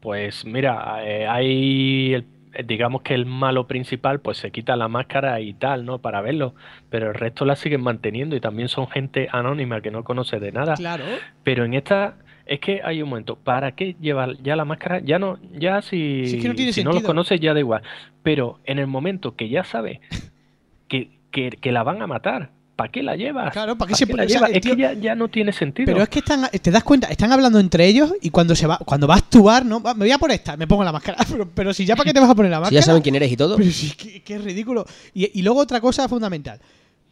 pues 0.00 0.44
mira, 0.44 0.98
eh, 1.04 1.26
hay, 1.26 2.14
el- 2.14 2.26
digamos 2.64 3.02
que 3.02 3.14
el 3.14 3.26
malo 3.26 3.66
principal, 3.66 4.20
pues 4.20 4.38
se 4.38 4.50
quita 4.50 4.76
la 4.76 4.88
máscara 4.88 5.40
y 5.40 5.54
tal, 5.54 5.84
¿no? 5.84 5.98
Para 5.98 6.20
verlo, 6.20 6.54
pero 6.90 7.08
el 7.08 7.14
resto 7.14 7.44
la 7.44 7.56
siguen 7.56 7.82
manteniendo 7.82 8.36
y 8.36 8.40
también 8.40 8.68
son 8.68 8.88
gente 8.88 9.28
anónima 9.32 9.80
que 9.80 9.90
no 9.90 10.04
conoce 10.04 10.38
de 10.40 10.52
nada. 10.52 10.74
Claro. 10.74 11.04
Pero 11.42 11.64
en 11.64 11.74
esta 11.74 12.16
es 12.46 12.60
que 12.60 12.80
hay 12.84 13.02
un 13.02 13.08
momento, 13.08 13.36
¿para 13.36 13.72
qué 13.72 13.96
llevar 14.00 14.36
ya 14.42 14.56
la 14.56 14.64
máscara? 14.64 15.00
Ya 15.00 15.18
no, 15.18 15.38
ya 15.52 15.82
si, 15.82 16.26
Si 16.26 16.36
es 16.36 16.42
que 16.42 16.48
no 16.48 16.54
tiene 16.54 16.72
si 16.72 16.84
no 16.84 16.92
los 16.92 17.02
conoces 17.02 17.40
ya 17.40 17.54
da 17.54 17.60
igual. 17.60 17.82
Pero 18.22 18.60
en 18.64 18.78
el 18.78 18.86
momento 18.86 19.34
que 19.34 19.48
ya 19.48 19.64
sabes 19.64 20.00
que, 20.88 21.18
que, 21.30 21.50
que 21.50 21.72
la 21.72 21.82
van 21.82 22.02
a 22.02 22.06
matar, 22.06 22.50
¿para 22.76 22.90
qué 22.90 23.02
la 23.02 23.16
llevas? 23.16 23.52
Claro, 23.52 23.76
¿para 23.78 23.88
qué 23.88 23.92
¿Para 23.92 23.98
se 23.98 24.06
qué 24.06 24.10
pone- 24.12 24.22
la 24.22 24.26
o 24.26 24.28
sea, 24.28 24.38
llevas? 24.38 24.50
el 24.50 24.56
es 24.56 24.62
tío- 24.62 24.76
que 24.76 24.82
ya, 24.82 24.92
ya 24.94 25.14
no 25.14 25.28
tiene 25.28 25.52
sentido. 25.52 25.86
Pero 25.86 26.02
es 26.02 26.08
que 26.08 26.18
están, 26.20 26.48
te 26.50 26.70
das 26.70 26.82
cuenta, 26.84 27.08
están 27.08 27.32
hablando 27.32 27.58
entre 27.60 27.86
ellos 27.86 28.12
y 28.20 28.30
cuando 28.30 28.54
se 28.56 28.66
va, 28.66 28.78
cuando 28.78 29.06
va 29.06 29.14
a 29.14 29.18
actuar, 29.18 29.64
no, 29.64 29.80
me 29.80 29.92
voy 29.94 30.10
a 30.10 30.18
por 30.18 30.30
esta, 30.32 30.56
me 30.56 30.66
pongo 30.66 30.82
la 30.84 30.92
máscara. 30.92 31.18
Pero, 31.30 31.48
pero 31.54 31.72
si 31.74 31.84
ya 31.84 31.94
para 31.96 32.08
qué 32.08 32.14
te 32.14 32.20
vas 32.20 32.30
a 32.30 32.34
poner 32.34 32.50
la 32.50 32.56
Si 32.58 32.60
máscara. 32.62 32.80
ya 32.80 32.82
saben 32.86 33.02
quién 33.02 33.14
eres 33.14 33.30
y 33.32 33.36
todo. 33.36 33.56
Pero 33.56 33.70
sí, 33.70 33.90
que, 33.96 34.22
que 34.22 34.34
es 34.34 34.42
ridículo. 34.44 34.84
Y, 35.14 35.38
y 35.38 35.42
luego 35.42 35.60
otra 35.60 35.80
cosa 35.80 36.08
fundamental. 36.08 36.60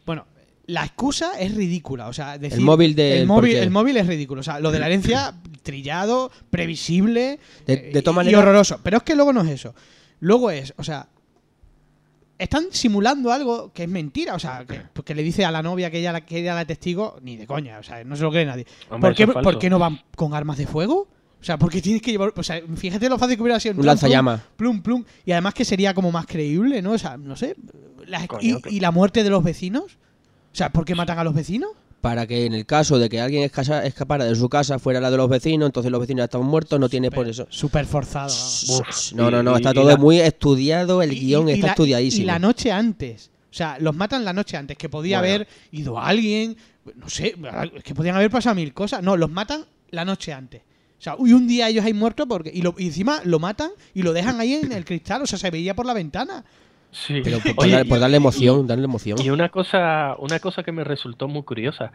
Bueno, 0.05 0.25
la 0.67 0.83
excusa 0.85 1.39
es 1.39 1.53
ridícula. 1.55 2.07
O 2.07 2.13
sea, 2.13 2.37
decir, 2.37 2.59
El 2.59 2.63
móvil 2.65 2.95
de- 2.95 3.19
el 3.21 3.27
¿por 3.27 3.37
móvil, 3.37 3.55
el 3.57 3.69
móvil 3.71 3.97
es 3.97 4.07
ridículo. 4.07 4.41
O 4.41 4.43
sea, 4.43 4.59
lo 4.59 4.71
de 4.71 4.79
la 4.79 4.85
herencia, 4.87 5.33
trillado, 5.63 6.31
previsible 6.49 7.39
De- 7.67 7.73
eh, 7.73 7.91
de 7.93 8.01
todas 8.01 8.25
y- 8.27 8.35
horroroso. 8.35 8.79
Pero 8.83 8.97
es 8.97 9.03
que 9.03 9.15
luego 9.15 9.33
no 9.33 9.41
es 9.41 9.49
eso. 9.49 9.73
Luego 10.19 10.51
es, 10.51 10.73
o 10.77 10.83
sea, 10.83 11.07
están 12.43 12.65
simulando 12.71 13.31
algo 13.31 13.71
que 13.73 13.83
es 13.83 13.89
mentira. 13.89 14.35
O 14.35 14.39
sea, 14.39 14.65
que, 14.65 14.81
porque 14.93 15.13
le 15.15 15.23
dice 15.23 15.45
a 15.45 15.51
la 15.51 15.61
novia 15.63 15.89
que 15.91 15.99
ella, 15.99 16.11
la- 16.13 16.21
que 16.25 16.39
ella 16.39 16.55
la 16.55 16.65
testigo, 16.65 17.17
ni 17.21 17.35
de 17.37 17.47
coña. 17.47 17.79
O 17.79 17.83
sea, 17.83 18.03
no 18.03 18.15
se 18.15 18.23
lo 18.23 18.31
cree 18.31 18.45
nadie. 18.45 18.65
Hombre, 18.89 19.09
¿Por, 19.11 19.15
qué, 19.15 19.27
por 19.27 19.69
no 19.69 19.79
van 19.79 19.99
con 20.15 20.33
armas 20.33 20.57
de 20.57 20.67
fuego? 20.67 21.07
O 21.41 21.43
sea, 21.45 21.57
porque 21.57 21.81
tienes 21.81 22.01
que 22.01 22.11
llevar. 22.11 22.31
O 22.35 22.43
sea, 22.43 22.61
fíjate 22.75 23.09
lo 23.09 23.17
fácil 23.17 23.35
que 23.35 23.41
hubiera 23.43 23.59
sido. 23.59 23.73
Un 23.73 23.77
plum, 23.77 23.85
lanzallamas. 23.87 24.41
Plum, 24.55 24.81
plum. 24.81 25.03
Y 25.25 25.31
además 25.33 25.53
que 25.53 25.65
sería 25.65 25.93
como 25.93 26.11
más 26.11 26.25
creíble, 26.25 26.81
¿no? 26.81 26.91
O 26.93 26.97
sea, 26.97 27.17
no 27.17 27.35
sé. 27.35 27.55
la- 28.05 28.25
Coño, 28.27 28.41
y, 28.41 28.61
que- 28.61 28.69
y 28.69 28.79
la 28.79 28.91
muerte 28.91 29.23
de 29.23 29.29
los 29.29 29.43
vecinos? 29.43 29.83
O 30.51 30.55
sea, 30.55 30.69
¿por 30.71 30.85
qué 30.85 30.93
matan 30.95 31.17
a 31.19 31.23
los 31.23 31.33
vecinos? 31.33 31.71
Para 32.03 32.27
que 32.27 32.45
en 32.45 32.53
el 32.53 32.65
caso 32.65 32.99
de 32.99 33.07
que 33.07 33.21
alguien 33.21 33.43
escasa- 33.43 33.85
escapara 33.85 34.25
de 34.25 34.35
su 34.35 34.49
casa 34.49 34.77
fuera 34.77 34.99
la 34.99 35.09
de 35.09 35.15
los 35.15 35.29
vecinos, 35.29 35.67
entonces 35.67 35.89
los 35.89 36.01
vecinos 36.01 36.19
ya 36.19 36.25
estaban 36.25 36.45
muertos, 36.45 36.77
no 36.77 36.89
tiene 36.89 37.09
por 37.09 37.29
eso. 37.29 37.47
Súper 37.49 37.85
forzado. 37.85 38.27
vamos. 38.67 39.13
No, 39.15 39.31
no, 39.31 39.41
no, 39.41 39.53
y- 39.53 39.55
está 39.55 39.71
y 39.71 39.73
todo 39.73 39.87
la- 39.87 39.95
muy 39.95 40.19
estudiado, 40.19 41.01
el 41.01 41.13
Y- 41.13 41.19
guion 41.21 41.47
y- 41.47 41.51
y 41.51 41.53
está 41.55 41.67
la- 41.67 41.71
estudiadísimo. 41.71 42.23
Y 42.23 42.25
la 42.25 42.39
noche 42.39 42.73
antes. 42.73 43.31
O 43.49 43.53
sea, 43.55 43.77
los 43.79 43.95
matan 43.95 44.25
la 44.25 44.33
noche 44.33 44.57
antes, 44.57 44.77
que 44.77 44.89
podía 44.89 45.19
Bueno. 45.19 45.33
haber 45.35 45.47
ido 45.71 45.97
alguien, 45.97 46.57
no 46.97 47.07
sé, 47.07 47.35
es 47.75 47.83
que 47.83 47.95
podían 47.95 48.17
haber 48.17 48.29
pasado 48.29 48.55
mil 48.55 48.73
cosas. 48.73 49.01
No, 49.01 49.15
los 49.15 49.31
matan 49.31 49.63
la 49.91 50.03
noche 50.03 50.33
antes. 50.33 50.61
O 50.99 51.01
sea, 51.03 51.15
y 51.25 51.31
un 51.31 51.47
día 51.47 51.69
ellos 51.69 51.85
hay 51.85 51.93
muertos 51.93 52.25
porque 52.27 52.51
y, 52.53 52.61
lo, 52.63 52.75
y 52.77 52.87
encima 52.87 53.21
lo 53.23 53.39
matan 53.39 53.71
y 53.93 54.01
lo 54.01 54.11
dejan 54.11 54.41
ahí 54.41 54.55
en 54.55 54.73
el 54.73 54.83
cristal, 54.83 55.21
o 55.21 55.25
sea, 55.25 55.39
se 55.39 55.49
veía 55.51 55.73
por 55.73 55.85
la 55.85 55.93
ventana. 55.93 56.43
Sí. 56.93 57.19
Pero 57.23 57.39
por, 57.39 57.55
por 57.55 57.65
Oye, 57.65 57.73
dar- 57.73 57.85
por 57.87 57.99
darle 57.99 58.17
emoción, 58.17 58.65
darle 58.67 58.85
emoción. 58.85 59.17
Y 59.21 59.29
una 59.29 59.49
cosa, 59.49 60.15
una 60.19 60.39
cosa 60.39 60.63
que 60.63 60.71
me 60.71 60.83
resultó 60.85 61.27
muy 61.27 61.43
curiosa. 61.43 61.91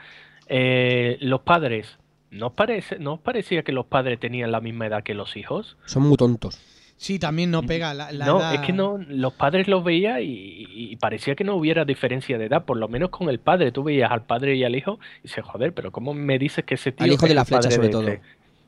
Eh, 0.49 1.17
los 1.21 1.41
padres, 1.43 1.99
¿no 2.31 2.49
os, 2.49 2.53
parece, 2.53 2.99
¿no 2.99 3.15
os 3.15 3.21
parecía 3.21 3.63
que 3.63 3.73
los 3.73 3.87
padres 3.87 4.19
tenían 4.21 4.51
la 4.53 4.61
misma 4.61 4.87
edad 4.87 5.03
que 5.03 5.15
los 5.15 5.37
hijos? 5.37 5.77
Son 5.87 6.03
muy 6.03 6.17
tontos. 6.17 6.59
Sí, 6.97 7.21
también 7.21 7.53
no 7.53 7.63
pega 7.63 7.95
la, 7.95 8.11
la 8.11 8.27
no, 8.27 8.41
edad- 8.41 8.55
es 8.55 8.61
que 8.63 8.73
no, 8.73 8.99
los 8.99 9.33
padres 9.35 9.69
los 9.69 9.85
veía 9.85 10.21
y, 10.21 10.67
y 10.75 10.97
parecía 10.97 11.37
que 11.37 11.45
no 11.45 11.55
hubiera 11.55 11.85
diferencia 11.85 12.39
de 12.39 12.47
edad, 12.47 12.65
por 12.65 12.77
lo 12.77 12.89
menos 12.89 13.11
con 13.11 13.29
el 13.29 13.39
padre. 13.39 13.71
Tú 13.71 13.85
veías 13.85 14.11
al 14.11 14.23
padre 14.25 14.57
y 14.57 14.65
al 14.65 14.75
hijo 14.75 14.99
y 15.21 15.29
dices, 15.29 15.45
joder, 15.45 15.73
pero 15.75 15.93
¿cómo 15.93 16.13
me 16.13 16.41
dices 16.41 16.65
que 16.65 16.75
ese 16.75 16.91
tío 16.91 17.05
Al 17.05 17.13
hijo 17.13 17.27
de 17.29 17.35
la 17.35 17.45
flecha, 17.45 17.71
sobre 17.71 17.87
de 17.87 17.93
todo. 17.93 18.09
este 18.09 18.23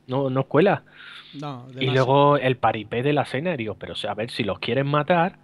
No, 0.07 0.29
no 0.29 0.45
cuela. 0.45 0.83
No, 1.33 1.67
Y 1.79 1.87
luego 1.87 2.37
el 2.37 2.55
paripé 2.57 3.03
de 3.03 3.11
la 3.13 3.25
cena, 3.25 3.53
y 3.53 3.57
digo, 3.57 3.75
pero 3.77 3.93
o 3.93 3.95
sea, 3.97 4.11
a 4.11 4.15
ver, 4.15 4.29
si 4.31 4.43
los 4.45 4.59
quieren 4.59 4.87
matar, 4.87 5.37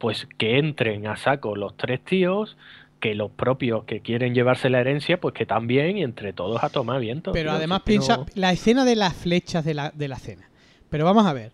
pues 0.00 0.26
que 0.38 0.58
entren 0.58 1.06
a 1.06 1.16
saco 1.16 1.54
los 1.54 1.76
tres 1.76 2.02
tíos, 2.04 2.56
que 2.98 3.14
los 3.14 3.30
propios 3.30 3.84
que 3.84 4.00
quieren 4.00 4.34
llevarse 4.34 4.68
la 4.70 4.80
herencia, 4.80 5.20
pues 5.20 5.34
que 5.34 5.46
también, 5.46 5.98
y 5.98 6.02
entre 6.02 6.32
todos 6.32 6.64
a 6.64 6.70
tomar 6.70 7.00
viento. 7.00 7.32
Pero 7.32 7.50
tío, 7.50 7.56
además 7.56 7.82
piensa 7.84 8.16
no- 8.16 8.26
la 8.34 8.50
escena 8.50 8.84
de 8.84 8.96
las 8.96 9.14
flechas 9.14 9.64
de 9.64 9.74
la, 9.74 9.90
de 9.90 10.08
la 10.08 10.18
cena. 10.18 10.50
Pero 10.88 11.04
vamos 11.04 11.24
a 11.26 11.32
ver, 11.32 11.52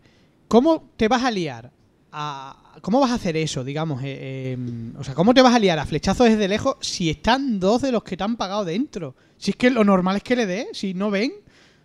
¿cómo 0.48 0.88
te 0.96 1.08
vas 1.08 1.22
a 1.24 1.30
liar? 1.30 1.70
A, 2.12 2.78
¿Cómo 2.82 3.00
vas 3.00 3.10
a 3.10 3.14
hacer 3.14 3.36
eso, 3.36 3.64
digamos? 3.64 4.02
eh, 4.02 4.54
eh, 4.56 4.58
o 4.96 5.04
sea, 5.04 5.14
¿cómo 5.14 5.34
te 5.34 5.42
vas 5.42 5.54
a 5.54 5.58
liar 5.58 5.78
a 5.78 5.84
flechazos 5.86 6.28
desde 6.28 6.48
lejos 6.48 6.76
si 6.80 7.10
están 7.10 7.58
dos 7.60 7.82
de 7.82 7.90
los 7.92 8.02
que 8.04 8.16
te 8.16 8.24
han 8.24 8.36
pagado 8.36 8.64
dentro? 8.64 9.14
Si 9.36 9.50
es 9.50 9.56
que 9.56 9.70
lo 9.70 9.82
normal 9.84 10.16
es 10.16 10.22
que 10.22 10.36
le 10.36 10.46
dé, 10.46 10.68
si 10.72 10.94
no 10.94 11.10
ven. 11.10 11.32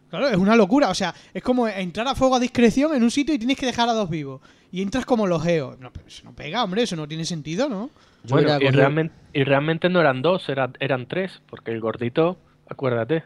Claro, 0.09 0.27
es 0.29 0.37
una 0.37 0.55
locura. 0.55 0.89
O 0.89 0.93
sea, 0.95 1.13
es 1.33 1.41
como 1.41 1.67
entrar 1.67 2.07
a 2.07 2.15
fuego 2.15 2.35
a 2.35 2.39
discreción 2.39 2.93
en 2.95 3.03
un 3.03 3.11
sitio 3.11 3.33
y 3.33 3.39
tienes 3.39 3.57
que 3.57 3.65
dejar 3.65 3.89
a 3.89 3.93
dos 3.93 4.09
vivos. 4.09 4.41
Y 4.71 4.81
entras 4.81 5.05
como 5.05 5.27
los 5.27 5.43
geos. 5.43 5.77
No, 5.79 5.91
pero 5.91 6.07
eso 6.07 6.23
no 6.23 6.33
pega, 6.33 6.63
hombre, 6.63 6.83
eso 6.83 6.95
no 6.95 7.07
tiene 7.07 7.25
sentido, 7.25 7.67
¿no? 7.67 7.89
Yo 8.23 8.35
Bueno, 8.35 8.57
y 8.61 8.67
realmente, 8.69 9.13
y 9.33 9.43
realmente 9.43 9.89
no 9.89 9.99
eran 9.99 10.21
dos, 10.21 10.47
eran, 10.49 10.73
eran 10.79 11.07
tres, 11.07 11.41
porque 11.49 11.71
el 11.71 11.81
gordito, 11.81 12.37
acuérdate. 12.69 13.23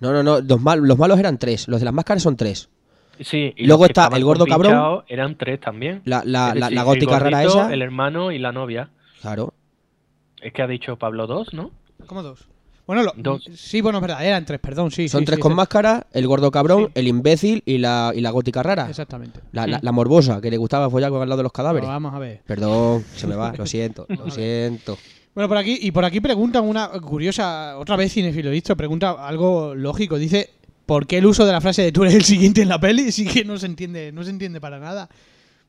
No, 0.00 0.12
no, 0.12 0.22
no. 0.22 0.40
Los, 0.40 0.60
mal- 0.60 0.80
los 0.80 0.98
malos 0.98 1.18
eran 1.18 1.38
tres. 1.38 1.68
Los 1.68 1.80
de 1.80 1.84
las 1.84 1.94
máscaras 1.94 2.22
son 2.22 2.36
tres. 2.36 2.68
Sí, 3.20 3.52
y 3.56 3.66
Luego 3.66 3.84
está 3.84 4.08
el 4.12 4.24
gordo 4.24 4.46
cabrón. 4.46 5.04
Eran 5.06 5.36
tres 5.36 5.60
también. 5.60 6.00
La, 6.04 6.22
la, 6.24 6.54
la, 6.54 6.68
el 6.68 6.82
gótica 6.82 7.18
rara 7.20 7.44
esa. 7.44 7.72
El 7.72 7.82
hermano 7.82 8.32
y 8.32 8.38
la 8.38 8.50
novia. 8.50 8.88
Claro. 9.20 9.54
Es 10.40 10.52
que 10.52 10.62
ha 10.62 10.66
dicho 10.66 10.96
Pablo 10.96 11.28
dos, 11.28 11.54
¿no? 11.54 11.70
¿Cómo 12.06 12.22
dos? 12.24 12.48
Bueno, 12.86 13.04
lo- 13.04 13.12
Dos. 13.16 13.44
sí, 13.54 13.80
bueno, 13.80 13.98
es 13.98 14.02
verdad, 14.02 14.24
eran 14.26 14.44
tres, 14.44 14.58
perdón, 14.60 14.90
sí. 14.90 15.08
Son 15.08 15.20
sí, 15.20 15.24
tres 15.26 15.36
sí, 15.36 15.40
con 15.42 15.54
máscara, 15.54 16.06
el 16.12 16.26
gordo 16.26 16.50
cabrón, 16.50 16.90
el 16.94 17.06
imbécil 17.06 17.62
y 17.64 17.78
la, 17.78 18.12
y 18.14 18.20
la 18.20 18.30
gótica 18.30 18.62
rara. 18.62 18.88
Exactamente. 18.90 19.40
La, 19.52 19.66
la- 19.66 19.78
la 19.80 19.92
morbosa, 19.92 20.40
que 20.40 20.50
le 20.50 20.56
gustaba 20.56 20.90
follar 20.90 21.10
con 21.10 21.22
al 21.22 21.28
lado 21.28 21.38
de 21.38 21.42
los 21.44 21.52
cadáveres. 21.52 21.86
Pero 21.86 21.92
vamos 21.92 22.12
a 22.14 22.18
ver. 22.18 22.42
Perdón, 22.46 23.04
se 23.16 23.26
me 23.26 23.36
va, 23.36 23.52
lo 23.56 23.66
siento, 23.66 24.06
lo 24.08 24.30
siento. 24.30 24.98
Bueno, 25.34 25.48
por 25.48 25.56
aquí, 25.58 25.78
y 25.80 25.92
por 25.92 26.04
aquí 26.04 26.20
preguntan 26.20 26.64
una 26.64 26.88
curiosa, 27.00 27.78
otra 27.78 27.96
vez 27.96 28.12
cinefilo 28.12 28.50
visto, 28.50 28.76
pregunta 28.76 29.12
algo 29.26 29.74
lógico. 29.74 30.18
Dice, 30.18 30.50
¿por 30.84 31.06
qué 31.06 31.18
el 31.18 31.26
uso 31.26 31.46
de 31.46 31.52
la 31.52 31.60
frase 31.60 31.82
de 31.82 31.92
tú 31.92 32.02
eres 32.02 32.14
el 32.16 32.24
siguiente 32.24 32.60
en 32.62 32.68
la 32.68 32.78
peli? 32.80 33.12
Sí 33.12 33.24
que 33.26 33.44
no 33.44 33.56
se 33.58 33.66
entiende, 33.66 34.10
no 34.12 34.24
se 34.24 34.30
entiende 34.30 34.60
para 34.60 34.78
nada. 34.78 35.08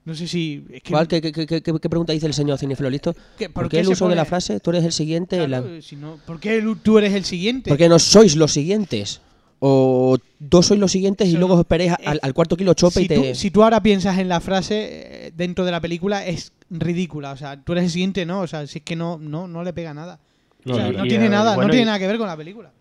No 0.06 0.14
sé 0.16 0.28
si. 0.28 0.66
Es 0.72 0.84
que, 0.84 0.92
¿Cuál, 0.92 1.08
qué, 1.08 1.22
qué- 1.22 1.32
qué- 1.32 1.62
qué- 1.62 1.74
pregunta 1.90 2.12
dice 2.12 2.26
el 2.28 2.34
señor 2.34 2.58
Cinefilo 2.58 2.90
Listo? 2.90 3.16
¿qué- 3.38 3.50
¿Por 3.50 3.70
qué 3.70 3.80
el 3.80 3.88
uso 3.88 4.08
de 4.10 4.16
la 4.16 4.26
frase 4.26 4.60
tú 4.60 4.72
eres 4.72 4.84
el 4.84 4.92
siguiente? 4.92 5.48
la- 5.48 5.64
si 5.82 5.96
no- 5.96 6.18
¿Por 6.26 6.40
qué 6.40 6.58
el- 6.58 6.78
tú 6.82 6.98
eres 6.98 7.14
el 7.14 7.24
siguiente? 7.24 7.70
¿Por 7.70 7.78
qué 7.78 7.88
no 7.88 8.00
sois 8.00 8.36
los 8.36 8.52
siguientes? 8.52 9.22
O 9.66 10.18
dos 10.40 10.66
sois 10.66 10.80
los 10.80 10.92
siguientes 10.92 11.30
y 11.30 11.34
luego 11.34 11.50
no- 11.50 11.54
os 11.54 11.60
esperéis 11.62 11.94
al, 12.06 12.20
al 12.22 12.34
cuarto 12.34 12.58
kilo 12.58 12.74
chope 12.74 13.00
si, 13.00 13.06
y 13.06 13.08
te... 13.08 13.16
tú, 13.16 13.24
si 13.34 13.50
tú 13.50 13.64
ahora 13.64 13.82
piensas 13.82 14.18
en 14.20 14.28
la 14.28 14.42
frase 14.42 15.28
eh, 15.28 15.32
dentro 15.38 15.64
de 15.64 15.72
la 15.72 15.80
película, 15.80 16.26
es 16.26 16.52
ridícula. 16.70 17.32
O 17.32 17.38
sea, 17.38 17.64
tú 17.64 17.72
eres 17.72 17.86
el 17.86 17.90
siguiente, 17.92 18.26
¿no? 18.26 18.42
O 18.42 18.48
sea, 18.48 18.68
si 18.68 18.80
es 18.80 18.84
que 18.84 18.98
no, 18.98 19.18
no, 19.18 19.48
no 19.48 19.64
le 19.64 19.72
pega 19.72 19.94
nada. 19.94 20.20
O 20.66 20.76
sea, 20.76 20.92
no 20.92 21.04
tiene 21.04 21.28
eh, 21.28 21.30
nada, 21.30 21.56
bueno, 21.56 21.68
no 21.68 21.72
tiene 21.72 21.84
y- 21.84 21.86
nada 21.86 22.00
que 22.00 22.08
ver 22.08 22.18
con 22.18 22.28
la 22.28 22.36
película. 22.36 22.72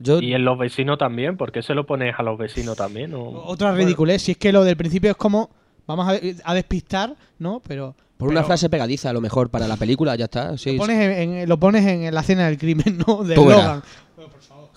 Yo, 0.00 0.20
Y 0.20 0.34
en 0.34 0.44
los 0.44 0.58
vecinos 0.58 0.98
también, 0.98 1.36
¿por 1.36 1.52
qué 1.52 1.62
se 1.62 1.74
lo 1.74 1.86
pones 1.86 2.12
a 2.18 2.24
los 2.24 2.36
vecinos 2.36 2.76
también? 2.76 3.14
O- 3.14 3.44
Otra 3.46 3.68
Bueno, 3.70 3.84
ridiculez. 3.84 4.22
Si 4.22 4.32
es 4.32 4.36
que 4.38 4.50
lo 4.50 4.64
del 4.64 4.76
principio 4.76 5.12
es 5.12 5.16
como. 5.16 5.48
Vamos 5.94 6.08
a, 6.08 6.12
ver- 6.12 6.36
a 6.44 6.54
despistar, 6.54 7.14
¿no? 7.38 7.60
Pero. 7.66 7.94
por 8.16 8.28
una 8.28 8.40
pero 8.40 8.46
frase 8.48 8.68
pegadiza, 8.68 9.10
a 9.10 9.12
lo 9.12 9.20
mejor, 9.20 9.50
para 9.50 9.66
la 9.68 9.76
película, 9.76 10.14
ya 10.16 10.24
está. 10.26 10.56
Sí, 10.58 10.72
Lo 10.72 10.78
pones, 10.78 10.98
en, 11.18 11.34
en- 11.34 11.48
lo 11.48 11.58
pones 11.58 11.86
en, 11.86 12.12
la 12.14 12.20
escena 12.20 12.46
del 12.46 12.58
crimen, 12.58 12.98
¿no? 13.06 13.22
De 13.24 13.34
Tú 13.34 13.46
verás. 13.46 13.64
Logan. 13.64 13.82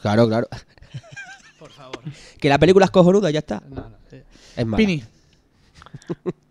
Claro, 0.02 0.28
claro. 0.28 0.48
Por 1.60 1.72
favor. 1.72 2.00
Que 2.40 2.50
la 2.50 2.58
película 2.60 2.86
es 2.86 2.92
cojonuda, 2.92 3.32
ya 3.32 3.40
está. 3.40 3.62
No, 3.70 3.76
no, 3.76 3.98
sí. 4.10 4.18
Es 4.58 4.66
mala. 4.66 4.78
Pini. 4.78 5.04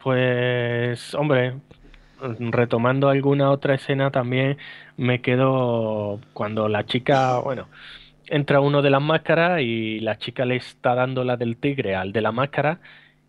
Pues, 0.03 1.15
hombre, 1.15 1.55
retomando 2.21 3.09
alguna 3.09 3.51
otra 3.51 3.75
escena 3.75 4.11
también, 4.11 4.59
me 4.97 5.21
quedo 5.23 6.21
cuando 6.35 6.69
la 6.69 6.85
chica, 6.85 7.39
bueno, 7.39 7.69
entra 8.27 8.61
uno 8.61 8.83
de 8.83 8.91
las 8.91 9.01
máscaras 9.03 9.61
y 9.63 10.01
la 10.01 10.19
chica 10.19 10.45
le 10.45 10.57
está 10.57 10.95
dando 10.95 11.25
la 11.25 11.37
del 11.39 11.57
tigre 11.57 11.95
al 11.95 12.13
de 12.13 12.21
la 12.21 12.33
máscara 12.33 12.81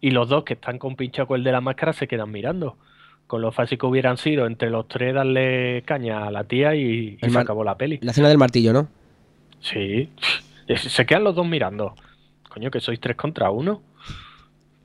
y 0.05 0.11
los 0.11 0.29
dos 0.29 0.43
que 0.43 0.53
están 0.53 0.77
con 0.77 0.95
pincha 0.95 1.25
con 1.25 1.39
el 1.39 1.43
de 1.43 1.51
la 1.51 1.61
máscara 1.61 1.91
se 1.91 2.07
quedan 2.07 2.29
mirando. 2.29 2.77
Con 3.25 3.41
lo 3.41 3.51
fácil 3.51 3.79
que 3.79 3.87
hubieran 3.87 4.17
sido 4.17 4.45
entre 4.45 4.69
los 4.69 4.87
tres 4.87 5.15
darle 5.15 5.81
caña 5.83 6.27
a 6.27 6.29
la 6.29 6.43
tía 6.43 6.75
y, 6.75 7.17
se 7.17 7.39
acabó 7.39 7.63
la 7.63 7.75
peli. 7.75 7.97
La 8.03 8.11
escena 8.11 8.29
del 8.29 8.37
martillo, 8.37 8.71
¿no? 8.71 8.87
Sí, 9.61 10.11
se 10.75 11.05
quedan 11.07 11.23
los 11.23 11.33
dos 11.33 11.47
mirando. 11.47 11.95
Coño, 12.49 12.69
que 12.69 12.81
sois 12.81 12.99
tres 12.99 13.15
contra 13.17 13.49
uno. 13.49 13.81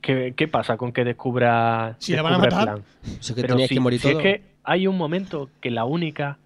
¿Qué, 0.01 0.33
qué 0.35 0.47
pasa 0.47 0.75
con 0.75 0.91
que 0.91 1.03
descubra, 1.03 1.97
Si 1.99 2.15
la 2.15 2.23
van 2.23 2.33
a 2.33 2.37
matar. 2.39 2.63
plan? 2.63 2.83
Sé 3.19 3.35
que 3.35 3.41
Pero 3.41 3.59
si, 3.59 3.75
que 3.75 3.79
morir 3.79 3.99
si 3.99 4.09
es 4.09 4.17
que 4.17 4.41
hay 4.63 4.87
un 4.87 4.97
momento 4.97 5.51
que 5.61 5.69
la 5.69 5.85
única, 5.85 6.39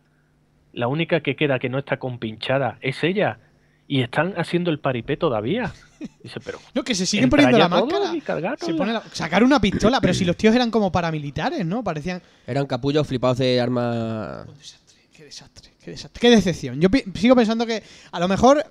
la 0.74 0.90
única 0.90 1.22
que 1.22 1.38
queda 1.38 1.60
que 1.60 1.70
no 1.70 1.78
está 1.78 1.96
compinchada 1.96 2.78
es 2.82 3.02
ella. 3.06 3.40
Y 3.88 4.02
están 4.02 4.34
haciendo 4.38 4.71
el 4.71 4.80
paripé 4.80 5.15
todavía. 5.17 5.71
Dice, 6.24 6.39
pero 6.43 6.60
No, 6.74 6.84
que 6.84 6.95
se 6.95 7.06
siguen 7.06 7.30
poniendo 7.30 7.58
la 7.58 7.69
máscara. 7.69 8.12
Se 8.60 8.74
pone 8.74 8.93
la- 8.93 9.04
sacar 9.13 9.43
una 9.43 9.60
pistola, 9.62 10.02
pero 10.02 10.13
si 10.13 10.26
los 10.26 10.36
tíos 10.36 10.56
eran 10.56 10.71
como 10.71 10.91
paramilitares, 10.91 11.65
¿no? 11.65 11.84
Parecían. 11.84 12.21
Eran 12.48 12.65
capullos 12.65 13.06
flipados 13.08 13.38
de 13.38 13.62
arma... 13.62 14.45
Qué 15.13 15.24
desastre, 15.26 15.71
qué 15.84 15.91
desastre, 15.91 16.19
qué 16.19 16.30
decepción. 16.30 16.82
Yo 16.82 16.89
pi- 16.89 17.04
sigo 17.15 17.36
pensando 17.36 17.65
que 17.65 17.82
a 18.12 18.19
lo 18.19 18.28
mejor 18.28 18.63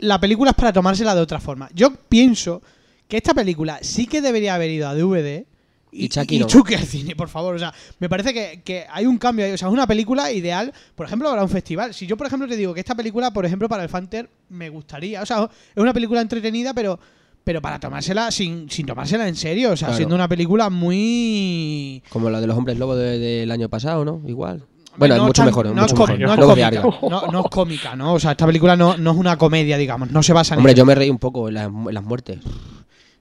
la 0.00 0.20
película 0.20 0.50
es 0.50 0.56
para 0.56 0.72
tomársela 0.72 1.14
de 1.14 1.20
otra 1.20 1.40
forma. 1.40 1.68
Yo 1.74 1.94
pienso 1.94 2.60
que 3.08 3.16
esta 3.16 3.32
película 3.34 3.78
sí 3.82 4.06
que 4.06 4.20
debería 4.20 4.54
haber 4.56 4.70
ido 4.70 4.88
a 4.88 4.94
DVD 4.94 5.44
y, 5.92 6.04
Y 6.04 6.08
Chucky 6.08 6.36
y. 6.36 6.44
Chucky 6.44 6.74
al 6.74 6.84
cine, 6.84 7.16
por 7.16 7.28
favor. 7.28 7.54
O 7.54 7.58
sea, 7.58 7.72
me 7.98 8.08
parece 8.08 8.32
que, 8.32 8.62
que 8.64 8.86
hay 8.90 9.06
un 9.06 9.18
cambio 9.18 9.44
ahí. 9.46 9.52
O 9.52 9.58
sea, 9.58 9.68
es 9.68 9.74
una 9.74 9.86
película 9.86 10.30
ideal, 10.32 10.72
por 10.94 11.06
ejemplo, 11.06 11.28
para 11.30 11.42
un 11.42 11.48
festival. 11.48 11.94
Si 11.94 12.06
yo, 12.06 12.16
por 12.16 12.26
ejemplo, 12.26 12.46
te 12.48 12.56
digo 12.56 12.72
que 12.74 12.80
esta 12.80 12.94
película, 12.94 13.32
por 13.32 13.44
ejemplo, 13.46 13.68
para 13.68 13.82
el 13.82 13.88
Fanter 13.88 14.30
me 14.50 14.68
gustaría. 14.70 15.22
O 15.22 15.26
sea, 15.26 15.48
es 15.74 15.82
una 15.82 15.92
película 15.92 16.20
entretenida, 16.20 16.72
pero 16.74 16.98
pero 17.42 17.62
para 17.62 17.80
tomársela 17.80 18.30
sin, 18.30 18.68
sin 18.70 18.84
tomársela 18.86 19.26
en 19.26 19.34
serio. 19.34 19.72
O 19.72 19.76
sea, 19.76 19.88
Claro. 19.88 19.96
siendo 19.96 20.14
una 20.14 20.28
película 20.28 20.68
muy... 20.70 22.02
Como 22.10 22.28
la 22.30 22.40
de 22.40 22.46
los 22.46 22.56
hombres 22.56 22.78
lobos 22.78 22.98
de- 22.98 23.18
del 23.18 23.50
año 23.50 23.68
pasado, 23.68 24.04
¿no? 24.04 24.20
Igual. 24.26 24.62
Bueno, 24.96 25.14
es 25.14 25.22
mucho 25.22 25.32
tan- 25.42 25.46
mejor, 25.46 25.66
es 25.68 25.72
no 25.74 25.82
mucho 25.82 25.94
com- 25.94 26.10
mejor. 26.10 26.20
no 26.20 26.34
es 26.34 26.40
cómica, 26.40 26.70
no, 27.08 27.26
no 27.32 27.40
es 27.40 27.46
cómica, 27.50 27.96
¿no? 27.96 28.14
O 28.14 28.20
sea, 28.20 28.32
esta 28.32 28.44
película 28.46 28.76
no, 28.76 28.96
no 28.98 29.12
es 29.12 29.16
una 29.16 29.38
comedia, 29.38 29.78
digamos, 29.78 30.10
no 30.10 30.22
se 30.22 30.32
basa 30.32 30.54
en 30.54 30.58
Hombre, 30.58 30.74
yo 30.74 30.84
me 30.84 30.94
reí 30.94 31.08
un 31.08 31.18
poco 31.18 31.48
en 31.48 31.54
las, 31.54 31.66
en 31.68 31.94
las 31.94 32.04
muertes. 32.04 32.38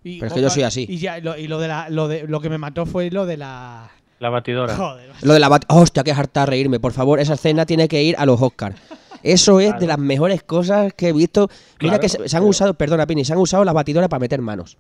Y- 0.04 0.20
pero 0.20 0.28
es 0.28 0.34
que 0.34 0.42
yo 0.42 0.50
soy 0.50 0.64
así. 0.64 0.86
Y, 0.90 0.98
ya, 0.98 1.20
lo, 1.20 1.38
y 1.38 1.48
lo, 1.48 1.60
de 1.60 1.68
la, 1.68 1.90
lo, 1.90 2.08
de, 2.08 2.24
lo 2.28 2.40
que 2.42 2.50
me 2.50 2.58
mató 2.58 2.86
fue 2.86 3.10
lo 3.12 3.26
de 3.26 3.38
la... 3.38 3.92
La 4.20 4.30
batidora. 4.30 4.76
Joder. 4.76 5.12
Lo 5.22 5.34
de 5.34 5.40
la 5.40 5.48
bat... 5.50 5.64
Hostia, 5.70 6.04
que 6.04 6.12
harta 6.12 6.46
reírme. 6.46 6.80
Por 6.80 6.92
favor, 6.92 7.20
esa 7.20 7.34
escena 7.36 7.66
tiene 7.66 7.88
que 7.88 8.04
ir 8.04 8.16
a 8.18 8.26
los 8.26 8.42
Oscars. 8.42 8.76
Eso 9.24 9.60
es 9.60 9.68
Claro. 9.68 9.80
de 9.82 9.88
las 9.88 9.98
mejores 10.00 10.44
cosas 10.44 10.94
que 10.94 11.10
he 11.10 11.14
visto. 11.14 11.50
Mira 11.82 11.98
Claro, 11.98 12.00
que 12.02 12.10
se, 12.10 12.30
se 12.30 12.36
han 12.38 12.42
pero- 12.44 12.50
usado, 12.50 12.74
perdona, 12.74 13.06
Pini, 13.08 13.24
se 13.26 13.34
han 13.34 13.40
usado 13.40 13.64
las 13.66 13.74
batidoras 13.74 14.10
para 14.10 14.20
meter 14.20 14.42
manos. 14.42 14.78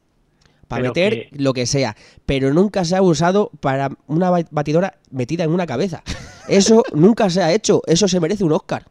para 0.68 0.82
Pero 0.82 0.90
meter 0.92 1.14
que- 1.30 1.30
lo 1.42 1.54
que 1.54 1.66
sea, 1.66 1.96
pero 2.26 2.54
nunca 2.54 2.86
se 2.86 2.96
ha 2.96 3.02
usado 3.02 3.50
para 3.60 3.90
una 4.08 4.30
ba- 4.30 4.46
batidora 4.52 4.98
metida 5.10 5.44
en 5.44 5.52
una 5.52 5.66
cabeza. 5.66 6.04
Eso 6.48 6.84
nunca 6.94 7.30
se 7.30 7.42
ha 7.42 7.52
hecho, 7.54 7.82
eso 7.88 8.08
se 8.08 8.20
merece 8.20 8.44
un 8.44 8.52
Oscar. 8.54 8.86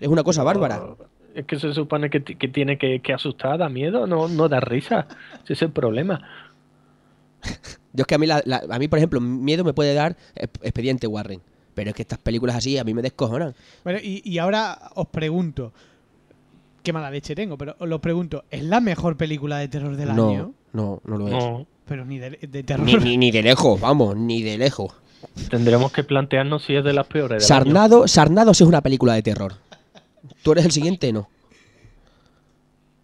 Es 0.00 0.08
una 0.08 0.22
cosa 0.24 0.42
bárbara. 0.44 0.82
Es 1.34 1.46
que 1.46 1.58
se 1.58 1.72
supone 1.74 2.10
que, 2.10 2.22
que 2.22 2.48
tiene 2.48 2.76
que, 2.78 3.00
que 3.00 3.12
asustar, 3.12 3.58
da 3.58 3.68
miedo, 3.68 4.06
no, 4.06 4.28
no 4.28 4.48
da 4.48 4.60
risa. 4.60 5.06
Ese 5.44 5.52
es 5.52 5.62
el 5.62 5.70
problema. 5.70 6.20
Yo 7.92 8.02
es 8.02 8.06
que 8.06 8.14
a 8.14 8.18
mí, 8.18 8.26
la- 8.26 8.42
la- 8.44 8.62
a 8.70 8.78
mí, 8.78 8.88
por 8.88 8.98
ejemplo, 8.98 9.20
miedo 9.20 9.64
me 9.64 9.72
puede 9.72 9.94
dar 9.94 10.16
Ex- 10.34 10.60
Expediente 10.62 11.06
Warren. 11.06 11.40
Pero 11.74 11.90
es 11.90 11.96
que 11.96 12.02
estas 12.02 12.18
películas 12.18 12.56
así 12.56 12.78
a 12.78 12.84
mí 12.84 12.92
me 12.94 13.02
descojonan. 13.02 13.54
Bueno, 13.84 13.98
y, 14.02 14.22
y 14.28 14.38
ahora 14.38 14.90
os 14.94 15.06
pregunto, 15.08 15.72
qué 16.82 16.92
mala 16.92 17.10
leche 17.10 17.34
tengo, 17.34 17.56
pero 17.56 17.76
os 17.78 17.88
lo 17.88 18.00
pregunto, 18.00 18.44
¿es 18.50 18.62
la 18.64 18.80
mejor 18.80 19.16
película 19.16 19.58
de 19.58 19.68
terror 19.68 19.96
del 19.96 20.14
no, 20.14 20.28
año? 20.30 20.52
no, 20.72 21.00
no 21.04 21.16
lo 21.16 21.26
es. 21.28 21.32
No, 21.32 21.66
Pero 21.86 22.04
ni 22.04 22.18
de, 22.18 22.30
de 22.30 22.62
terror. 22.64 22.84
Ni, 22.86 22.94
ni, 22.96 23.16
ni 23.16 23.30
de 23.30 23.42
lejos, 23.42 23.80
vamos, 23.80 24.16
ni 24.16 24.42
de 24.42 24.58
lejos. 24.58 24.92
tendremos 25.48 25.92
que 25.92 26.02
plantearnos 26.04 26.64
si 26.64 26.74
es 26.74 26.84
de 26.84 26.92
las 26.92 27.06
peores. 27.06 27.38
del. 27.38 27.40
Sarnado, 27.42 28.06
Sarnado 28.08 28.52
sí 28.52 28.64
es 28.64 28.68
una 28.68 28.82
película 28.82 29.14
de 29.14 29.22
terror. 29.22 29.54
Tú 30.42 30.52
eres 30.52 30.64
el 30.64 30.70
siguiente, 30.72 31.12
no. 31.12 31.28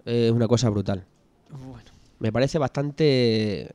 Es 0.04 0.30
una 0.30 0.46
cosa 0.48 0.68
brutal. 0.70 1.04
Bueno, 1.50 1.90
Me 2.18 2.32
parece 2.32 2.58
bastante. 2.58 3.72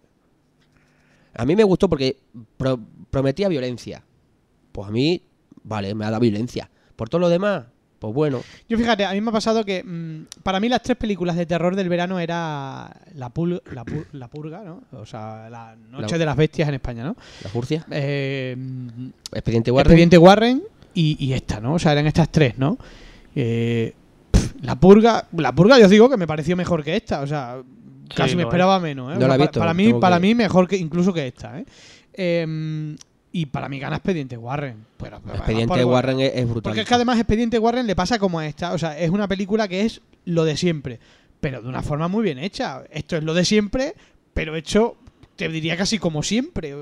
A 1.33 1.45
mí 1.45 1.55
me 1.55 1.63
gustó 1.63 1.89
porque 1.89 2.17
pro- 2.57 2.79
prometía 3.09 3.47
violencia. 3.47 4.03
Pues 4.71 4.87
a 4.87 4.91
mí, 4.91 5.21
vale, 5.63 5.93
me 5.95 6.05
ha 6.05 6.09
dado 6.11 6.21
violencia. 6.21 6.69
Por 6.95 7.09
todo 7.09 7.19
lo 7.21 7.29
demás, 7.29 7.65
pues 7.99 8.13
bueno. 8.13 8.41
Yo 8.69 8.77
fíjate, 8.77 9.05
a 9.05 9.11
mí 9.13 9.21
me 9.21 9.29
ha 9.29 9.33
pasado 9.33 9.63
que 9.65 9.83
mm, 9.83 10.41
para 10.43 10.59
mí 10.59 10.69
las 10.69 10.81
tres 10.81 10.97
películas 10.97 11.35
de 11.35 11.45
terror 11.45 11.75
del 11.75 11.89
verano 11.89 12.19
era 12.19 12.95
La, 13.15 13.33
Pul- 13.33 13.61
la, 13.71 13.83
Pur- 13.85 14.07
la 14.13 14.27
Purga, 14.27 14.63
¿no? 14.63 14.83
O 14.93 15.05
sea, 15.05 15.49
La 15.49 15.75
Noche 15.75 16.13
La- 16.13 16.17
de 16.17 16.25
las 16.25 16.37
Bestias 16.37 16.67
en 16.69 16.75
España, 16.75 17.03
¿no? 17.03 17.15
La 17.43 17.49
Furcia, 17.49 17.85
Eh, 17.91 18.55
mm, 18.57 19.07
Expediente 19.33 19.71
Warren. 19.71 19.87
Expediente 19.91 20.17
Warren 20.17 20.63
y, 20.93 21.17
y 21.25 21.33
esta, 21.33 21.59
¿no? 21.59 21.73
O 21.75 21.79
sea, 21.79 21.91
eran 21.93 22.07
estas 22.07 22.29
tres, 22.29 22.57
¿no? 22.57 22.77
Eh, 23.35 23.93
la 24.61 24.75
Purga, 24.79 25.27
la 25.37 25.53
Purga 25.53 25.77
yo 25.79 25.85
os 25.85 25.91
digo 25.91 26.09
que 26.09 26.17
me 26.17 26.27
pareció 26.27 26.55
mejor 26.55 26.83
que 26.83 26.95
esta, 26.95 27.21
o 27.21 27.27
sea, 27.27 27.61
casi 28.15 28.35
me 28.35 28.43
lo 28.43 28.49
esperaba 28.49 28.79
menos, 28.79 29.13
¿eh? 29.13 29.13
No 29.13 29.17
O 29.17 29.19
sea, 29.19 29.27
la 29.29 29.35
he 29.35 29.37
pa- 29.37 29.43
visto, 29.45 29.59
para 29.59 29.73
mí, 29.73 29.93
para 29.93 30.15
que- 30.17 30.21
mí 30.21 30.35
mejor 30.35 30.67
que 30.67 30.77
incluso 30.77 31.13
que 31.13 31.27
esta, 31.27 31.59
¿eh? 31.59 31.65
Eh, 32.13 32.95
y 33.33 33.45
para 33.45 33.69
mí 33.69 33.79
gana 33.79 33.95
Expediente 33.95 34.35
Warren. 34.37 34.75
Pero, 34.97 35.19
pero 35.21 35.21
además 35.21 35.39
Expediente 35.39 35.85
Warren 35.85 36.19
es, 36.19 36.31
es 36.35 36.43
brutal. 36.45 36.61
Porque 36.63 36.81
es 36.81 36.87
que 36.87 36.93
además 36.93 37.17
Expediente 37.17 37.57
Warren 37.59 37.87
le 37.87 37.95
pasa 37.95 38.19
como 38.19 38.39
a 38.39 38.45
esta, 38.47 38.73
o 38.73 38.77
sea, 38.77 38.99
es 38.99 39.09
una 39.09 39.27
película 39.27 39.67
que 39.67 39.85
es 39.85 40.01
lo 40.25 40.43
de 40.43 40.57
siempre, 40.57 40.99
pero 41.39 41.61
de 41.61 41.69
una 41.69 41.81
forma 41.81 42.07
muy 42.09 42.23
bien 42.23 42.37
hecha. 42.39 42.83
Esto 42.91 43.15
es 43.17 43.23
lo 43.23 43.33
de 43.33 43.45
siempre, 43.45 43.95
pero 44.33 44.55
hecho, 44.57 44.97
te 45.37 45.47
diría 45.47 45.77
casi 45.77 45.97
como 45.97 46.21
siempre. 46.23 46.73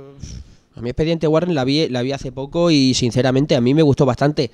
A 0.75 0.81
mí 0.81 0.89
Expediente 0.89 1.27
Warren 1.27 1.53
la 1.53 1.63
vi, 1.63 1.87
la 1.89 2.01
vi 2.01 2.11
hace 2.11 2.31
poco 2.31 2.71
y 2.71 2.93
sinceramente 2.95 3.55
a 3.55 3.61
mí 3.61 3.73
me 3.75 3.83
gustó 3.83 4.05
bastante. 4.07 4.49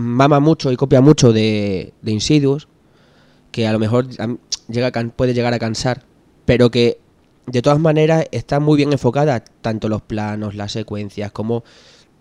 Mama 0.00 0.38
mucho 0.38 0.70
y 0.70 0.76
copia 0.76 1.00
mucho 1.00 1.32
de, 1.32 1.92
de 2.02 2.12
Insidious, 2.12 2.68
que 3.50 3.66
a 3.66 3.72
lo 3.72 3.80
mejor 3.80 4.06
llega 4.68 4.92
puede 5.16 5.34
llegar 5.34 5.52
a 5.54 5.58
cansar, 5.58 6.04
pero 6.44 6.70
que 6.70 7.00
de 7.46 7.62
todas 7.62 7.80
maneras 7.80 8.26
está 8.30 8.60
muy 8.60 8.76
bien 8.76 8.92
enfocada, 8.92 9.40
tanto 9.40 9.88
los 9.88 10.00
planos, 10.02 10.54
las 10.54 10.70
secuencias, 10.70 11.32
como 11.32 11.64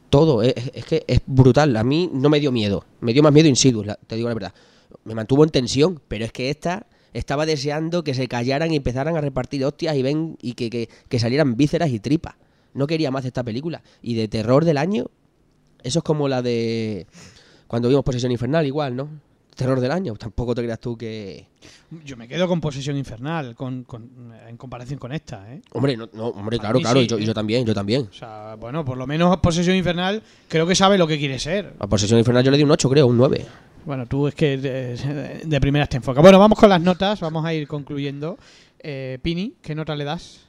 todo. 0.09 0.41
Es, 0.41 0.55
es 0.73 0.86
que 0.86 1.03
es 1.07 1.19
brutal. 1.28 1.78
A 1.78 1.84
mí 1.84 2.09
no 2.11 2.30
me 2.30 2.39
dio 2.39 2.51
miedo, 2.51 2.84
me 2.99 3.13
dio 3.13 3.21
más 3.21 3.32
miedo 3.32 3.47
Insidious, 3.47 3.86
te 4.07 4.15
digo 4.15 4.28
la 4.28 4.34
verdad. 4.34 4.53
Me 5.03 5.13
mantuvo 5.13 5.43
en 5.43 5.51
tensión, 5.51 6.01
pero 6.07 6.25
es 6.25 6.32
que 6.32 6.49
esta 6.49 6.88
estaba 7.13 7.45
deseando 7.45 8.03
que 8.03 8.15
se 8.15 8.28
callaran 8.28 8.71
y 8.73 8.78
empezaran 8.78 9.15
a 9.17 9.21
repartir 9.21 9.63
hostias 9.63 9.95
y 9.95 10.01
ven 10.01 10.36
y 10.41 10.53
que, 10.53 10.89
que- 11.07 11.19
salieran 11.19 11.55
vísceras 11.55 11.91
y 11.91 11.99
tripas. 11.99 12.38
No 12.73 12.88
quería 12.88 13.11
más 13.11 13.23
esta 13.23 13.43
película. 13.43 13.84
Y 14.01 14.15
de 14.15 14.28
terror 14.28 14.65
del 14.65 14.78
año, 14.80 15.05
eso 15.84 15.99
es 15.99 16.03
como 16.03 16.28
la 16.28 16.41
de 16.41 17.05
cuando 17.68 17.89
vimos 17.89 18.03
Posesión 18.03 18.32
Infernal, 18.32 18.65
igual, 18.65 18.95
¿no? 18.95 19.09
Terror 19.55 19.80
del 19.80 19.89
año. 19.91 20.13
Tampoco 20.15 20.53
te 20.53 20.61
creas 20.61 20.80
tú 20.80 20.95
que. 20.95 21.47
Yo 22.05 22.15
me 22.15 22.28
quedo 22.28 22.47
con 22.47 22.61
Posesión 22.61 22.95
Infernal 22.95 23.55
con, 23.55 23.84
con- 23.86 24.32
en 24.47 24.55
comparación 24.55 24.99
con 24.99 25.11
esta, 25.11 25.51
¿eh? 25.51 25.61
Hombre, 25.72 25.97
no, 25.97 26.07
no, 26.13 26.28
hombre, 26.28 26.57
Para 26.57 26.70
claro, 26.74 26.80
claro. 26.80 26.99
sí, 26.99 27.05
y, 27.05 27.07
yo, 27.09 27.18
¿eh? 27.18 27.26
yo 27.26 27.34
también, 27.34 27.65
yo 27.65 27.74
también. 27.74 28.07
O 28.09 28.13
sea, 28.13 28.55
bueno, 28.59 28.86
por 28.86 28.97
lo 28.97 29.07
menos 29.07 29.36
Posesión 29.38 29.76
Infernal 29.76 30.22
creo 30.47 30.68
que 30.68 30.76
sabe 30.76 30.97
lo 30.97 31.07
que 31.07 31.18
quiere 31.18 31.39
ser. 31.39 31.74
A 31.80 31.88
Posesión 31.88 32.20
Infernal 32.20 32.43
yo 32.43 32.51
le 32.51 32.57
di 32.57 32.63
un 32.63 32.72
8, 32.72 32.88
creo, 32.89 33.07
un 33.07 33.18
9. 33.18 33.45
Bueno, 33.86 34.05
tú 34.05 34.28
es 34.28 34.36
que 34.36 34.57
de, 34.57 35.41
de 35.45 35.61
primeras 35.61 35.89
te 35.89 35.97
enfocas. 35.97 36.22
Bueno, 36.22 36.38
vamos 36.38 36.59
con 36.59 36.70
las 36.70 36.82
notas, 36.82 37.20
vamos 37.22 37.43
a 37.43 37.53
ir 37.53 37.68
concluyendo. 37.68 38.38
Eh, 38.80 39.18
Pini, 39.24 39.55
¿qué 39.61 39.74
nota 39.74 39.95
le 39.95 40.03
das? 40.03 40.41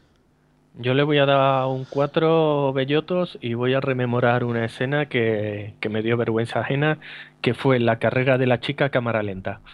Yo 0.81 0.95
le 0.95 1.03
voy 1.03 1.19
a 1.19 1.27
dar 1.27 1.67
un 1.67 1.85
4 1.91 2.73
bellotos 2.73 3.37
y 3.41 3.55
voy 3.55 3.75
a 3.75 3.81
rememorar 3.81 4.45
una 4.45 4.65
escena 4.65 5.07
que, 5.07 5.75
que 5.81 5.89
me 5.89 6.03
dio 6.03 6.17
vergüenza 6.17 6.61
ajena, 6.61 6.99
que 7.43 7.53
fue 7.55 7.81
la 7.81 7.99
carrera 7.99 8.39
de 8.39 8.47
la 8.47 8.61
chica 8.61 8.87
a 8.87 8.89
cámara 8.91 9.23
lenta. 9.23 9.61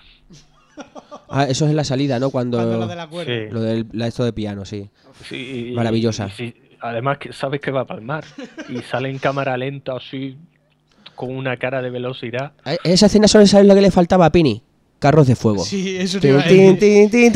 Ah, 1.28 1.44
eso 1.48 1.64
es 1.64 1.70
en 1.70 1.76
la 1.76 1.84
salida, 1.84 2.18
¿no? 2.20 2.30
Cuando. 2.30 2.58
Cuando 2.58 2.78
lo 2.80 2.86
de 2.86 2.96
la 2.96 3.06
cuerda. 3.08 3.32
Sí. 3.32 3.46
Lo 3.50 3.60
del 3.60 3.86
la- 3.92 4.06
esto 4.08 4.24
de 4.24 4.32
piano, 4.32 4.64
sí. 4.64 4.88
Sí, 5.28 5.70
y- 5.70 5.74
Maravillosa. 5.74 6.26
y 6.26 6.30
sí, 6.30 6.54
además 6.80 7.18
que 7.18 7.32
sabes 7.32 7.60
que 7.60 7.70
va 7.70 7.80
a 7.82 7.84
palmar 7.86 8.24
y 8.68 8.78
sale 8.82 9.08
en 9.08 9.18
cámara 9.18 9.56
lenta 9.56 9.96
así 9.96 10.36
con 11.14 11.34
una 11.34 11.56
cara 11.56 11.80
de 11.80 11.90
velocidad. 11.90 12.52
Esa 12.84 13.06
escena 13.06 13.26
solo 13.28 13.46
sabes 13.46 13.66
lo 13.66 13.74
que 13.74 13.80
le 13.80 13.90
faltaba 13.90 14.26
a 14.26 14.32
Pini. 14.32 14.62
Carros 14.98 15.26
de 15.26 15.34
fuego. 15.36 15.64
Sí, 15.64 15.96
eso 15.96 16.18
te 16.20 16.28
Tin, 16.28 16.34
iba 16.34 16.42
a 16.44 16.48
tin, 16.48 16.78
decir. 17.10 17.32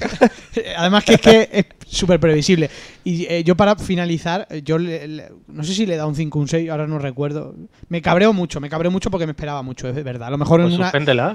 Además 0.76 1.04
que 1.04 1.14
es 1.14 1.20
que 1.20 1.48
es 1.52 1.66
súper 1.86 2.20
previsible. 2.20 2.70
Y 3.04 3.24
eh, 3.26 3.42
yo 3.44 3.56
para 3.56 3.76
finalizar, 3.76 4.46
eh, 4.50 4.60
yo 4.62 4.76
le- 4.78 5.08
le- 5.08 5.32
no 5.46 5.64
sé 5.64 5.72
si 5.74 5.86
le 5.86 5.94
he 5.94 5.96
dado 5.96 6.08
un 6.08 6.14
5 6.14 6.38
o 6.38 6.42
un 6.42 6.48
6, 6.48 6.68
ahora 6.70 6.86
no 6.86 6.98
recuerdo. 6.98 7.54
Me 7.88 8.02
cabreo 8.02 8.32
mucho, 8.32 8.60
me 8.60 8.68
cabreo 8.68 8.90
mucho 8.90 9.10
porque 9.10 9.24
me 9.26 9.32
esperaba 9.32 9.62
mucho, 9.62 9.88
es 9.88 9.94
verdad. 10.04 10.28
A 10.28 10.30
lo 10.30 10.38
mejor 10.38 10.60
Pues 10.60 10.74
en 10.74 10.80
una, 10.80 10.90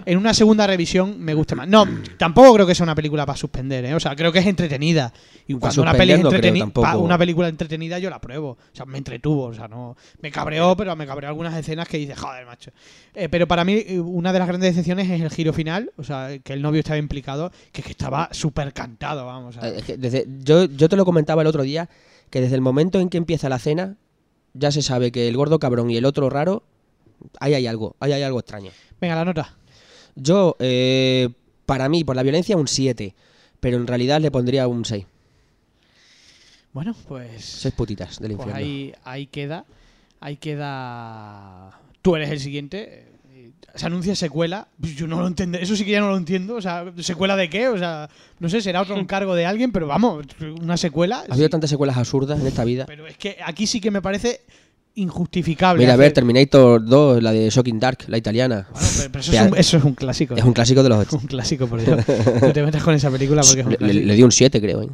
en 0.06 0.18
una 0.18 0.34
segunda 0.34 0.68
revisión 0.68 1.20
me 1.20 1.34
guste 1.34 1.56
más. 1.56 1.68
No, 1.68 1.88
tampoco 2.18 2.54
creo 2.54 2.68
que 2.68 2.76
sea 2.76 2.84
una 2.84 2.94
película 2.96 3.26
para 3.26 3.38
suspender, 3.38 3.86
¿eh? 3.86 3.96
O 3.96 4.00
sea, 4.00 4.16
creo 4.16 4.32
que 4.32 4.40
es 4.40 4.46
entretenida. 4.46 5.12
Y 5.48 5.54
cuando 5.56 5.82
una, 5.82 5.92
peli 5.98 6.14
una 7.04 7.18
película 7.18 7.48
entretenida 7.48 7.98
yo 8.00 8.10
la 8.10 8.22
pruebo. 8.22 8.50
O 8.52 8.76
sea, 8.76 8.86
me 8.86 8.98
entretuvo. 9.00 9.46
O 9.46 9.54
sea, 9.54 9.68
no. 9.68 9.96
Me 10.22 10.32
cabreó, 10.32 10.76
pero 10.78 10.96
me 10.96 11.08
cabreó 11.08 11.30
algunas 11.30 11.56
escenas 11.58 11.88
que 11.88 11.98
dices, 11.98 12.20
joder, 12.20 12.46
macho. 12.46 12.72
Eh, 13.16 13.28
pero 13.30 13.48
para 13.48 13.64
mí, 13.66 13.84
eh, 13.86 14.00
una 14.00 14.32
de 14.32 14.40
las 14.40 14.48
grandes 14.48 14.72
decepciones 14.76 15.10
es 15.10 15.22
el 15.22 15.30
giro 15.32 15.54
final. 15.54 15.92
O 15.98 16.04
sea, 16.04 16.30
que 16.44 16.54
el 16.54 16.62
novio 16.62 16.80
estaba 16.80 16.98
implicado, 16.98 17.52
que, 17.72 17.82
que 17.82 17.92
estaba 17.92 18.30
súper 18.32 18.53
cantado, 18.74 19.26
vamos. 19.26 19.56
sea. 19.56 19.68
Eh, 19.70 19.76
es 19.78 19.84
que 19.84 19.98
desde- 19.98 20.26
yo, 20.44 20.66
yo 20.66 20.90
te 20.90 20.96
lo 20.96 21.06
comentaba 21.06 21.42
el 21.42 21.48
otro 21.48 21.64
día, 21.64 21.90
que 22.30 22.42
desde 22.42 22.56
el 22.56 22.62
momento 22.62 23.00
en 23.00 23.10
que 23.10 23.18
empieza 23.18 23.50
la 23.50 23.60
cena, 23.60 23.98
ya 24.54 24.72
se 24.72 24.82
sabe 24.82 25.12
que 25.12 25.28
el 25.28 25.36
gordo 25.38 25.60
cabrón 25.60 25.90
y 25.92 25.98
el 25.98 26.06
otro 26.06 26.30
raro, 26.30 26.64
ahí 27.40 27.54
hay 27.54 27.68
algo, 27.68 27.96
ahí 28.00 28.12
hay 28.12 28.24
algo 28.24 28.40
extraño. 28.40 28.72
Venga, 29.02 29.16
la 29.16 29.26
nota. 29.26 29.56
Yo, 30.16 30.56
eh, 30.60 31.30
para 31.66 31.90
mí, 31.90 32.04
por 32.04 32.16
la 32.16 32.24
violencia, 32.24 32.56
un 32.58 32.68
7, 32.68 33.16
pero 33.60 33.78
en 33.78 33.88
realidad 33.88 34.22
le 34.22 34.30
pondría 34.32 34.68
un 34.68 34.86
6. 34.86 35.06
Bueno, 36.72 36.96
pues. 37.08 37.44
6 37.46 37.74
putitas 37.76 38.20
del 38.20 38.36
Pues 38.36 38.48
infierno. 38.48 38.56
ahí, 38.58 38.94
ahí 39.04 39.28
queda. 39.28 39.66
Ahí 40.20 40.38
queda. 40.38 41.80
Tú 42.02 42.16
eres 42.16 42.30
el 42.32 42.40
siguiente. 42.40 43.08
Se 43.76 43.86
anuncia 43.86 44.16
secuela. 44.16 44.68
Pues 44.80 44.96
Yo 44.96 45.08
no 45.08 45.20
lo 45.20 45.28
entiendo. 45.28 45.58
Eso 45.58 45.76
sí 45.76 45.84
que 45.86 45.92
ya 45.92 46.00
no 46.00 46.10
lo 46.10 46.18
entiendo. 46.18 46.56
O 46.56 46.62
sea, 46.62 46.86
¿secuela 47.00 47.36
de 47.36 47.50
qué? 47.50 47.68
O 47.68 47.78
sea, 47.78 48.10
no 48.40 48.50
sé, 48.50 48.62
será 48.62 48.82
otro 48.82 48.96
encargo 49.00 49.36
de 49.36 49.46
alguien, 49.46 49.72
pero 49.72 49.88
vamos, 49.88 50.26
una 50.62 50.78
secuela. 50.78 51.24
Ha 51.30 51.34
habido 51.34 51.50
tantas 51.50 51.70
secuelas 51.70 51.98
absurdas 51.98 52.40
en 52.40 52.48
esta 52.48 52.64
vida. 52.64 52.86
Pero 52.86 53.08
es 53.08 53.18
que 53.18 53.38
aquí 53.44 53.66
sí 53.68 53.82
que 53.82 53.92
me 53.92 54.02
parece 54.02 54.42
injustificable. 54.96 55.82
Mira, 55.82 55.94
a 55.94 55.98
ver, 55.98 56.12
Terminator 56.14 56.86
2, 56.86 57.24
la 57.24 57.32
de 57.32 57.50
Shocking 57.50 57.80
Dark, 57.80 58.06
la 58.08 58.18
italiana. 58.18 58.68
Bueno, 58.72 58.88
pero, 58.98 59.12
pero 59.12 59.20
eso, 59.22 59.32
es 59.34 59.42
un, 59.42 59.58
eso 59.58 59.78
es 59.78 59.84
un 59.84 59.94
clásico. 59.96 60.36
Es 60.36 60.44
un 60.44 60.54
clásico 60.54 60.84
de 60.84 60.90
los 60.90 61.12
un 61.14 61.22
clásico, 61.28 61.68
por 61.68 61.84
Dios. 61.84 62.00
No 62.42 62.54
te 62.54 62.64
metas 62.64 62.84
con 62.84 62.94
esa 62.94 63.10
película 63.10 63.42
porque 63.42 63.62
es 63.62 63.66
un 63.66 63.72
Le, 63.72 63.78
clásico. 63.78 64.06
le 64.06 64.16
di 64.16 64.24
un 64.24 64.32
7, 64.32 64.62
creo. 64.62 64.84
¿eh? 64.84 64.90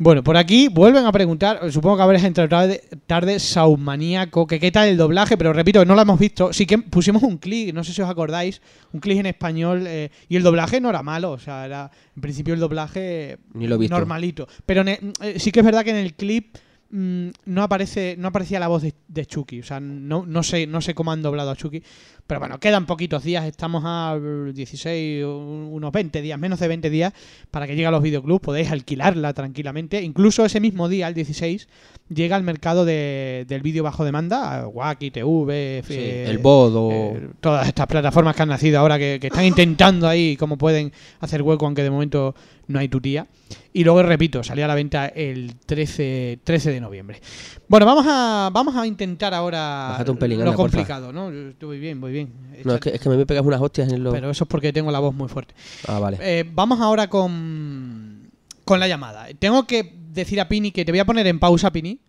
Bueno, 0.00 0.22
por 0.22 0.36
aquí 0.36 0.68
vuelven 0.68 1.06
a 1.06 1.12
preguntar, 1.12 1.72
supongo 1.72 1.96
que 1.96 2.02
habréis 2.04 2.22
entrado 2.22 2.48
tarde, 2.48 2.82
tarde 3.08 3.40
Saumaníaco, 3.40 4.46
que 4.46 4.60
qué 4.60 4.70
tal 4.70 4.88
el 4.88 4.96
doblaje, 4.96 5.36
pero 5.36 5.52
repito, 5.52 5.84
no 5.84 5.96
lo 5.96 6.02
hemos 6.02 6.20
visto. 6.20 6.52
Sí 6.52 6.66
que 6.66 6.78
pusimos 6.78 7.22
un 7.24 7.38
clic, 7.38 7.74
no 7.74 7.82
sé 7.82 7.92
si 7.92 8.00
os 8.00 8.08
acordáis, 8.08 8.62
un 8.92 9.00
clic 9.00 9.18
en 9.18 9.26
español 9.26 9.84
eh, 9.88 10.10
y 10.28 10.36
el 10.36 10.44
doblaje 10.44 10.80
no 10.80 10.88
era 10.90 11.02
malo, 11.02 11.32
o 11.32 11.38
sea, 11.38 11.66
era 11.66 11.90
en 12.14 12.22
principio 12.22 12.54
el 12.54 12.60
doblaje 12.60 13.38
Ni 13.54 13.66
lo 13.66 13.74
he 13.74 13.78
visto. 13.78 13.96
normalito. 13.96 14.46
Pero 14.64 14.84
ne- 14.84 15.00
eh, 15.20 15.34
sí 15.40 15.50
que 15.50 15.60
es 15.60 15.66
verdad 15.66 15.82
que 15.82 15.90
en 15.90 15.96
el 15.96 16.14
clip 16.14 16.56
mm, 16.90 17.28
no 17.46 17.62
aparece 17.64 18.14
no 18.18 18.28
aparecía 18.28 18.60
la 18.60 18.68
voz 18.68 18.82
de, 18.82 18.94
de 19.08 19.26
Chucky. 19.26 19.60
O 19.60 19.64
sea, 19.64 19.80
no, 19.80 20.24
no 20.24 20.42
sé 20.44 20.68
no 20.68 20.80
sé 20.80 20.94
cómo 20.94 21.10
han 21.10 21.22
doblado 21.22 21.50
a 21.50 21.56
Chucky. 21.56 21.82
Pero 22.28 22.40
bueno, 22.40 22.60
quedan 22.60 22.84
poquitos 22.84 23.24
días. 23.24 23.46
Estamos 23.46 23.82
a 23.86 24.14
16, 24.52 25.24
un- 25.24 25.70
unos 25.72 25.90
20 25.90 26.20
días, 26.20 26.38
menos 26.38 26.60
de 26.60 26.68
20 26.68 26.90
días 26.90 27.14
para 27.50 27.66
que 27.66 27.74
llegue 27.74 27.86
a 27.86 27.90
los 27.90 28.02
videoclubs. 28.02 28.42
Podéis 28.42 28.70
alquilarla 28.70 29.32
tranquilamente. 29.32 30.02
Incluso 30.02 30.44
ese 30.44 30.60
mismo 30.60 30.90
día, 30.90 31.08
el 31.08 31.14
16, 31.14 31.68
llega 32.14 32.36
al 32.36 32.42
mercado 32.42 32.84
de- 32.84 33.46
del 33.48 33.62
vídeo 33.62 33.82
bajo 33.82 34.04
demanda. 34.04 34.68
Wacky, 34.68 35.10
TV, 35.10 35.82
Sí, 35.86 35.94
eh, 35.94 36.26
el 36.28 36.36
Bodo. 36.36 36.90
eh, 36.92 37.28
todas 37.40 37.66
estas 37.66 37.86
plataformas 37.86 38.36
que 38.36 38.42
han 38.42 38.50
nacido 38.50 38.78
ahora 38.78 38.98
que, 38.98 39.16
que 39.18 39.28
están 39.28 39.46
intentando 39.46 40.06
ahí 40.06 40.36
cómo 40.36 40.58
pueden 40.58 40.92
hacer 41.20 41.40
hueco, 41.40 41.64
aunque 41.64 41.82
de 41.82 41.90
momento 41.90 42.34
no 42.68 42.78
hay 42.78 42.88
tutía. 42.88 43.26
Y 43.72 43.84
luego, 43.84 44.02
repito, 44.02 44.42
salía 44.42 44.66
a 44.66 44.68
la 44.68 44.74
venta 44.74 45.06
el 45.06 45.56
13, 45.56 46.40
13 46.44 46.72
de 46.72 46.80
noviembre. 46.80 47.20
Bueno, 47.66 47.86
vamos 47.86 48.06
a, 48.08 48.50
vamos 48.52 48.76
a 48.76 48.86
intentar 48.86 49.34
ahora 49.34 49.88
Bájate 49.90 50.10
un 50.10 50.16
pelín, 50.16 50.44
lo 50.44 50.54
complicado, 50.54 51.12
¿no? 51.12 51.30
Yo 51.32 51.48
Estoy 51.48 51.68
muy 51.68 51.78
bien, 51.78 51.98
muy 51.98 52.12
bien. 52.12 52.32
No, 52.64 52.74
es 52.74 52.80
que, 52.80 52.90
es 52.90 53.00
que 53.00 53.08
me 53.08 53.26
pegas 53.26 53.44
unas 53.44 53.60
hostias 53.60 53.92
en 53.92 54.04
los. 54.04 54.14
Pero 54.14 54.30
eso 54.30 54.44
es 54.44 54.48
porque 54.48 54.72
tengo 54.72 54.90
la 54.90 54.98
voz 54.98 55.14
muy 55.14 55.28
fuerte. 55.28 55.54
Ah, 55.86 55.98
vale. 55.98 56.18
Eh, 56.20 56.44
vamos 56.52 56.80
ahora 56.80 57.08
con, 57.08 58.30
con 58.64 58.80
la 58.80 58.88
llamada. 58.88 59.26
Tengo 59.38 59.66
que 59.66 59.94
decir 60.12 60.40
a 60.40 60.48
Pini 60.48 60.70
que 60.70 60.84
te 60.84 60.92
voy 60.92 60.98
a 61.00 61.04
poner 61.04 61.26
en 61.26 61.38
pausa, 61.38 61.72
Pini. 61.72 62.00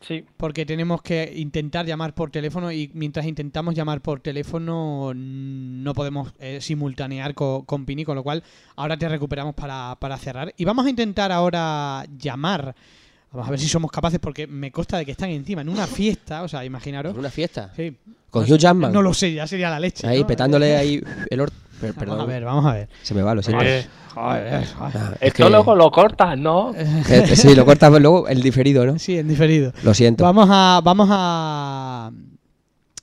Sí. 0.00 0.24
Porque 0.38 0.64
tenemos 0.64 1.02
que 1.02 1.30
intentar 1.36 1.84
llamar 1.84 2.14
por 2.14 2.30
teléfono 2.30 2.72
y 2.72 2.90
mientras 2.94 3.26
intentamos 3.26 3.74
llamar 3.74 4.00
por 4.00 4.20
teléfono 4.20 5.12
no 5.14 5.92
podemos 5.94 6.32
eh, 6.38 6.58
simultanear 6.62 7.34
co- 7.34 7.64
con, 7.66 7.84
Pini, 7.84 8.04
con 8.04 8.16
lo 8.16 8.22
cual 8.22 8.42
ahora 8.76 8.96
te 8.96 9.08
recuperamos 9.08 9.54
para, 9.54 9.96
para 10.00 10.16
cerrar. 10.16 10.54
Y 10.56 10.64
vamos 10.64 10.86
a 10.86 10.90
intentar 10.90 11.30
ahora 11.32 12.04
llamar. 12.18 12.74
Vamos 13.32 13.46
a 13.46 13.50
ver 13.50 13.60
si 13.60 13.68
somos 13.68 13.90
capaces 13.92 14.18
porque 14.18 14.46
me 14.46 14.72
consta 14.72 14.96
de 14.98 15.04
que 15.04 15.12
están 15.12 15.30
encima 15.30 15.60
en 15.60 15.68
una 15.68 15.86
fiesta, 15.86 16.42
o 16.42 16.48
sea, 16.48 16.64
imaginaros. 16.64 17.12
¿En 17.12 17.18
una 17.20 17.30
fiesta? 17.30 17.70
Sí. 17.76 17.94
Con 18.30 18.48
No 18.48 18.54
Hugh 18.54 18.58
Jackman. 18.58 18.92
No 18.92 19.02
lo 19.02 19.12
sé, 19.12 19.32
ya 19.34 19.46
sería 19.46 19.68
la 19.70 19.80
leche. 19.80 20.06
Ahí 20.06 20.20
¿no? 20.22 20.26
petándole 20.26 20.76
ahí 20.78 21.02
el 21.28 21.40
or... 21.88 21.94
per- 21.94 22.06
Vamos 22.08 22.16
perdón. 22.16 22.20
a 22.20 22.24
ver, 22.26 22.44
vamos 22.44 22.66
a 22.66 22.74
ver. 22.74 22.88
Se 23.02 23.14
me 23.14 23.22
va, 23.22 23.34
lo 23.34 23.42
siento. 23.42 23.64
Eh, 23.64 23.86
Joder, 24.14 24.66
joder. 24.66 24.96
Es 25.20 25.28
esto 25.28 25.44
que- 25.44 25.50
luego 25.50 25.74
lo 25.76 25.90
cortas, 25.90 26.36
¿no? 26.38 26.72
Eh, 26.76 27.36
sí, 27.36 27.54
lo 27.54 27.64
cortas 27.64 27.90
luego 28.00 28.26
el 28.28 28.42
diferido, 28.42 28.84
¿no? 28.86 28.98
Sí, 28.98 29.16
en 29.18 29.28
diferido. 29.28 29.72
Lo 29.84 29.94
siento. 29.94 30.24
Vamos 30.24 30.48
a. 30.50 30.80
Vamos 30.84 31.08
a. 31.10 32.10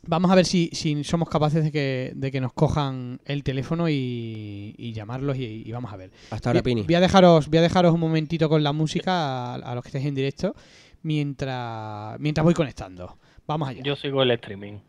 Vamos 0.09 0.31
a 0.31 0.35
ver 0.35 0.45
si, 0.45 0.69
si 0.71 1.03
somos 1.03 1.27
capaces 1.27 1.65
de 1.65 1.71
que, 1.71 2.13
de 2.15 2.31
que 2.31 2.39
nos 2.39 2.53
cojan 2.53 3.19
el 3.25 3.43
teléfono 3.43 3.89
y, 3.89 4.73
y 4.77 4.93
llamarlos 4.93 5.35
y, 5.37 5.63
y 5.65 5.71
vamos 5.73 5.91
a 5.91 5.97
ver. 5.97 6.11
Hasta 6.31 6.49
ahora, 6.49 6.61
Voy- 6.61 6.71
Pini. 6.75 6.83
Voy 6.83 6.95
a 6.95 7.01
dejaros, 7.01 7.49
voy 7.49 7.57
a 7.57 7.61
dejaros 7.61 7.93
un 7.93 7.99
momentito 7.99 8.47
con 8.47 8.63
la 8.63 8.71
música 8.71 9.53
a, 9.53 9.55
a 9.55 9.75
los 9.75 9.83
que 9.83 9.89
estéis 9.89 10.05
en 10.05 10.15
directo 10.15 10.55
mientras, 11.03 12.19
mientras 12.19 12.43
voy 12.43 12.53
conectando. 12.53 13.17
Vamos 13.47 13.67
allá. 13.69 13.81
Yo 13.83 13.95
sigo 13.95 14.21
el 14.23 14.31
streaming. 14.31 14.79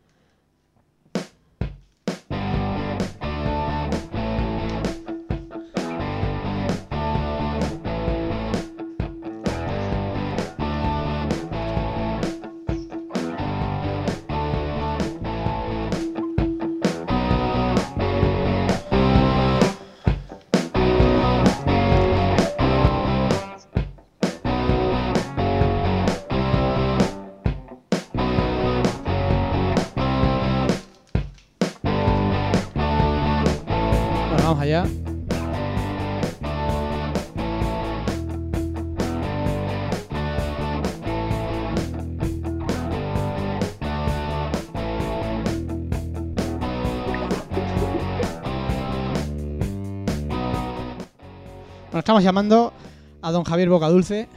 Estamos 52.09 52.23
llamando 52.23 52.73
a 53.21 53.31
don 53.31 53.43
Javier 53.43 53.69
Bocadulce. 53.69 54.27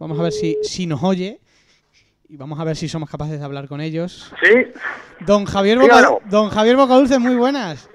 Vamos 0.00 0.18
a 0.18 0.24
ver 0.24 0.32
si, 0.32 0.58
si 0.64 0.88
nos 0.88 1.04
oye. 1.04 1.38
Y 2.28 2.36
vamos 2.36 2.58
a 2.58 2.64
ver 2.64 2.74
si 2.74 2.88
somos 2.88 3.08
capaces 3.08 3.38
de 3.38 3.44
hablar 3.44 3.68
con 3.68 3.80
ellos. 3.80 4.32
Sí, 4.42 4.50
Don 5.20 5.44
Javier. 5.44 5.78
Boca, 5.78 6.18
don 6.24 6.50
Javier 6.50 6.74
Bocadulce, 6.74 7.20
muy 7.20 7.36
buenas. 7.36 7.88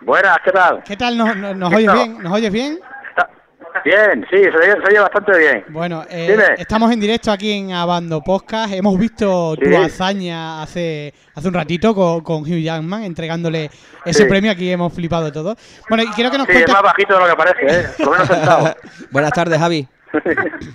buenas, 0.00 0.38
¿qué 0.42 0.50
tal? 0.50 0.82
¿Qué 0.82 0.96
tal? 0.96 1.18
¿Nos, 1.18 1.36
nos, 1.36 1.56
nos 1.58 1.68
¿Qué 1.68 1.76
oyes 1.76 1.88
tal? 1.88 1.96
bien? 1.98 2.22
¿Nos 2.22 2.32
oyes 2.32 2.50
bien? 2.50 2.80
Bien, 3.84 4.26
sí, 4.30 4.36
se 4.42 4.48
oye, 4.56 4.72
se 4.82 4.88
oye 4.88 4.98
bastante 5.00 5.38
bien. 5.38 5.64
Bueno, 5.68 6.04
eh, 6.10 6.28
Dime. 6.30 6.44
estamos 6.58 6.90
en 6.92 7.00
directo 7.00 7.30
aquí 7.30 7.52
en 7.52 7.72
Abando 7.72 8.20
Podcast. 8.22 8.72
Hemos 8.72 8.98
visto 8.98 9.56
tu 9.56 9.76
hazaña 9.76 10.62
hace, 10.62 11.12
hace 11.34 11.48
un 11.48 11.54
ratito 11.54 11.94
con, 11.94 12.20
con 12.22 12.42
Hugh 12.42 12.60
Jackman 12.62 13.04
entregándole 13.04 13.70
ese 14.04 14.22
Sí. 14.24 14.28
premio. 14.28 14.50
Aquí 14.50 14.70
hemos 14.70 14.92
flipado 14.92 15.30
todos. 15.32 15.56
Bueno, 15.88 16.04
y 16.04 16.08
quiero 16.08 16.30
que 16.30 16.38
nos 16.38 16.46
Sí, 16.48 16.56
es 16.56 16.72
más 16.72 16.82
bajito 16.82 17.14
de 17.14 17.20
lo 17.20 17.26
que 17.26 17.36
parece, 17.36 17.66
¿eh? 17.80 17.86
Por 17.98 18.06
lo 18.06 18.12
menos 18.12 18.26
sentado. 18.28 18.76
Buenas 19.10 19.32
tardes, 19.32 19.58
Javi. 19.58 19.88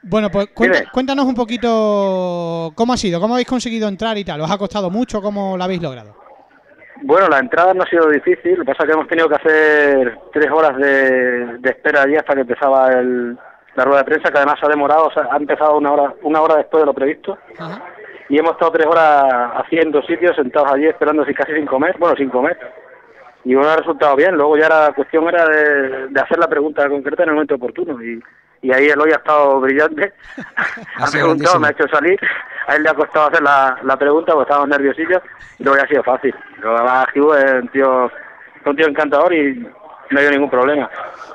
Bueno, 0.00 0.30
pues 0.30 0.48
cuenta- 0.54 0.78
Dime. 0.78 0.90
cuéntanos 0.92 1.26
un 1.26 1.34
poquito 1.34 2.72
cómo 2.76 2.92
ha 2.92 2.96
sido, 2.96 3.20
cómo 3.20 3.34
habéis 3.34 3.48
conseguido 3.48 3.88
entrar 3.88 4.16
y 4.16 4.24
tal. 4.24 4.40
¿Os 4.40 4.50
ha 4.50 4.56
costado 4.56 4.90
mucho? 4.90 5.20
¿Cómo 5.20 5.56
lo 5.56 5.64
habéis 5.64 5.82
logrado? 5.82 6.16
Bueno, 7.02 7.28
la 7.28 7.38
entrada 7.38 7.74
no 7.74 7.84
ha 7.84 7.86
sido 7.86 8.08
difícil, 8.08 8.58
lo 8.58 8.64
que 8.64 8.72
pasa 8.72 8.82
es 8.82 8.86
que 8.88 8.94
hemos 8.94 9.08
tenido 9.08 9.28
que 9.28 9.36
hacer 9.36 10.18
tres 10.32 10.50
horas 10.50 10.76
de, 10.76 11.58
de 11.58 11.70
espera 11.70 12.02
allí 12.02 12.16
hasta 12.16 12.34
que 12.34 12.40
empezaba 12.40 12.88
el, 12.92 13.38
la 13.76 13.84
rueda 13.84 13.98
de 13.98 14.04
prensa, 14.04 14.30
que 14.30 14.38
además 14.38 14.58
ha 14.62 14.68
demorado, 14.68 15.06
o 15.06 15.12
sea, 15.12 15.28
ha 15.30 15.36
empezado 15.36 15.76
una 15.76 15.92
hora, 15.92 16.14
una 16.22 16.42
hora 16.42 16.56
después 16.56 16.82
de 16.82 16.86
lo 16.86 16.94
previsto. 16.94 17.38
Ajá. 17.58 17.82
Y 18.28 18.38
hemos 18.38 18.52
estado 18.52 18.72
tres 18.72 18.86
horas 18.86 19.24
haciendo 19.54 20.02
sitios, 20.02 20.36
sentados 20.36 20.72
allí 20.72 20.86
esperando 20.86 21.22
así 21.22 21.32
casi 21.32 21.52
sin 21.54 21.66
comer, 21.66 21.96
bueno, 21.98 22.14
sin 22.16 22.28
comer. 22.28 22.58
Y 23.44 23.54
bueno, 23.54 23.70
ha 23.70 23.76
resultado 23.76 24.16
bien. 24.16 24.34
Luego 24.34 24.58
ya 24.58 24.68
la 24.68 24.92
cuestión 24.94 25.26
era 25.28 25.46
de, 25.46 26.08
de 26.08 26.20
hacer 26.20 26.38
la 26.38 26.48
pregunta 26.48 26.86
concreta 26.88 27.22
en 27.22 27.30
el 27.30 27.34
momento 27.36 27.54
oportuno. 27.54 28.02
Y, 28.02 28.20
y 28.62 28.72
ahí 28.72 28.86
Eloy 28.88 29.10
ha 29.12 29.16
estado 29.16 29.60
brillante. 29.60 30.12
Ha 31.00 31.06
preguntado, 31.10 31.58
grandísimo. 31.58 31.60
me 31.60 31.68
ha 31.68 31.70
hecho 31.70 31.84
salir. 31.92 32.18
A 32.66 32.74
él 32.76 32.82
le 32.82 32.90
ha 32.90 32.94
costado 32.94 33.28
hacer 33.28 33.42
la, 33.42 33.78
la 33.82 33.96
pregunta 33.96 34.32
porque 34.32 34.42
estábamos 34.50 34.68
nerviosillos. 34.68 35.22
Y 35.58 35.62
luego 35.64 35.78
ya 35.78 35.84
ha 35.84 35.88
sido 35.88 36.02
fácil. 36.02 36.34
Luego 36.60 36.76
además 36.76 37.06
Hugh 37.14 37.34
es 37.34 37.62
un 37.62 37.68
tío, 37.68 38.10
un 38.66 38.76
tío 38.76 38.86
encantador 38.88 39.32
y 39.34 39.54
no 39.60 39.68
ha 40.12 40.18
habido 40.18 40.30
ningún 40.32 40.50
problema. 40.50 40.90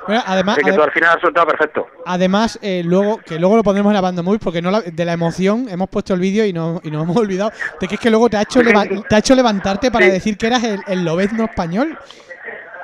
Bueno, 0.06 0.22
además, 0.26 0.58
Así 0.58 0.64
que 0.70 0.80
al 0.82 0.90
final 0.92 1.10
ha 1.10 1.14
resultado 1.14 1.46
perfecto. 1.46 1.86
además 2.06 2.58
eh, 2.60 2.82
luego 2.84 3.18
que 3.18 3.38
luego 3.38 3.56
lo 3.56 3.62
pondremos 3.62 3.90
en 3.90 3.94
la 3.94 4.00
banda 4.00 4.22
móvil 4.22 4.40
porque 4.40 4.60
no 4.60 4.70
la- 4.70 4.82
de 4.82 5.04
la 5.04 5.12
emoción 5.14 5.66
hemos 5.70 5.88
puesto 5.88 6.12
el 6.12 6.20
vídeo 6.20 6.44
y, 6.44 6.52
no, 6.52 6.80
y 6.84 6.90
nos 6.90 7.04
hemos 7.04 7.16
olvidado 7.24 7.52
de 7.80 7.88
que 7.88 7.94
es 7.94 8.00
que 8.00 8.10
luego 8.10 8.28
te 8.28 8.36
ha 8.36 8.42
hecho, 8.42 8.60
te 9.08 9.14
ha 9.14 9.18
hecho 9.18 9.34
levantarte 9.34 9.90
para 9.90 10.06
Sí. 10.06 10.10
decir 10.12 10.36
que 10.36 10.46
eras 10.48 10.62
el, 10.64 10.80
el 10.86 11.04
lobezno 11.04 11.44
español. 11.44 11.96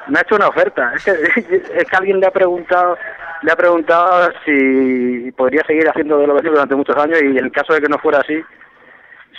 Me 0.09 0.19
ha 0.19 0.23
hecho 0.23 0.37
una 0.37 0.49
oferta. 0.49 0.93
Es 0.95 1.05
que, 1.05 1.11
es 1.77 1.91
que 1.91 1.97
alguien 1.97 2.21
le 2.21 2.27
ha 2.27 2.31
preguntado 2.31 2.97
le 3.43 3.53
ha 3.53 3.57
preguntado 3.57 4.31
si 4.45 5.33
podría 5.33 5.65
seguir 5.65 5.89
haciendo 5.89 6.19
de 6.19 6.27
lo 6.27 6.35
mismo 6.35 6.51
durante 6.51 6.75
muchos 6.75 6.97
años 6.97 7.23
y 7.23 7.27
en 7.27 7.39
el 7.39 7.53
caso 7.53 7.73
de 7.73 7.81
que 7.81 7.89
no 7.89 7.99
fuera 7.99 8.19
así, 8.19 8.43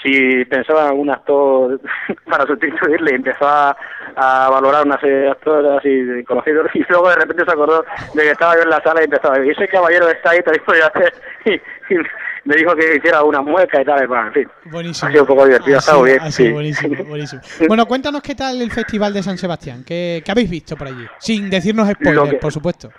si 0.01 0.43
pensaba 0.45 0.82
en 0.84 0.88
algún 0.88 1.09
actor 1.12 1.80
para 2.30 2.45
sustituirle 2.47 3.12
y 3.12 3.16
empezó 3.16 3.47
a, 3.47 3.78
a 4.16 4.49
valorar 4.49 4.86
una 4.86 4.99
serie 4.99 5.18
de 5.18 5.30
actores 5.30 5.84
de 5.84 6.24
conocidos 6.26 6.68
y 6.74 6.84
luego 6.89 7.09
de 7.09 7.16
repente 7.16 7.45
se 7.45 7.51
acordó 7.51 7.86
de 8.14 8.24
que 8.24 8.32
estaba 8.32 8.55
yo 8.55 8.64
en 8.64 8.70
la 8.70 8.82
sala 8.82 9.01
y 9.01 9.05
empezó 9.05 9.32
a 9.32 9.38
decir, 9.38 9.51
ese 9.51 9.68
caballero 9.68 10.09
está 10.09 10.32
ahí, 10.32 10.41
te 10.41 10.51
dijo 10.51 10.74
yo 10.74 10.86
hacer 10.86 11.14
y, 11.45 11.53
y 11.93 11.97
me 12.46 12.56
dijo 12.56 12.76
que 12.76 12.96
hiciera 12.96 13.24
una 13.24 13.42
mueca 13.42 13.82
y 13.82 13.86
tal, 13.86 14.08
bueno, 14.08 14.28
en 14.28 14.34
fin. 14.34 14.48
Buenísimo. 14.66 15.08
Ha 15.08 15.12
sido 15.12 15.24
un 15.24 15.28
poco 15.28 15.46
divertido, 15.46 15.76
ha 15.78 15.80
estado 15.80 16.04
bien, 16.04 16.20
ha 16.22 16.32
sido 16.32 16.48
sí. 16.48 16.54
buenísimo, 16.54 17.04
buenísimo. 17.08 17.42
Bueno, 17.68 17.86
cuéntanos 17.86 18.22
qué 18.22 18.36
tal 18.36 18.62
el 18.62 18.72
Festival 18.72 19.14
de 19.14 19.24
San 19.24 19.38
Sebastián. 19.38 19.84
¿Qué, 19.86 20.22
qué 20.26 20.32
habéis 20.32 20.50
visto 20.50 20.76
por 20.76 20.88
allí? 20.88 21.06
Sin 21.20 21.50
decirnos 21.50 21.88
spoilers, 21.89 22.30
que- 22.32 22.38
por 22.38 22.52
supuesto. 22.52 22.89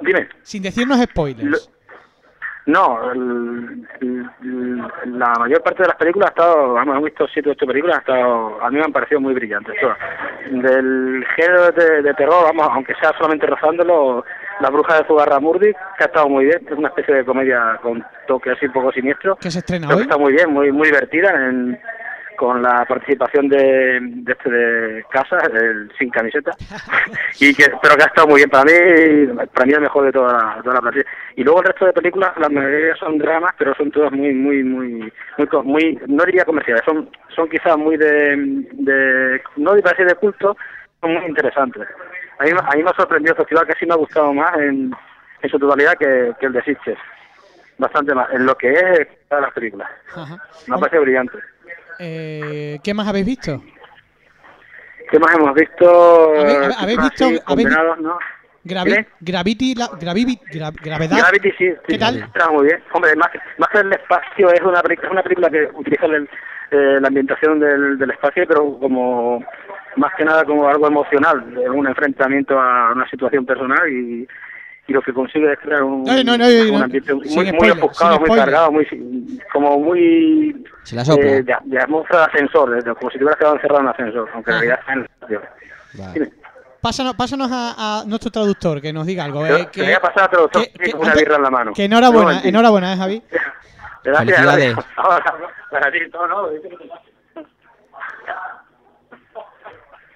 Dime. 0.00 0.28
Sin 0.42 0.62
decirnos 0.62 1.00
spoilers. 1.02 1.70
No, 2.66 3.12
el- 3.12 3.88
el- 4.02 5.18
la 5.18 5.32
mayor 5.38 5.62
parte 5.62 5.82
de 5.82 5.88
las 5.88 5.96
películas 5.96 6.26
ha 6.28 6.30
estado, 6.30 6.74
vamos, 6.74 6.92
hemos 6.96 7.04
visto 7.06 7.26
siete 7.32 7.48
o 7.48 7.52
ocho 7.52 7.66
películas, 7.66 7.96
ha 7.96 8.00
estado, 8.00 8.62
a 8.62 8.70
mí 8.70 8.76
me 8.76 8.84
han 8.84 8.92
parecido 8.92 9.22
muy 9.22 9.32
brillantes 9.32 9.74
todas. 9.80 9.96
Del 10.50 11.24
género 11.34 11.72
de, 11.72 12.02
de 12.02 12.14
terror, 12.14 12.44
vamos, 12.44 12.68
aunque 12.70 12.94
sea 13.00 13.12
solamente 13.16 13.46
rozándolo, 13.46 14.22
La 14.60 14.70
bruja 14.70 14.98
de 14.98 15.06
Zugarramurdi, 15.06 15.72
que 15.72 16.04
ha 16.04 16.06
estado 16.06 16.28
muy 16.28 16.46
bien, 16.46 16.60
es 16.66 16.76
una 16.76 16.88
especie 16.88 17.14
de 17.14 17.24
comedia 17.24 17.78
con 17.82 18.04
toque 18.26 18.50
así 18.50 18.66
un 18.66 18.72
poco 18.72 18.92
siniestro. 18.92 19.36
Que 19.36 19.50
se 19.50 19.60
estrena 19.60 19.86
Creo 19.86 19.98
que 19.98 20.02
hoy. 20.02 20.08
está 20.10 20.18
muy 20.18 20.32
bien, 20.32 20.52
muy 20.52 20.72
muy 20.72 20.88
divertida. 20.88 21.30
En, 21.48 21.78
con 22.38 22.62
la 22.62 22.84
participación 22.86 23.48
de, 23.48 23.98
de 24.00 24.32
este 24.32 24.48
de 24.48 25.04
Casa, 25.10 25.38
el 25.52 25.90
sin 25.98 26.08
camiseta, 26.08 26.52
y 27.40 27.52
que, 27.52 27.64
pero 27.82 27.96
que 27.96 28.04
ha 28.04 28.06
estado 28.06 28.28
muy 28.28 28.36
bien. 28.36 28.48
Para 28.48 28.64
mí, 28.64 29.46
para 29.52 29.66
mí 29.66 29.72
el 29.72 29.80
mejor 29.80 30.04
de 30.04 30.12
toda 30.12 30.32
la, 30.32 30.62
toda 30.62 30.76
la 30.76 30.80
plantilla. 30.80 31.04
Y 31.34 31.42
luego 31.42 31.60
el 31.60 31.66
resto 31.66 31.86
de 31.86 31.92
películas, 31.92 32.30
la 32.38 32.48
mayoría 32.48 32.94
son 32.94 33.18
dramas, 33.18 33.54
pero 33.58 33.74
son 33.74 33.90
todas 33.90 34.12
muy, 34.12 34.32
muy, 34.32 34.62
muy, 34.62 35.12
muy, 35.36 35.48
muy 35.64 36.00
no 36.06 36.24
diría 36.24 36.44
comerciales, 36.44 36.84
son, 36.84 37.10
son 37.34 37.48
quizás 37.48 37.76
muy 37.76 37.96
de, 37.96 38.36
de 38.72 39.42
no 39.56 39.74
diría 39.74 39.92
de 40.06 40.14
culto, 40.14 40.56
son 41.00 41.14
muy 41.14 41.26
interesantes. 41.26 41.88
A 42.38 42.44
mí, 42.44 42.50
a 42.50 42.76
mí 42.76 42.82
me 42.82 42.90
ha 42.90 42.94
sorprendido 42.94 43.32
el 43.32 43.38
festival, 43.38 43.66
casi 43.66 43.86
me 43.86 43.94
ha 43.94 43.96
gustado 43.96 44.32
más 44.32 44.54
en, 44.58 44.92
en 45.42 45.50
su 45.50 45.58
totalidad 45.58 45.94
que, 45.98 46.32
que 46.38 46.46
el 46.46 46.52
de 46.52 46.62
Sitges. 46.62 46.98
Bastante 47.78 48.14
más, 48.14 48.28
en 48.32 48.44
lo 48.46 48.54
que 48.56 48.72
es 48.72 49.08
todas 49.28 49.42
las 49.44 49.52
películas. 49.52 49.88
Ajá. 50.14 50.36
Me 50.66 50.74
ha 50.76 50.78
parecido 50.78 51.02
brillante. 51.02 51.38
Eh, 52.00 52.78
¿Qué 52.82 52.94
más 52.94 53.06
habéis 53.08 53.26
visto? 53.26 53.62
¿Qué 55.10 55.18
más 55.18 55.34
hemos 55.34 55.54
visto? 55.54 56.34
¿Habéis- 56.34 56.98
así, 56.98 57.24
visto- 57.30 57.42
habéis 57.52 57.68
¿no? 58.00 58.18
Gravi. 58.64 59.06
Gravity, 59.20 59.74
la, 59.74 59.88
Gravity, 59.98 60.38
gra- 60.52 60.74
gravedad. 60.82 61.16
Gravity 61.18 61.50
sí, 61.52 61.70
sí, 61.70 61.76
¿Qué 61.86 61.98
tal? 61.98 62.18
está 62.18 62.50
muy 62.50 62.66
bien. 62.66 62.82
Hombre, 62.92 63.16
más, 63.16 63.30
que- 63.30 63.40
más 63.56 63.68
que 63.70 63.78
el 63.78 63.92
espacio, 63.92 64.50
es 64.52 64.60
una, 64.60 64.80
es 64.80 65.10
una 65.10 65.22
película 65.22 65.48
que 65.48 65.68
utiliza 65.74 66.06
el- 66.06 66.28
eh, 66.70 66.98
la 67.00 67.08
ambientación 67.08 67.58
del, 67.60 67.96
del 67.98 68.10
espacio, 68.10 68.44
pero 68.46 68.78
como 68.78 69.42
más 69.96 70.12
que 70.16 70.24
nada 70.24 70.44
como 70.44 70.68
algo 70.68 70.86
emocional, 70.86 71.42
un 71.74 71.86
enfrentamiento 71.86 72.58
a 72.60 72.92
una 72.92 73.08
situación 73.10 73.44
personal 73.46 73.88
y, 73.90 74.26
y 74.86 74.92
lo 74.92 75.02
que 75.02 75.12
consigue 75.12 75.52
es 75.52 75.58
crear 75.58 75.82
un, 75.82 76.04
No, 76.04 76.12
no, 76.24 76.36
no, 76.38 76.44
un 76.46 76.70
no, 76.78 76.84
ambiente 76.84 77.12
muy, 77.14 77.28
muy 77.28 77.46
spoiler, 77.48 77.72
ofuscado, 77.78 78.16
sin 78.16 78.26
muy 78.26 78.38
cargado, 78.38 78.72
muy 78.72 79.40
como 79.52 79.78
muy 79.78 80.64
Se 80.84 80.96
la 80.96 81.04
sopla. 81.04 81.26
eh, 81.26 81.42
de, 81.42 81.56
de 81.64 81.78
atmósfera 81.80 82.20
de 82.20 82.24
ascensor, 82.26 82.82
de- 82.82 82.94
como 82.94 83.10
si 83.10 83.18
te 83.18 83.24
hubieras 83.24 83.38
quedado 83.38 83.54
encerrado 83.56 83.80
en 83.80 83.86
un 83.86 83.92
ascensor, 83.92 84.28
aunque 84.34 84.50
en 84.50 84.56
Ah. 84.56 84.60
realidad 84.60 84.78
está 84.80 84.92
en 84.92 86.20
el. 86.20 86.32
Pásanos, 86.80 87.14
pásanos 87.16 87.50
a, 87.52 88.00
a 88.00 88.04
nuestro 88.06 88.30
traductor 88.30 88.80
que 88.80 88.92
nos 88.92 89.04
diga 89.04 89.24
algo. 89.24 89.42
Te- 89.44 89.60
eh, 89.62 89.68
te 89.72 89.82
voy 89.82 89.92
a 89.92 90.00
pasar 90.00 90.22
a 90.24 90.28
traductor, 90.28 90.62
que- 90.62 90.72
que- 90.84 90.92
con 90.92 91.00
una 91.00 91.14
birra 91.14 91.36
en 91.36 91.42
la 91.42 91.50
mano. 91.50 91.72
Que 91.74 91.84
enhorabuena, 91.84 92.92
¿eh, 92.92 92.96
Javi? 92.96 93.22
Gracias, 94.04 94.26
Felicidades. 94.36 94.76
para 95.70 95.90
ti, 95.90 95.98
no, 96.14 96.26
no. 96.28 96.48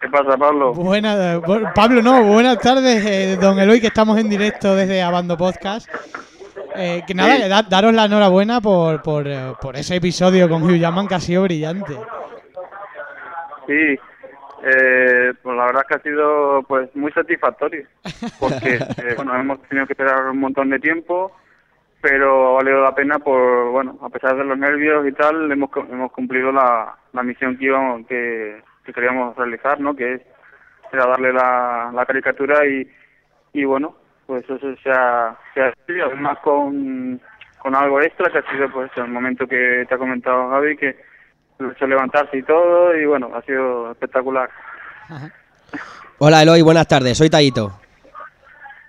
¿Qué 0.03 0.09
pasa, 0.09 0.37
Pablo? 0.37 0.75
Buenas, 0.75 1.39
bu- 1.43 1.73
Pablo, 1.75 2.03
no, 2.03 2.25
buenas 2.25 2.59
tardes, 2.59 3.05
eh, 3.07 3.37
don 3.41 3.59
Eloy, 3.59 3.81
que 3.81 3.87
estamos 3.87 4.19
en 4.19 4.29
directo 4.29 4.75
desde 4.75 5.01
Abando 5.03 5.37
Podcast. 5.37 5.89
Eh, 6.75 7.03
que 7.07 7.15
nada, 7.15 7.37
Sí. 7.37 7.43
que 7.43 7.49
da- 7.49 7.63
daros 7.63 7.93
la 7.95 8.07
enhorabuena 8.07 8.61
por, 8.61 9.01
por, 9.03 9.29
eh, 9.29 9.53
por 9.61 9.77
ese 9.77 9.97
episodio 9.97 10.49
con 10.49 10.63
Hugh 10.65 10.77
Jackman 10.79 11.07
que 11.07 11.15
ha 11.15 11.21
sido 11.21 11.43
brillante. 11.45 11.95
Sí, 13.67 13.97
eh, 14.65 15.33
pues 15.43 15.57
la 15.57 15.67
verdad 15.67 15.83
es 15.83 15.89
que 15.89 15.95
ha 15.95 16.03
sido 16.03 16.63
pues 16.67 16.89
muy 16.97 17.13
satisfactorio, 17.13 17.87
porque 18.41 18.75
eh, 18.99 19.15
bueno 19.17 19.37
hemos 19.37 19.63
tenido 19.69 19.87
que 19.87 19.93
esperar 19.93 20.27
un 20.29 20.41
montón 20.41 20.71
de 20.71 20.81
tiempo, 20.81 21.31
pero 22.01 22.51
ha 22.51 22.63
valido 22.63 22.83
la 22.83 22.95
pena 22.95 23.19
por 23.21 23.71
bueno 23.71 23.99
a 24.03 24.09
pesar 24.09 24.37
de 24.37 24.45
los 24.45 24.59
nervios 24.59 25.07
y 25.07 25.13
tal 25.13 25.51
hemos 25.53 25.71
hemos 25.91 26.11
cumplido 26.13 26.51
la, 26.51 26.95
la 27.13 27.23
misión 27.23 27.57
que 27.57 27.67
íbamos 27.67 28.07
que, 28.09 28.63
que 28.85 28.93
queríamos 28.93 29.37
realizar, 29.37 29.81
¿no? 29.81 29.95
Que 29.95 30.15
es 30.15 30.23
era 30.93 31.07
darle 31.07 31.33
la, 31.33 31.91
la 31.95 32.05
caricatura 32.05 32.67
y 32.67 32.87
y 33.55 33.65
bueno 33.65 33.97
pues 34.27 34.45
eso 34.45 34.59
se 34.83 34.91
ha, 34.91 35.37
se 35.55 35.73
con 36.43 37.21
con 37.59 37.75
algo 37.75 38.01
extra 38.01 38.31
que 38.31 38.39
ha 38.39 38.51
sido 38.51 38.71
pues 38.71 38.91
el 38.97 39.09
momento 39.09 39.47
que 39.47 39.85
te 39.89 39.95
ha 39.95 39.99
comentado 39.99 40.51
Javi 40.51 40.77
que 40.77 40.97
lo 41.59 41.69
ha 41.69 41.73
hecho 41.73 41.87
levantarse 41.87 42.39
y 42.39 42.43
todo 42.43 42.97
y 42.97 43.07
bueno, 43.07 43.31
ha 43.35 43.43
sido 43.43 43.93
espectacular. 43.93 44.51
Hola 46.19 46.43
Eloy, 46.43 46.63
buenas 46.63 46.89
tardes, 46.89 47.19
soy 47.19 47.31
Taito. 47.31 47.73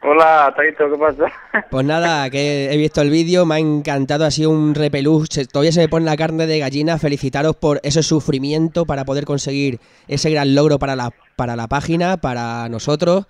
Hola, 0.06 0.54
Taito, 0.56 0.90
¿qué 0.92 0.98
pasa? 0.98 1.32
Pues 1.72 1.86
nada, 1.86 2.30
que 2.30 2.72
he 2.72 2.78
visto 2.78 3.02
el 3.02 3.10
vídeo, 3.10 3.46
me 3.46 3.56
ha 3.56 3.60
encantado, 3.60 4.26
ha 4.26 4.32
sido 4.32 4.50
un 4.50 4.76
repelús, 4.76 5.30
todavía 5.52 5.72
se 5.72 5.80
me 5.80 5.88
pone 5.90 6.06
la 6.06 6.18
carne 6.18 6.46
de 6.46 6.60
gallina, 6.60 6.98
felicitaros 7.00 7.56
por 7.56 7.80
ese 7.84 8.04
sufrimiento 8.04 8.86
para 8.86 9.06
poder 9.06 9.26
conseguir 9.26 9.80
ese 10.08 10.30
gran 10.30 10.56
logro 10.56 10.78
para 10.78 10.96
la, 10.96 11.12
para 11.36 11.56
la 11.56 11.68
página, 11.68 12.18
para 12.18 12.68
nosotros, 12.70 13.26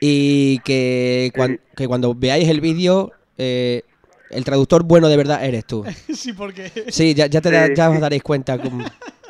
y 0.00 0.58
que, 0.60 1.32
cuan- 1.34 1.60
que 1.76 1.88
cuando 1.88 2.14
veáis 2.14 2.48
el 2.48 2.60
vídeo, 2.60 3.12
eh, 3.38 3.82
el 4.30 4.44
traductor 4.44 4.82
bueno 4.84 5.08
de 5.08 5.16
verdad 5.16 5.44
eres 5.44 5.64
tú. 5.64 5.84
sí, 6.14 6.32
porque... 6.34 6.70
Sí, 6.88 7.14
ya, 7.14 7.26
ya, 7.26 7.40
te 7.40 7.50
Sí. 7.68 7.72
ya 7.74 7.90
os 7.90 8.00
daréis 8.00 8.22
cuenta, 8.22 8.58
con, 8.58 8.84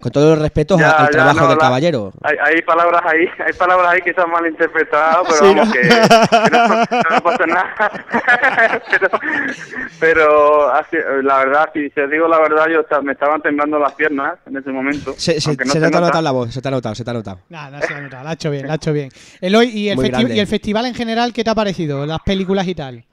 con 0.00 0.12
todos 0.12 0.30
los 0.30 0.38
respetos 0.40 0.78
Ya, 0.78 0.90
al 0.90 1.06
ya, 1.06 1.10
trabajo 1.10 1.40
no, 1.40 1.48
del 1.48 1.56
la- 1.58 1.62
caballero. 1.64 2.12
Hay, 2.22 2.36
hay 2.40 2.62
palabras 2.62 3.02
ahí, 3.04 3.26
hay 3.44 3.52
palabras 3.54 3.92
ahí 3.92 4.00
que 4.02 4.14
se 4.14 4.20
han 4.20 4.30
malinterpretado, 4.30 5.24
pero 5.24 5.36
Sí, 5.38 5.54
vamos, 5.54 5.66
¿no? 5.66 5.72
que, 5.72 5.80
que 5.80 5.88
no, 5.88 6.86
que 7.02 7.14
no 7.14 7.20
pasa 7.22 7.46
nada. 7.46 8.80
pero 8.90 9.08
pero 10.00 10.70
así, 10.72 10.96
la 11.22 11.38
verdad, 11.38 11.70
si 11.72 11.90
te 11.90 12.06
digo 12.08 12.28
la 12.28 12.38
verdad, 12.38 12.66
yo 12.68 12.84
me 13.02 13.12
estaban 13.12 13.42
temblando 13.42 13.78
las 13.78 13.92
piernas 13.94 14.34
en 14.46 14.56
ese 14.56 14.70
momento. 14.70 15.12
Se, 15.16 15.40
se- 15.40 15.54
se 15.54 15.64
se 15.64 15.80
te 15.80 15.86
ha 15.86 15.90
nota. 15.90 16.00
notado 16.00 16.22
la 16.22 16.30
voz, 16.30 16.52
se 16.54 16.62
te 16.62 16.68
ha 16.68 16.70
notado, 16.70 16.94
se 16.94 17.04
te 17.04 17.10
ha 17.10 17.14
notado. 17.14 17.40
Nah, 17.48 17.70
no 17.70 17.80
se 17.80 17.94
ha 17.94 18.00
notado, 18.00 18.24
la 18.24 18.30
ha 18.30 18.32
hecho 18.34 18.50
bien, 18.50 18.66
la 18.66 18.72
ha 18.74 18.76
hecho 18.76 18.92
bien. 18.92 19.08
Eloy, 19.40 19.68
¿y 19.68 19.88
el. 19.90 19.98
¿y 20.34 20.38
el 20.40 20.46
festival 20.46 20.86
en 20.86 20.94
general 20.94 21.32
qué 21.32 21.42
te 21.44 21.50
ha 21.50 21.54
parecido? 21.54 22.06
Las 22.06 22.20
películas 22.20 22.66
y 22.68 22.74
tal. 22.74 23.04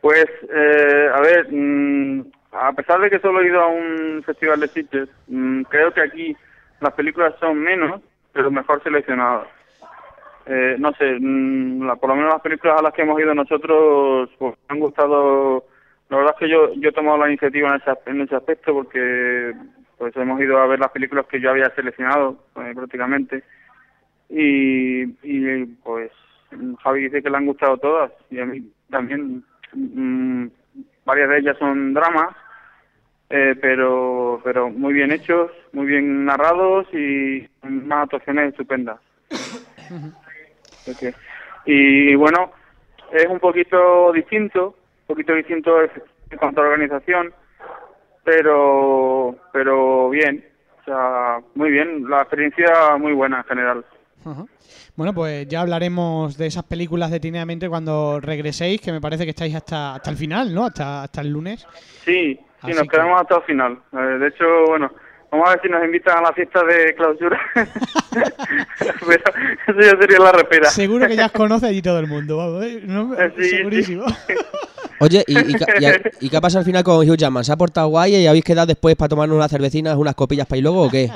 Pues, 0.00 0.24
eh, 0.54 1.08
a 1.14 1.20
ver, 1.20 1.46
mm, 1.52 2.24
a 2.52 2.72
pesar 2.72 3.00
de 3.00 3.10
que 3.10 3.18
solo 3.20 3.40
he 3.40 3.46
ido 3.48 3.60
a 3.60 3.68
un 3.68 4.22
festival 4.24 4.60
de 4.60 4.68
sitios, 4.68 5.08
mm, 5.28 5.62
creo 5.62 5.92
que 5.92 6.00
aquí 6.02 6.36
las 6.80 6.92
películas 6.94 7.34
son 7.40 7.58
menos, 7.58 8.00
pero 8.32 8.50
mejor 8.50 8.82
seleccionadas. 8.82 9.46
Eh, 10.46 10.76
no 10.78 10.92
sé, 10.94 11.16
mm, 11.20 11.84
la- 11.86 11.96
por 11.96 12.10
lo 12.10 12.16
menos 12.16 12.32
las 12.32 12.42
películas 12.42 12.78
a 12.78 12.82
las 12.82 12.92
que 12.92 13.02
hemos 13.02 13.20
ido 13.20 13.34
nosotros 13.34 14.30
pues, 14.38 14.54
me 14.68 14.74
han 14.74 14.80
gustado. 14.80 15.64
La 16.08 16.16
verdad 16.16 16.34
es 16.34 16.40
que 16.40 16.48
yo, 16.48 16.72
yo 16.74 16.88
he 16.88 16.92
tomado 16.92 17.18
la 17.18 17.28
iniciativa 17.28 17.68
en 17.68 17.74
ese, 17.76 17.90
en 18.06 18.20
ese 18.22 18.34
aspecto 18.36 18.72
porque 18.72 19.52
pues 19.98 20.16
hemos 20.16 20.40
ido 20.40 20.58
a 20.58 20.66
ver 20.66 20.80
las 20.80 20.90
películas 20.90 21.26
que 21.26 21.40
yo 21.40 21.50
había 21.50 21.70
seleccionado 21.74 22.42
eh, 22.56 22.72
prácticamente 22.74 23.44
y, 24.28 25.02
y 25.22 25.66
pues 25.84 26.10
Javi 26.82 27.02
dice 27.02 27.22
que 27.22 27.30
le 27.30 27.36
han 27.36 27.46
gustado 27.46 27.76
todas 27.76 28.10
y 28.30 28.40
a 28.40 28.46
mí 28.46 28.62
también 28.90 29.44
mm, 29.74 30.46
varias 31.10 31.28
de 31.28 31.38
ellas 31.38 31.56
son 31.58 31.92
dramas 31.92 32.28
eh, 33.30 33.56
pero 33.60 34.40
pero 34.44 34.70
muy 34.70 34.92
bien 34.92 35.10
hechos 35.10 35.50
muy 35.72 35.86
bien 35.86 36.24
narrados 36.24 36.86
y 36.92 37.48
unas 37.62 38.04
actuaciones 38.04 38.50
estupendas. 38.50 38.98
Y 41.64 42.14
bueno 42.14 42.52
es 43.12 43.26
un 43.26 43.40
poquito 43.40 44.12
distinto 44.12 44.76
un 45.02 45.06
poquito 45.14 45.34
distinto 45.34 45.82
en 45.82 46.38
cuanto 46.38 46.60
a 46.60 46.64
organización 46.64 47.32
pero 48.24 49.36
pero 49.52 50.10
bien 50.10 50.44
o 50.80 50.84
sea 50.84 51.40
muy 51.56 51.70
bien 51.72 52.08
la 52.08 52.22
experiencia 52.22 52.96
muy 52.98 53.12
buena 53.12 53.38
en 53.38 53.44
general 53.44 53.84
Ajá. 54.24 54.44
Bueno, 54.96 55.14
pues 55.14 55.48
ya 55.48 55.60
hablaremos 55.62 56.36
de 56.36 56.46
esas 56.46 56.64
películas 56.64 57.10
detenidamente 57.10 57.68
cuando 57.68 58.20
regreséis, 58.20 58.80
que 58.80 58.92
me 58.92 59.00
parece 59.00 59.24
que 59.24 59.30
estáis 59.30 59.54
hasta, 59.54 59.94
hasta 59.94 60.10
el 60.10 60.16
final, 60.16 60.54
¿no? 60.54 60.66
Hasta, 60.66 61.04
hasta 61.04 61.20
el 61.22 61.30
lunes. 61.32 61.66
Sí, 62.04 62.34
sí, 62.34 62.40
Así 62.62 62.72
nos 62.72 62.82
que- 62.82 62.88
quedamos 62.88 63.20
hasta 63.20 63.36
el 63.36 63.42
final. 63.42 63.78
Eh, 63.92 63.96
de 64.18 64.28
hecho, 64.28 64.44
bueno, 64.68 64.90
vamos 65.30 65.48
a 65.48 65.52
ver 65.52 65.60
si 65.62 65.68
nos 65.68 65.84
invitan 65.84 66.18
a 66.18 66.22
la 66.22 66.32
fiesta 66.32 66.62
de 66.64 66.94
clausura. 66.94 67.40
Pero 69.06 69.22
eso 69.66 69.80
ya 69.80 70.00
sería 70.00 70.18
la 70.18 70.32
repera. 70.32 70.68
Seguro 70.70 71.06
que 71.06 71.16
ya 71.16 71.26
os 71.26 71.32
conoce 71.32 71.66
allí 71.66 71.82
todo 71.82 71.98
el 71.98 72.06
mundo, 72.06 72.36
vamos, 72.36 72.64
¿eh? 72.64 72.80
No, 72.84 73.14
Eh, 73.18 73.32
sí, 73.38 73.48
segurísimo. 73.48 74.04
Oye, 75.02 75.24
¿y, 75.26 75.38
y, 75.38 75.52
y 75.52 76.26
y 76.26 76.28
qué 76.28 76.36
ha 76.36 76.40
pasado 76.42 76.58
al 76.58 76.66
final 76.66 76.84
con 76.84 76.96
Hugh 77.08 77.16
Jackman? 77.16 77.42
¿Se 77.42 77.52
ha 77.52 77.56
portado 77.56 77.88
guay 77.88 78.16
y 78.16 78.26
habéis 78.26 78.44
quedado 78.44 78.66
después 78.66 78.96
para 78.96 79.08
tomarnos 79.08 79.34
unas 79.36 79.50
cervecinas, 79.50 79.96
unas 79.96 80.14
copillas 80.14 80.46
para 80.46 80.58
ir 80.58 80.62
luego 80.64 80.82
o 80.82 80.90
qué? 80.90 81.10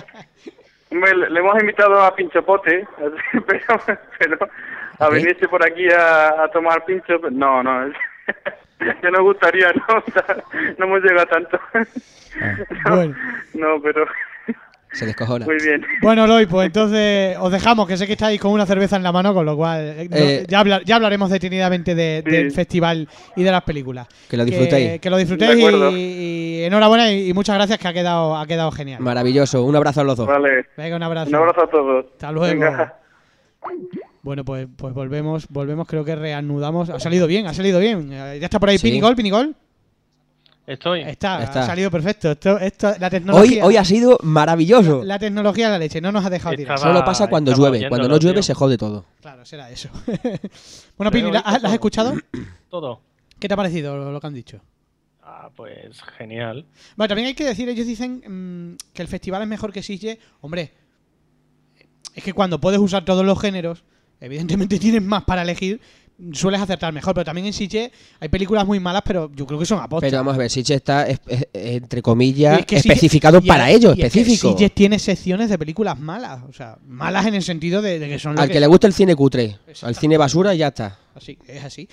Le, 0.94 1.38
hemos 1.40 1.60
invitado 1.60 2.00
a 2.00 2.14
Pinchopote, 2.14 2.86
pero, 3.46 3.66
pero 4.18 4.38
a 5.00 5.08
venirse 5.08 5.48
por 5.48 5.64
aquí 5.64 5.88
a, 5.90 6.44
a 6.44 6.48
tomar 6.48 6.84
pincho, 6.84 7.20
pues, 7.20 7.32
no, 7.32 7.62
no. 7.62 7.92
Ya 9.02 9.10
nos 9.10 9.20
gustaría, 9.22 9.72
¿no? 9.72 9.96
O 10.06 10.10
sea, 10.12 10.36
no 10.78 10.86
hemos 10.86 11.02
llegado 11.02 11.22
a 11.22 11.26
tanto. 11.26 11.60
No, 12.86 12.96
Bueno. 12.96 13.16
no, 13.54 13.80
pero 13.82 14.06
Se 14.94 15.06
descojona. 15.06 15.44
muy 15.44 15.56
bien. 15.62 15.84
Bueno, 16.02 16.26
Loy, 16.26 16.46
pues 16.46 16.66
entonces 16.66 17.36
os 17.38 17.50
dejamos, 17.52 17.86
que 17.86 17.96
sé 17.96 18.06
que 18.06 18.12
estáis 18.14 18.40
con 18.40 18.52
una 18.52 18.64
cerveza 18.64 18.96
en 18.96 19.02
la 19.02 19.12
mano, 19.12 19.34
con 19.34 19.44
lo 19.44 19.56
cual 19.56 19.80
eh, 19.82 20.08
no- 20.10 20.16
Eh, 20.16 20.44
ya, 20.48 20.60
habla- 20.60 20.80
ya 20.84 20.96
hablaremos 20.96 21.28
detenidamente 21.30 21.94
de- 21.94 22.22
Sí. 22.24 22.30
del 22.30 22.52
festival 22.52 23.08
y 23.36 23.42
de 23.42 23.50
las 23.50 23.62
películas. 23.62 24.06
Que 24.30 24.36
lo 24.36 24.44
disfrutéis. 24.44 24.90
Que, 24.92 24.98
que 25.00 25.10
lo 25.10 25.16
disfrutéis 25.16 25.58
y, 25.58 25.96
y 25.96 26.62
enhorabuena 26.64 27.10
y, 27.12 27.28
y 27.28 27.32
muchas 27.34 27.56
gracias 27.56 27.78
que 27.78 27.88
ha 27.88 27.92
quedado, 27.92 28.36
ha 28.36 28.46
quedado 28.46 28.70
genial. 28.70 29.00
Maravilloso. 29.00 29.64
Un 29.64 29.76
abrazo 29.76 30.00
a 30.00 30.04
los 30.04 30.16
dos. 30.16 30.26
Vale. 30.26 30.66
Venga, 30.76 30.96
un 30.96 31.02
abrazo. 31.02 31.28
Un 31.28 31.34
abrazo 31.36 31.62
a 31.62 31.70
todos. 31.70 32.06
Hasta 32.12 32.32
luego. 32.32 32.46
Venga. 32.54 32.94
Bueno, 34.22 34.44
pues, 34.44 34.66
pues 34.76 34.94
volvemos, 34.94 35.46
volvemos, 35.48 35.86
creo 35.86 36.04
que 36.04 36.14
reanudamos. 36.16 36.88
Ha 36.90 36.98
salido 37.00 37.26
bien, 37.26 37.46
ha 37.46 37.52
salido 37.54 37.78
bien. 37.80 38.10
Ya 38.10 38.34
está 38.36 38.58
por 38.58 38.68
ahí 38.70 38.78
Sí. 38.78 38.86
Pinigol, 38.88 39.16
Pinigol. 39.16 39.54
Estoy. 40.66 41.02
Está, 41.02 41.42
Está. 41.44 41.62
ha 41.62 41.66
salido 41.66 41.90
perfecto. 41.90 42.30
Esto, 42.30 42.58
esto, 42.58 42.92
la 42.98 43.06
Hoy, 43.06 43.10
tecnología. 43.10 43.64
hoy 43.66 43.76
ha 43.76 43.84
sido 43.84 44.18
maravilloso. 44.22 45.04
La 45.04 45.18
tecnología 45.18 45.66
de 45.66 45.72
la 45.72 45.78
leche, 45.78 46.00
no 46.00 46.10
nos 46.10 46.24
ha 46.24 46.30
dejado 46.30 46.56
tirar. 46.56 46.78
Solo 46.78 47.04
pasa 47.04 47.26
cuando 47.26 47.52
llueve. 47.54 47.88
Cuando 47.88 48.08
no 48.08 48.16
llueve 48.16 48.36
tío. 48.36 48.42
se 48.44 48.54
jode 48.54 48.78
todo. 48.78 49.04
Claro, 49.20 49.44
será 49.44 49.70
eso. 49.70 49.90
bueno, 50.96 51.10
Pini, 51.10 51.30
¿la, 51.30 51.40
oído 51.40 51.58
¿la 51.60 51.68
has 51.68 51.74
escuchado? 51.74 52.14
Todo. 52.70 53.00
¿Qué 53.38 53.46
te 53.46 53.54
ha 53.54 53.56
parecido 53.56 53.96
lo, 53.96 54.10
lo 54.10 54.20
que 54.20 54.26
han 54.26 54.34
dicho? 54.34 54.60
Ah, 55.22 55.50
pues 55.54 56.00
genial. 56.18 56.66
Bueno, 56.96 57.08
también 57.08 57.28
hay 57.28 57.34
que 57.34 57.44
decir, 57.44 57.68
ellos 57.68 57.86
dicen 57.86 58.22
mm, 58.72 58.76
que 58.92 59.02
el 59.02 59.08
festival 59.08 59.42
es 59.42 59.48
mejor 59.48 59.72
que 59.72 59.82
Sitges. 59.82 60.18
Hombre, 60.40 60.72
es 62.14 62.22
que 62.24 62.32
cuando 62.32 62.60
puedes 62.60 62.80
usar 62.80 63.04
todos 63.04 63.24
los 63.24 63.38
géneros, 63.40 63.84
evidentemente 64.20 64.78
tienes 64.80 65.02
más 65.02 65.24
para 65.24 65.42
elegir, 65.42 65.80
sueles 66.32 66.60
acertar 66.60 66.92
mejor. 66.92 67.14
Pero 67.14 67.24
también 67.24 67.46
en 67.46 67.52
Sitges 67.52 67.90
hay 68.20 68.28
películas 68.28 68.66
muy 68.66 68.80
malas, 68.80 69.02
pero 69.04 69.30
yo 69.34 69.46
creo 69.46 69.58
que 69.58 69.66
son 69.66 69.80
apostas. 69.80 70.08
Pero 70.08 70.18
vamos 70.18 70.34
a 70.34 70.38
ver, 70.38 70.50
Sitges 70.50 70.76
está, 70.76 71.06
es- 71.08 71.20
es- 71.26 71.46
entre 71.52 72.02
comillas, 72.02 72.60
es 72.60 72.66
que 72.66 72.76
especificado 72.76 73.40
para 73.42 73.70
ello, 73.70 73.90
es 73.92 73.96
que 73.96 74.06
específico. 74.06 74.50
Sitges 74.50 74.72
tiene 74.72 74.98
secciones 74.98 75.48
de 75.50 75.58
películas 75.58 75.98
malas. 75.98 76.42
O 76.48 76.52
sea, 76.52 76.78
malas 76.86 77.26
en 77.26 77.34
el 77.34 77.42
sentido 77.42 77.82
de, 77.82 77.98
de 77.98 78.08
que 78.08 78.18
son 78.18 78.38
Al 78.38 78.48
que 78.48 78.54
le 78.60 78.66
son. 78.66 78.70
guste 78.70 78.86
el 78.86 78.92
cine 78.92 79.14
cutre, 79.16 79.58
al 79.82 79.94
cine 79.94 80.16
basura 80.16 80.54
y 80.54 80.58
ya 80.58 80.68
está. 80.68 80.98
Así, 81.14 81.38
es 81.46 81.62
así. 81.62 81.88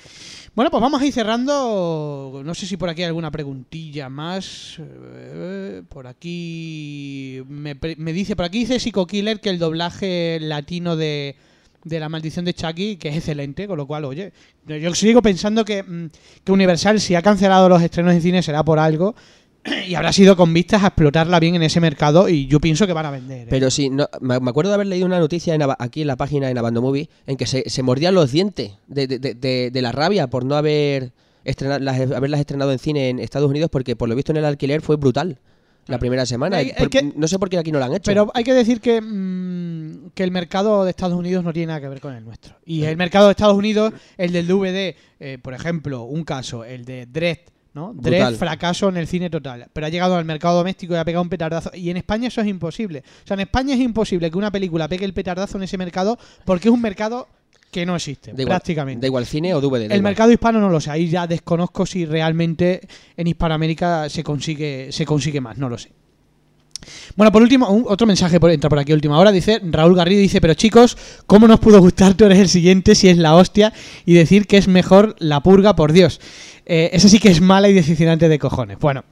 Bueno, 0.55 0.71
pues 0.71 0.81
vamos 0.81 0.99
a 0.99 1.05
ir 1.05 1.13
cerrando. 1.13 2.41
No 2.43 2.55
sé 2.55 2.65
si 2.65 2.75
por 2.75 2.89
aquí 2.89 3.01
hay 3.03 3.07
alguna 3.07 3.29
preguntilla 3.29 4.09
más. 4.09 4.77
Eh, 4.79 5.83
por 5.87 6.07
aquí 6.07 7.41
me, 7.47 7.77
me 7.97 8.13
dice, 8.13 8.35
por 8.35 8.45
aquí 8.45 8.59
dice 8.59 8.79
Psycho 8.79 9.05
Killer 9.05 9.39
que 9.39 9.49
el 9.49 9.59
doblaje 9.59 10.39
latino 10.41 10.95
de, 10.95 11.35
de 11.83 11.99
La 11.99 12.09
maldición 12.09 12.45
de 12.45 12.53
Chucky, 12.53 12.97
que 12.97 13.09
es 13.09 13.15
excelente, 13.17 13.67
con 13.67 13.77
lo 13.77 13.87
cual, 13.87 14.05
oye, 14.05 14.31
yo 14.67 14.93
sigo 14.95 15.21
pensando 15.21 15.65
que, 15.65 15.83
mm, 15.83 16.05
que 16.43 16.51
Universal 16.51 16.99
si 16.99 17.15
ha 17.15 17.21
cancelado 17.21 17.67
los 17.69 17.81
estrenos 17.81 18.13
en 18.13 18.21
cine 18.21 18.43
será 18.43 18.63
por 18.63 18.77
algo 18.79 19.15
y 19.87 19.95
habrá 19.95 20.11
sido 20.13 20.35
con 20.35 20.53
vistas 20.53 20.83
a 20.83 20.87
explotarla 20.87 21.39
bien 21.39 21.55
en 21.55 21.63
ese 21.63 21.79
mercado 21.79 22.29
y 22.29 22.47
yo 22.47 22.59
pienso 22.59 22.87
que 22.87 22.93
van 22.93 23.05
a 23.05 23.11
vender. 23.11 23.41
¿eh? 23.41 23.47
Pero 23.49 23.69
sí, 23.71 23.89
no, 23.89 24.07
me 24.19 24.35
acuerdo 24.35 24.69
de 24.69 24.75
haber 24.75 24.87
leído 24.87 25.05
una 25.05 25.19
noticia 25.19 25.53
en 25.55 25.61
aquí 25.79 26.01
en 26.01 26.07
la 26.07 26.15
página 26.17 26.49
en 26.49 26.57
Abando 26.57 26.81
Movie 26.81 27.09
en 27.27 27.37
que 27.37 27.45
se, 27.47 27.69
se 27.69 27.83
mordían 27.83 28.13
los 28.15 28.31
dientes 28.31 28.71
de, 28.87 29.07
de- 29.07 29.19
de- 29.19 29.33
de- 29.35 29.69
de 29.71 29.81
la 29.81 29.91
rabia 29.91 30.27
por 30.27 30.45
no 30.45 30.55
haber 30.55 31.11
estrenado, 31.45 31.79
las, 31.79 31.99
haberlas 32.11 32.39
estrenado 32.39 32.71
en 32.71 32.79
cine 32.79 33.09
en 33.09 33.19
Estados 33.19 33.49
Unidos 33.49 33.69
porque 33.71 33.95
por 33.95 34.07
lo 34.09 34.15
visto 34.15 34.31
en 34.31 34.37
el 34.37 34.45
alquiler 34.45 34.81
fue 34.81 34.95
brutal 34.97 35.39
la 35.87 35.97
primera 35.99 36.25
semana. 36.25 36.57
Hay- 36.57 36.71
que- 36.89 37.13
no 37.15 37.27
sé 37.27 37.37
por 37.39 37.49
qué 37.49 37.57
aquí 37.57 37.71
no 37.71 37.79
la 37.79 37.85
han 37.87 37.93
hecho. 37.93 38.03
Pero 38.05 38.31
hay 38.33 38.43
que 38.43 38.53
decir 38.53 38.79
que, 38.81 39.01
mm, 39.01 40.11
que 40.13 40.23
el 40.23 40.31
mercado 40.31 40.83
de 40.83 40.89
Estados 40.91 41.17
Unidos 41.17 41.43
no 41.43 41.53
tiene 41.53 41.67
nada 41.67 41.81
que 41.81 41.89
ver 41.89 41.99
con 42.01 42.13
el 42.13 42.23
nuestro. 42.23 42.55
Y 42.65 42.83
el 42.83 42.97
mercado 42.97 43.25
de 43.27 43.31
Estados 43.31 43.55
Unidos, 43.57 43.93
el 44.17 44.31
del 44.31 44.47
DVD, 44.47 44.95
eh, 45.19 45.37
por 45.41 45.53
ejemplo, 45.53 46.03
un 46.03 46.23
caso, 46.23 46.63
el 46.63 46.85
de 46.85 47.05
Dredd, 47.07 47.39
¿no? 47.73 47.93
Dredd, 47.93 48.19
fracaso 48.37 48.89
en 48.89 48.97
el 48.97 49.07
cine 49.07 49.29
total. 49.29 49.67
Pero 49.73 49.87
ha 49.87 49.89
llegado 49.89 50.15
al 50.15 50.25
mercado 50.25 50.57
doméstico 50.57 50.93
y 50.93 50.97
ha 50.97 51.05
pegado 51.05 51.23
un 51.23 51.29
petardazo. 51.29 51.71
Y 51.73 51.89
en 51.89 51.97
España 51.97 52.27
eso 52.27 52.41
es 52.41 52.47
imposible. 52.47 53.03
O 53.23 53.27
sea, 53.27 53.35
en 53.35 53.41
España 53.41 53.73
es 53.73 53.79
imposible 53.79 54.29
que 54.29 54.37
una 54.37 54.51
película 54.51 54.87
pegue 54.87 55.05
el 55.05 55.13
petardazo 55.13 55.57
en 55.57 55.63
ese 55.63 55.77
mercado 55.77 56.17
porque 56.45 56.67
es 56.67 56.73
un 56.73 56.81
mercado 56.81 57.27
que 57.71 57.85
no 57.85 57.95
existe, 57.95 58.33
da 58.33 58.41
igual, 58.41 58.57
prácticamente. 58.57 59.01
Da 59.01 59.07
igual 59.07 59.25
cine 59.25 59.53
o 59.55 59.61
DVD. 59.61 59.77
El 59.83 59.85
igual. 59.85 60.01
mercado 60.01 60.31
hispano 60.31 60.59
no 60.59 60.69
lo 60.69 60.79
sé, 60.81 60.91
ahí 60.91 61.07
ya 61.07 61.25
desconozco 61.25 61.85
si 61.85 62.05
realmente 62.05 62.81
en 63.17 63.27
Hispanoamérica 63.27 64.09
se 64.09 64.23
consigue, 64.23 64.89
se 64.91 65.05
consigue 65.05 65.39
más, 65.41 65.57
no 65.57 65.69
lo 65.69 65.77
sé. 65.77 65.91
Bueno, 67.15 67.31
por 67.31 67.41
último, 67.43 67.69
un- 67.69 67.85
otro 67.87 68.07
mensaje 68.07 68.39
por, 68.39 68.49
entra 68.51 68.67
por 68.69 68.79
aquí 68.79 68.91
última 68.91 69.17
hora, 69.19 69.31
dice 69.31 69.61
Raúl 69.63 69.95
Garrido, 69.95 70.19
dice, 70.19 70.41
pero 70.41 70.55
chicos, 70.55 70.97
¿cómo 71.27 71.47
nos 71.47 71.59
pudo 71.59 71.79
gustar 71.79 72.15
tú 72.15 72.25
eres 72.25 72.39
el 72.39 72.49
siguiente 72.49 72.95
si 72.95 73.07
es 73.07 73.17
la 73.17 73.35
hostia 73.35 73.71
y 74.05 74.13
decir 74.15 74.47
que 74.47 74.57
es 74.57 74.67
mejor 74.67 75.15
la 75.19 75.41
purga, 75.41 75.75
por 75.75 75.93
Dios? 75.93 76.19
Eh, 76.65 76.89
esa 76.93 77.07
sí 77.07 77.19
que 77.19 77.29
es 77.29 77.39
mala 77.39 77.69
y 77.69 77.73
decepcionante 77.73 78.27
de 78.27 78.39
cojones. 78.39 78.79
Bueno, 78.79 79.03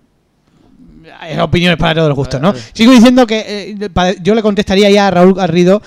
es 1.30 1.40
opiniones 1.40 1.78
para 1.78 1.94
todos 1.96 2.08
los 2.10 2.16
gustos, 2.16 2.42
¿no? 2.42 2.54
Sigo 2.74 2.92
diciendo 2.92 3.28
que 3.28 3.76
eh, 3.80 3.90
yo 4.22 4.34
le 4.36 4.42
contestaría 4.42 4.90
ya 4.90 5.08
a 5.08 5.12
Raúl 5.12 5.36
Garrido 5.36 5.82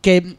que 0.00 0.36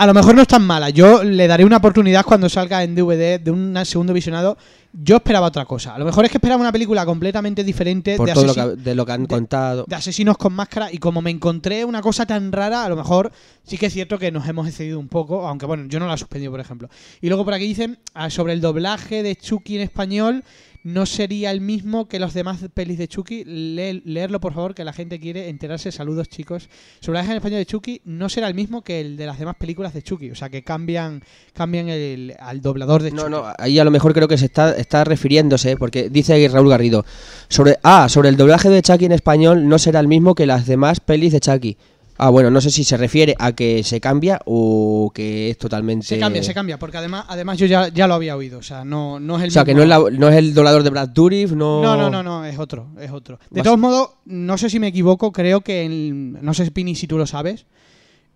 a 0.00 0.06
lo 0.06 0.14
mejor 0.14 0.34
no 0.34 0.40
es 0.40 0.48
tan 0.48 0.62
mala. 0.62 0.88
Yo 0.88 1.22
le 1.22 1.46
daré 1.46 1.62
una 1.62 1.76
oportunidad 1.76 2.24
cuando 2.24 2.48
salga 2.48 2.82
en 2.82 2.94
DVD 2.94 3.38
de 3.38 3.50
un 3.50 3.78
segundo 3.84 4.14
visionado. 4.14 4.56
Yo 4.94 5.16
esperaba 5.16 5.48
otra 5.48 5.66
cosa. 5.66 5.94
A 5.94 5.98
lo 5.98 6.06
mejor 6.06 6.24
es 6.24 6.30
que 6.30 6.38
esperaba 6.38 6.58
una 6.58 6.72
película 6.72 7.04
completamente 7.04 7.62
diferente 7.62 8.16
por 8.16 8.26
de, 8.26 8.32
todo 8.32 8.46
lo 8.46 8.54
que, 8.54 8.82
de 8.82 8.94
lo 8.94 9.04
que 9.04 9.12
han 9.12 9.26
contado. 9.26 9.84
de 9.86 9.94
asesinos 9.94 10.38
con 10.38 10.54
máscara 10.54 10.90
y 10.90 10.96
como 10.96 11.20
me 11.20 11.30
encontré 11.30 11.84
una 11.84 12.00
cosa 12.00 12.24
tan 12.24 12.50
rara, 12.50 12.86
a 12.86 12.88
lo 12.88 12.96
mejor 12.96 13.30
sí 13.62 13.76
que 13.76 13.86
es 13.86 13.92
cierto 13.92 14.18
que 14.18 14.32
nos 14.32 14.48
hemos 14.48 14.66
excedido 14.66 14.98
un 14.98 15.08
poco, 15.08 15.46
aunque 15.46 15.66
bueno, 15.66 15.84
yo 15.86 16.00
no 16.00 16.06
la 16.06 16.14
he 16.14 16.18
suspendido, 16.18 16.50
por 16.50 16.60
ejemplo. 16.60 16.88
Y 17.20 17.28
luego 17.28 17.44
por 17.44 17.52
aquí 17.52 17.66
dicen 17.66 17.98
ah, 18.14 18.30
sobre 18.30 18.54
el 18.54 18.62
doblaje 18.62 19.22
de 19.22 19.36
Chucky 19.36 19.76
en 19.76 19.82
español. 19.82 20.44
No 20.82 21.04
sería 21.04 21.50
el 21.50 21.60
mismo 21.60 22.08
que 22.08 22.18
los 22.18 22.32
demás 22.32 22.60
pelis 22.72 22.96
de 22.96 23.06
Chucky. 23.06 23.44
Le- 23.44 24.00
leerlo, 24.04 24.40
por 24.40 24.54
favor, 24.54 24.74
que 24.74 24.82
la 24.82 24.94
gente 24.94 25.20
quiere 25.20 25.50
enterarse. 25.50 25.92
Saludos, 25.92 26.28
chicos. 26.28 26.70
Sobre 27.00 27.18
el 27.18 27.26
doblaje 27.26 27.30
en 27.32 27.36
español 27.36 27.58
de 27.58 27.66
Chucky 27.66 28.00
no 28.06 28.28
será 28.30 28.48
el 28.48 28.54
mismo 28.54 28.82
que 28.82 29.00
el 29.00 29.16
de 29.18 29.26
las 29.26 29.38
demás 29.38 29.56
películas 29.56 29.92
de 29.92 30.02
Chucky. 30.02 30.30
O 30.30 30.34
sea, 30.34 30.48
que 30.48 30.62
cambian 30.64 31.22
cambian 31.52 31.90
el, 31.90 32.34
al 32.40 32.62
doblador 32.62 33.02
de 33.02 33.10
No, 33.10 33.18
Chucky. 33.24 33.30
no, 33.30 33.44
ahí 33.58 33.78
a 33.78 33.84
lo 33.84 33.90
mejor 33.90 34.14
creo 34.14 34.26
que 34.26 34.38
se 34.38 34.46
está, 34.46 34.74
está 34.74 35.04
refiriéndose, 35.04 35.76
porque 35.76 36.08
dice 36.08 36.48
Raúl 36.48 36.70
Garrido, 36.70 37.04
sobre 37.48 37.78
ah, 37.82 38.08
sobre 38.08 38.30
el 38.30 38.36
doblaje 38.38 38.70
de 38.70 38.80
Chucky 38.80 39.04
en 39.04 39.12
español 39.12 39.68
no 39.68 39.78
será 39.78 40.00
el 40.00 40.08
mismo 40.08 40.34
que 40.34 40.46
las 40.46 40.66
demás 40.66 41.00
pelis 41.00 41.32
de 41.32 41.40
Chucky. 41.40 41.76
Ah, 42.22 42.28
bueno, 42.28 42.50
no 42.50 42.60
sé 42.60 42.70
si 42.70 42.84
se 42.84 42.98
refiere 42.98 43.34
a 43.38 43.52
que 43.52 43.82
se 43.82 43.98
cambia 43.98 44.38
o 44.44 45.10
que 45.14 45.48
es 45.48 45.56
totalmente... 45.56 46.04
Se 46.06 46.18
cambia, 46.18 46.42
se 46.42 46.52
cambia, 46.52 46.78
porque 46.78 46.98
además, 46.98 47.24
además 47.28 47.56
yo 47.56 47.64
ya, 47.64 47.88
ya 47.88 48.06
lo 48.06 48.12
había 48.12 48.36
oído. 48.36 48.58
O 48.58 48.62
sea, 48.62 48.84
no, 48.84 49.18
no 49.18 49.36
es 49.38 49.44
el 49.44 49.48
O 49.48 49.52
sea, 49.52 49.64
que 49.64 49.72
no 49.74 49.82
es, 49.82 49.88
la- 49.88 50.04
no 50.10 50.28
es 50.28 50.36
el 50.36 50.52
doblador 50.52 50.82
de 50.82 50.90
Brad 50.90 51.08
Dourif, 51.08 51.52
no... 51.52 51.80
No, 51.82 51.96
no, 51.96 52.10
no, 52.10 52.22
no, 52.22 52.44
es 52.44 52.58
otro, 52.58 52.88
es 53.00 53.10
otro. 53.10 53.38
De 53.50 53.60
Vas- 53.60 53.64
todos 53.64 53.78
modos, 53.78 54.10
no 54.26 54.58
sé 54.58 54.68
si 54.68 54.78
me 54.78 54.88
equivoco, 54.88 55.32
creo 55.32 55.62
que 55.62 55.82
en, 55.84 56.32
no 56.42 56.52
sé 56.52 56.70
Pini 56.70 56.94
si 56.94 57.06
tú 57.06 57.16
lo 57.16 57.26
sabes, 57.26 57.64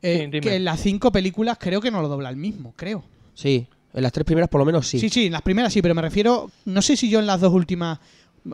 eh, 0.01 0.31
Sí, 0.33 0.41
que 0.41 0.55
en 0.57 0.65
las 0.65 0.81
cinco 0.81 1.13
películas 1.13 1.59
creo 1.61 1.83
que 1.83 1.91
no 1.91 2.01
lo 2.01 2.09
dobla 2.09 2.31
el 2.31 2.37
mismo, 2.37 2.73
creo. 2.77 3.05
Sí, 3.35 3.67
en 3.93 4.03
las 4.03 4.13
tres 4.13 4.25
primeras 4.25 4.49
por 4.49 4.61
lo 4.61 4.65
menos 4.65 4.89
sí. 4.89 4.99
Sí, 4.99 5.11
sí, 5.11 5.27
en 5.27 5.33
las 5.33 5.43
primeras 5.43 5.73
sí, 5.75 5.83
pero 5.83 5.95
me 5.95 6.01
refiero, 6.01 6.51
no 6.65 6.81
sé 6.81 6.97
si 6.97 7.11
yo 7.11 7.21
en 7.21 7.27
las 7.27 7.41
dos 7.41 7.53
últimas 7.53 7.99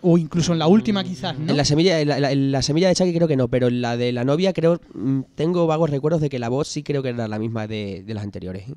o 0.02 0.18
incluso 0.18 0.52
en 0.52 0.58
la 0.58 0.66
última 0.66 1.02
quizás, 1.02 1.38
¿no? 1.38 1.50
En 1.50 1.56
la 1.56 1.64
semilla, 1.64 2.00
en 2.00 2.08
la, 2.08 2.30
en 2.30 2.62
semilla 2.62 2.88
de 2.88 2.94
Chucky 2.94 3.14
creo 3.14 3.28
que 3.28 3.36
no, 3.36 3.48
pero 3.48 3.68
en 3.68 3.80
la 3.80 3.96
de 3.96 4.12
la 4.12 4.24
novia 4.24 4.52
creo, 4.52 4.80
mm, 4.94 5.22
tengo 5.34 5.66
vagos 5.66 5.90
recuerdos 5.90 6.20
de 6.20 6.28
que 6.28 6.38
la 6.38 6.48
voz 6.48 6.68
sí 6.68 6.82
creo 6.82 7.02
que 7.02 7.08
era 7.10 7.28
la 7.28 7.38
misma 7.38 7.66
de, 7.66 8.02
de 8.04 8.14
las 8.14 8.24
anteriores. 8.24 8.68
¿eh? 8.68 8.74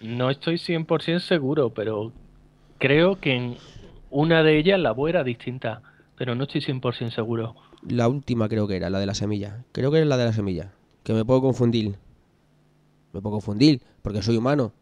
No 0.00 0.30
estoy 0.30 0.56
100% 0.56 1.20
seguro, 1.20 1.70
pero 1.70 2.12
creo 2.78 3.20
que 3.20 3.34
en 3.34 3.56
una 4.10 4.42
de 4.42 4.58
ellas 4.58 4.80
la 4.80 4.92
voz 4.92 5.10
era 5.10 5.24
distinta, 5.24 5.82
pero 6.16 6.34
no 6.34 6.44
estoy 6.44 6.60
100% 6.60 7.10
seguro. 7.10 7.54
La 7.88 8.08
última 8.08 8.48
creo 8.48 8.66
que 8.66 8.76
era, 8.76 8.90
la 8.90 8.98
de 8.98 9.06
la 9.06 9.14
semilla. 9.14 9.64
Creo 9.72 9.90
que 9.90 9.98
era 9.98 10.06
la 10.06 10.16
de 10.16 10.24
la 10.24 10.32
semilla. 10.32 10.72
Que 11.04 11.12
me 11.12 11.24
puedo 11.24 11.40
confundir. 11.40 11.96
Me 13.12 13.20
puedo 13.20 13.34
confundir, 13.34 13.80
porque 14.02 14.22
soy 14.22 14.36
humano. 14.36 14.72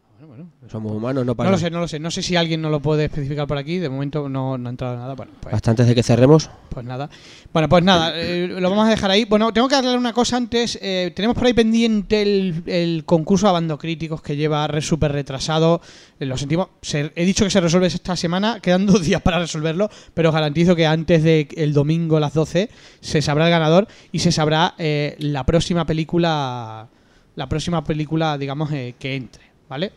Somos 0.69 0.91
humanos, 0.91 1.25
no 1.25 1.35
para... 1.35 1.49
No 1.49 1.55
lo 1.55 1.59
sé, 1.59 1.69
no 1.69 1.79
lo 1.79 1.87
sé. 1.87 1.99
No 1.99 2.11
sé 2.11 2.21
si 2.21 2.35
alguien 2.35 2.61
no 2.61 2.69
lo 2.69 2.79
puede 2.81 3.05
especificar 3.05 3.47
por 3.47 3.57
aquí. 3.57 3.77
De 3.77 3.89
momento 3.89 4.27
no, 4.29 4.57
no 4.57 4.67
ha 4.67 4.71
entrado 4.71 4.95
nada. 4.97 5.13
Bueno, 5.15 5.31
pues, 5.39 5.53
Hasta 5.53 5.71
antes 5.71 5.87
de 5.87 5.95
que 5.95 6.03
cerremos. 6.03 6.49
pues 6.69 6.85
nada. 6.85 7.09
Bueno, 7.53 7.69
pues 7.69 7.83
nada. 7.83 8.11
eh, 8.15 8.47
lo 8.47 8.69
vamos 8.69 8.87
a 8.87 8.89
dejar 8.89 9.11
ahí. 9.11 9.25
Bueno, 9.25 9.53
tengo 9.53 9.67
que 9.67 9.75
darle 9.75 9.97
una 9.97 10.13
cosa 10.13 10.37
antes. 10.37 10.77
eh, 10.81 11.11
tenemos 11.15 11.35
por 11.35 11.45
ahí 11.47 11.53
pendiente 11.53 12.21
el, 12.21 12.63
el 12.65 13.03
concurso 13.05 13.47
de 13.47 13.53
Bando 13.53 13.77
Críticos 13.77 14.21
que 14.21 14.35
lleva 14.35 14.67
súper 14.81 15.11
retrasado. 15.11 15.81
Eh, 16.19 16.25
lo 16.25 16.37
sentimos. 16.37 16.69
Se- 16.81 17.11
he 17.15 17.25
dicho 17.25 17.43
que 17.45 17.51
se 17.51 17.61
resuelve 17.61 17.87
esta 17.87 18.15
semana. 18.15 18.59
Quedan 18.61 18.85
dos 18.85 19.03
días 19.03 19.21
para 19.21 19.39
resolverlo. 19.39 19.89
Pero 20.13 20.29
os 20.29 20.35
garantizo 20.35 20.75
que 20.75 20.85
antes 20.85 21.23
de 21.23 21.47
el 21.55 21.73
domingo 21.73 22.17
a 22.17 22.19
las 22.19 22.33
12 22.33 22.69
se 23.01 23.21
sabrá 23.21 23.45
el 23.45 23.51
ganador 23.51 23.87
y 24.11 24.19
se 24.19 24.31
sabrá 24.31 24.73
eh, 24.77 25.15
la 25.19 25.45
próxima 25.45 25.85
película. 25.85 26.87
La 27.35 27.49
próxima 27.49 27.83
película, 27.83 28.37
digamos, 28.37 28.71
eh, 28.71 28.95
que 28.97 29.15
entre. 29.15 29.43
¿Vale? 29.67 29.91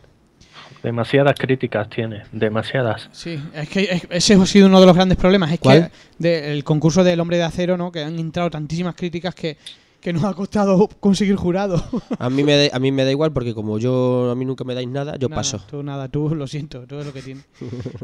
Demasiadas 0.83 1.35
críticas 1.37 1.89
tiene, 1.89 2.23
demasiadas. 2.31 3.09
Sí, 3.11 3.37
es 3.53 3.67
que 3.69 3.81
es- 3.83 4.07
ese 4.09 4.33
ha 4.35 4.45
sido 4.45 4.67
uno 4.67 4.79
de 4.79 4.85
los 4.85 4.95
grandes 4.95 5.17
problemas. 5.17 5.51
Es 5.51 5.59
¿Cuál? 5.59 5.89
que 5.89 5.91
del 6.17 6.63
concurso 6.63 7.03
del 7.03 7.19
hombre 7.19 7.37
de 7.37 7.43
acero, 7.43 7.75
¿no? 7.77 7.91
Que 7.91 8.03
han 8.03 8.17
entrado 8.17 8.49
tantísimas 8.49 8.95
críticas 8.95 9.35
que, 9.35 9.57
que 10.01 10.13
nos 10.13 10.23
ha 10.23 10.33
costado 10.33 10.87
conseguir 10.99 11.35
jurado. 11.35 11.83
A 12.17 12.29
mí, 12.29 12.43
me 12.43 12.55
da, 12.55 12.75
a 12.75 12.79
mí 12.79 12.91
me 12.91 13.03
da 13.03 13.11
igual 13.11 13.31
porque 13.31 13.53
como 13.53 13.79
yo 13.79 14.29
a 14.31 14.35
mí 14.35 14.45
nunca 14.45 14.63
me 14.63 14.73
dais 14.73 14.87
nada, 14.87 15.17
yo 15.17 15.29
Nada, 15.29 15.39
paso. 15.39 15.61
Tú 15.69 15.83
nada, 15.83 16.07
tú 16.07 16.33
lo 16.35 16.47
siento, 16.47 16.85
tú 16.87 16.99
es 16.99 17.05
lo 17.05 17.13
que 17.13 17.21
tienes. 17.21 17.45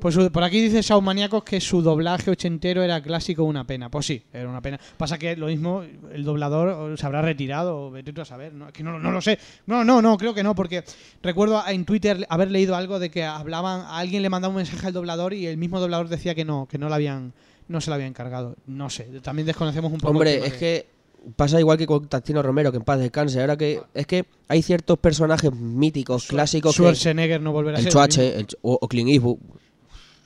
Pues 0.02 0.18
por 0.30 0.44
aquí 0.44 0.62
dice 0.62 0.82
Shaun 0.82 1.04
Maníacos 1.04 1.44
que 1.44 1.62
su 1.62 1.82
doblaje 1.82 2.32
ochentero 2.32 2.84
era 2.84 3.02
clásico 3.02 3.44
una 3.44 3.66
pena. 3.66 3.90
Pues 3.90 4.06
sí, 4.06 4.22
era 4.34 4.50
una 4.50 4.62
pena. 4.62 4.80
Pasa 4.98 5.18
que 5.18 5.36
lo 5.36 5.48
mismo, 5.48 5.84
el 6.14 6.24
doblador 6.24 6.98
se 6.98 7.06
habrá 7.06 7.22
retirado, 7.22 7.92
vete 7.92 8.14
tú 8.14 8.22
a 8.22 8.26
saber, 8.26 8.54
¿no? 8.54 8.68
Es 8.68 8.74
que 8.74 8.84
no, 8.84 9.00
no 9.00 9.12
lo 9.12 9.22
sé. 9.22 9.40
No, 9.66 9.84
no, 9.84 10.02
no, 10.02 10.18
creo 10.18 10.34
que 10.34 10.44
no, 10.44 10.56
porque 10.56 10.84
recuerdo 11.24 11.62
en 11.68 11.86
Twitter 11.86 12.26
haber 12.30 12.52
leído 12.52 12.76
algo 12.76 13.00
de 13.00 13.10
que 13.10 13.24
hablaban, 13.24 13.82
a 13.82 13.98
alguien 13.98 14.22
le 14.22 14.30
mandaba 14.30 14.50
un 14.50 14.58
mensaje 14.58 14.88
al 14.88 14.94
doblador 14.94 15.34
y 15.34 15.48
el 15.48 15.58
mismo 15.58 15.80
doblador 15.80 16.10
decía 16.10 16.36
que 16.36 16.46
no, 16.46 16.68
que 16.70 16.78
no 16.78 16.90
lo 16.90 16.96
habían, 16.96 17.34
no 17.68 17.82
se 17.82 17.90
lo 17.90 17.96
habían 17.96 18.10
encargado. 18.10 18.56
No 18.68 18.90
sé, 18.90 19.06
también 19.22 19.46
desconocemos 19.46 19.92
un 19.92 20.00
poco. 20.00 20.12
Hombre, 20.12 20.46
es 20.46 20.54
que 20.54 20.95
pasa 21.36 21.60
igual 21.60 21.78
que 21.78 21.86
con 21.88 22.08
Tantino 22.08 22.42
Romero, 22.42 22.72
que 22.72 22.78
en 22.78 22.84
paz 22.84 23.00
descanse. 23.00 23.42
Ahora 23.42 23.58
que 23.58 23.82
es 23.94 24.06
que 24.08 24.26
hay 24.48 24.62
ciertos 24.62 24.98
personajes 25.00 25.52
míticos, 25.54 26.28
clásicos 26.28 26.74
que 26.76 26.78
Schwarzenegger 26.84 27.42
no 27.42 27.52
volverá 27.52 27.78
a 27.78 27.80
el 27.80 27.84
ser. 27.84 27.94
Chuache 27.94 28.40
el 28.40 28.48
o, 28.62 28.78
o 28.82 28.88
Clint 28.88 29.10
Eastwood. 29.10 29.38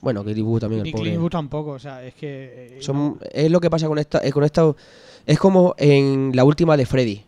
Bueno, 0.01 0.23
Clint 0.23 0.37
Eastwood 0.39 0.59
también, 0.61 0.83
Ni 0.83 0.89
el. 0.89 0.95
Clint 0.95 1.07
Eastwood 1.13 1.31
tampoco, 1.31 1.71
o 1.71 1.79
sea, 1.79 2.03
es 2.05 2.13
que... 2.13 2.77
eh, 2.77 2.81
Son- 2.81 3.17
es 3.31 3.51
lo 3.51 3.59
que 3.59 3.69
pasa 3.69 3.87
con 3.87 3.97
esta, 3.99 4.19
eh, 4.25 4.31
con 4.31 4.43
esta. 4.43 4.73
Es 5.25 5.37
como 5.39 5.75
en 5.77 6.31
la 6.33 6.43
última 6.43 6.77
de 6.77 6.85
Freddy. 6.85 7.21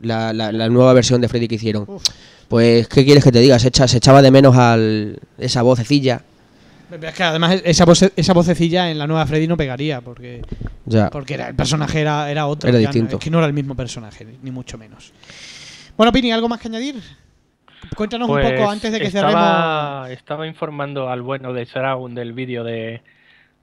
La, 0.00 0.32
la- 0.32 0.52
la 0.52 0.68
nueva 0.68 0.92
versión 0.92 1.20
de 1.20 1.28
Freddy 1.28 1.48
que 1.48 1.54
hicieron. 1.56 1.84
Uf. 1.88 2.02
Pues, 2.48 2.86
¿qué 2.88 3.04
quieres 3.04 3.24
que 3.24 3.32
te 3.32 3.40
diga? 3.40 3.58
Se, 3.58 3.68
echa- 3.68 3.88
se 3.88 3.96
echaba 3.96 4.22
de 4.22 4.30
menos 4.30 4.56
al 4.56 5.18
esa 5.38 5.62
vocecilla. 5.62 6.22
Es 7.02 7.14
que 7.14 7.22
además 7.24 7.60
esa, 7.64 7.84
voce- 7.84 8.12
esa 8.16 8.32
vocecilla 8.32 8.90
en 8.90 8.98
la 8.98 9.06
nueva 9.06 9.26
Freddy 9.26 9.46
no 9.48 9.56
pegaría, 9.56 10.00
porque, 10.00 10.42
Ya. 10.84 11.10
porque 11.10 11.34
era, 11.34 11.48
el 11.48 11.54
personaje 11.56 12.00
era, 12.00 12.30
era 12.30 12.46
otro. 12.46 12.68
Era 12.68 12.78
ya 12.78 12.88
no- 12.88 12.92
distinto. 12.92 13.16
es 13.16 13.24
que 13.24 13.30
no 13.30 13.38
era 13.38 13.46
el 13.48 13.52
mismo 13.52 13.74
personaje, 13.74 14.24
ni- 14.42 14.50
mucho 14.52 14.78
menos. 14.78 15.12
Bueno, 15.96 16.12
Pini, 16.12 16.30
¿algo 16.32 16.48
más 16.48 16.60
que 16.60 16.68
añadir? 16.68 16.96
Cuéntanos 17.96 18.28
un 18.28 18.36
poco 18.36 18.48
Pues 18.48 18.68
antes 18.70 18.92
de 18.92 18.98
que 19.00 19.10
cerremos. 19.10 19.34
estaba, 19.34 20.10
estaba 20.12 20.46
informando 20.46 21.08
al 21.08 21.22
bueno 21.22 21.52
de 21.52 21.66
Saraun 21.66 22.14
del 22.14 22.32
vídeo 22.32 22.62
de, 22.64 23.02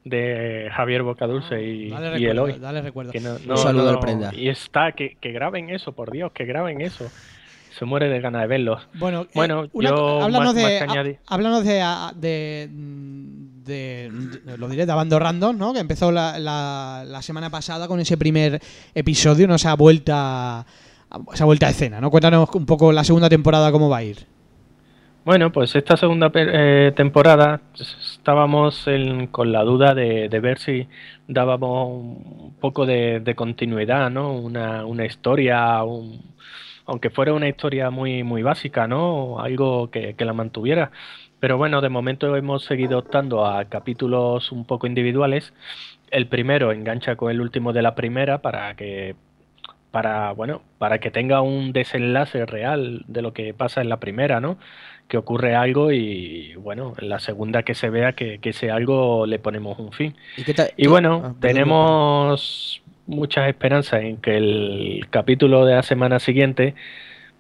de 0.05 0.69
Javier 0.74 1.03
Bocadulce 1.03 1.61
y, 1.63 1.89
Dale 1.89 2.07
y 2.07 2.26
recuerdo, 2.26 2.32
Eloy. 2.47 2.59
dale 2.59 2.82
recuerdo. 2.82 3.11
Que 3.11 3.19
no- 3.19 3.36
Un 3.36 3.57
saludo 3.57 3.86
no- 3.86 3.89
al 3.91 3.99
Prenda. 3.99 4.32
Y 4.36 4.49
está, 4.49 4.91
que, 4.91 5.17
que 5.19 5.32
graben 5.32 5.69
eso, 5.69 5.93
por 5.93 6.11
Dios, 6.11 6.32
que 6.34 6.45
graben 6.45 6.82
eso. 6.82 7.09
Se 7.78 7.86
muere 7.86 8.07
de 8.09 8.19
ganas 8.21 8.41
de 8.41 8.47
verlos. 8.47 8.82
Bueno, 8.95 9.21
eh, 9.24 9.28
Bueno, 9.34 9.67
una- 9.74 9.89
yo 9.89 10.21
háblanos, 10.21 10.53
más- 10.53 10.55
de, 10.55 10.80
más 10.82 10.89
añadir. 10.89 11.17
háblanos 11.28 11.63
de, 11.65 11.82
a- 11.82 12.13
de, 12.15 12.69
de- 12.71 14.11
de- 14.45 14.57
lo 14.57 14.67
diré, 14.69 14.86
de 14.86 14.91
Abando 14.91 15.17
Random, 15.19 15.57
¿no? 15.57 15.74
Que 15.74 15.80
empezó 15.80 16.11
la, 16.11 16.38
la- 16.39 17.03
la 17.07 17.21
semana 17.21 17.49
pasada 17.49 17.88
con 17.88 17.99
ese 17.99 18.17
primer 18.17 18.61
episodio, 18.93 19.47
¿no? 19.47 19.55
Esa 19.55 19.74
vuelta, 19.76 20.65
esa 21.34 21.45
vuelta 21.45 21.67
a 21.67 21.69
escena, 21.71 21.99
¿no? 22.01 22.11
Cuéntanos 22.11 22.49
un 22.53 22.65
poco 22.65 22.91
la 22.91 23.03
segunda 23.03 23.30
temporada 23.30 23.71
cómo 23.71 23.89
va 23.89 23.97
a 23.97 24.03
ir. 24.03 24.26
Bueno, 25.26 25.53
pues 25.53 25.74
esta 25.76 25.95
segunda 25.95 26.30
eh, 26.36 26.91
temporada 26.97 27.61
estábamos 27.80 28.86
en- 28.88 29.28
con 29.28 29.53
la 29.53 29.63
duda 29.63 29.95
de, 29.95 30.28
de 30.28 30.39
ver 30.41 30.59
si 30.59 30.86
dábamos 31.30 31.88
un 31.91 32.55
poco 32.59 32.86
de, 32.86 33.21
de 33.21 33.34
continuidad, 33.34 34.09
¿no? 34.11 34.34
Una, 34.34 34.86
una 34.86 35.05
historia, 35.05 35.82
un- 35.84 36.21
aunque 36.86 37.09
fuera 37.09 37.34
una 37.34 37.47
historia 37.49 37.89
muy, 37.89 38.23
muy 38.23 38.43
básica, 38.43 38.88
¿no? 38.88 39.39
Algo 39.39 39.89
que, 39.91 40.15
que 40.15 40.25
la 40.25 40.34
mantuviera. 40.34 40.91
Pero 41.39 41.57
bueno, 41.57 41.81
de 41.81 41.89
momento 41.89 42.36
hemos 42.36 42.63
seguido 42.65 42.99
optando 42.99 43.45
a 43.45 43.65
capítulos 43.65 44.51
un 44.51 44.65
poco 44.65 44.88
individuales. 44.88 45.53
El 46.11 46.27
primero 46.27 46.71
engancha 46.71 47.15
con 47.15 47.31
el 47.31 47.41
último 47.41 47.73
de 47.73 47.81
la 47.81 47.95
primera 47.95 48.41
para 48.41 48.75
que 48.75 49.15
para 49.91 50.31
bueno 50.34 50.63
para 50.79 50.99
que 50.99 51.11
tenga 51.11 51.41
un 51.41 51.71
desenlace 51.73 52.45
real 52.45 53.03
de 53.07 53.21
lo 53.21 53.34
que 53.34 53.53
pasa 53.53 53.81
en 53.81 53.89
la 53.89 53.99
primera 53.99 54.39
no 54.39 54.57
que 55.07 55.17
ocurre 55.17 55.55
algo 55.55 55.91
y 55.91 56.55
bueno 56.55 56.93
en 56.97 57.09
la 57.09 57.19
segunda 57.19 57.63
que 57.63 57.75
se 57.75 57.89
vea 57.89 58.13
que, 58.13 58.39
que 58.39 58.49
ese 58.49 58.71
algo 58.71 59.25
le 59.27 59.38
ponemos 59.39 59.77
un 59.79 59.91
fin 59.91 60.15
¿Y, 60.36 60.43
qué 60.43 60.53
tal- 60.53 60.73
y 60.77 60.88
qué- 60.88 60.88
bueno 60.88 61.21
ah, 61.21 61.36
tenemos 61.39 62.82
muchas 63.08 63.49
esperanzas 63.49 64.04
en 64.04 64.18
que 64.18 64.38
el 64.38 65.08
capítulo 65.10 65.66
de 65.66 65.76
la 65.76 65.84
semana 65.84 66.20
siguiente 66.20 66.76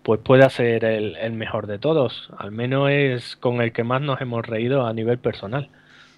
pues 0.03 0.19
pueda 0.19 0.49
ser 0.49 0.83
el, 0.83 1.15
el 1.15 1.31
mejor 1.33 1.67
de 1.67 1.79
todos 1.79 2.29
al 2.37 2.51
menos 2.51 2.89
es 2.91 3.35
con 3.37 3.61
el 3.61 3.71
que 3.71 3.83
más 3.83 4.01
nos 4.01 4.19
hemos 4.21 4.45
reído 4.45 4.85
a 4.85 4.93
nivel 4.93 5.17
personal 5.17 5.69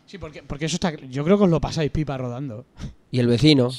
Sí, 0.06 0.18
porque, 0.18 0.44
porque 0.44 0.66
eso 0.66 0.76
está. 0.76 0.94
Yo 0.96 1.24
creo 1.24 1.38
que 1.38 1.46
os 1.46 1.50
lo 1.50 1.60
pasáis 1.60 1.92
pipa 1.92 2.18
rodando. 2.18 2.66
Y 3.12 3.20
el 3.20 3.28
vecino. 3.28 3.70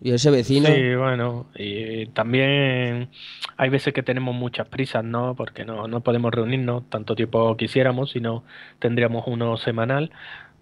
Y 0.00 0.12
ese 0.12 0.30
vecino. 0.30 0.68
Sí, 0.68 0.94
bueno, 0.94 1.46
y 1.54 2.06
también 2.06 3.08
hay 3.56 3.70
veces 3.70 3.94
que 3.94 4.02
tenemos 4.02 4.34
muchas 4.34 4.68
prisas, 4.68 5.04
¿no? 5.04 5.34
Porque 5.34 5.64
no, 5.64 5.88
no 5.88 6.00
podemos 6.00 6.32
reunirnos 6.32 6.88
tanto 6.90 7.14
tiempo 7.14 7.56
quisiéramos, 7.56 8.10
sino 8.10 8.44
tendríamos 8.78 9.24
uno 9.26 9.56
semanal, 9.56 10.10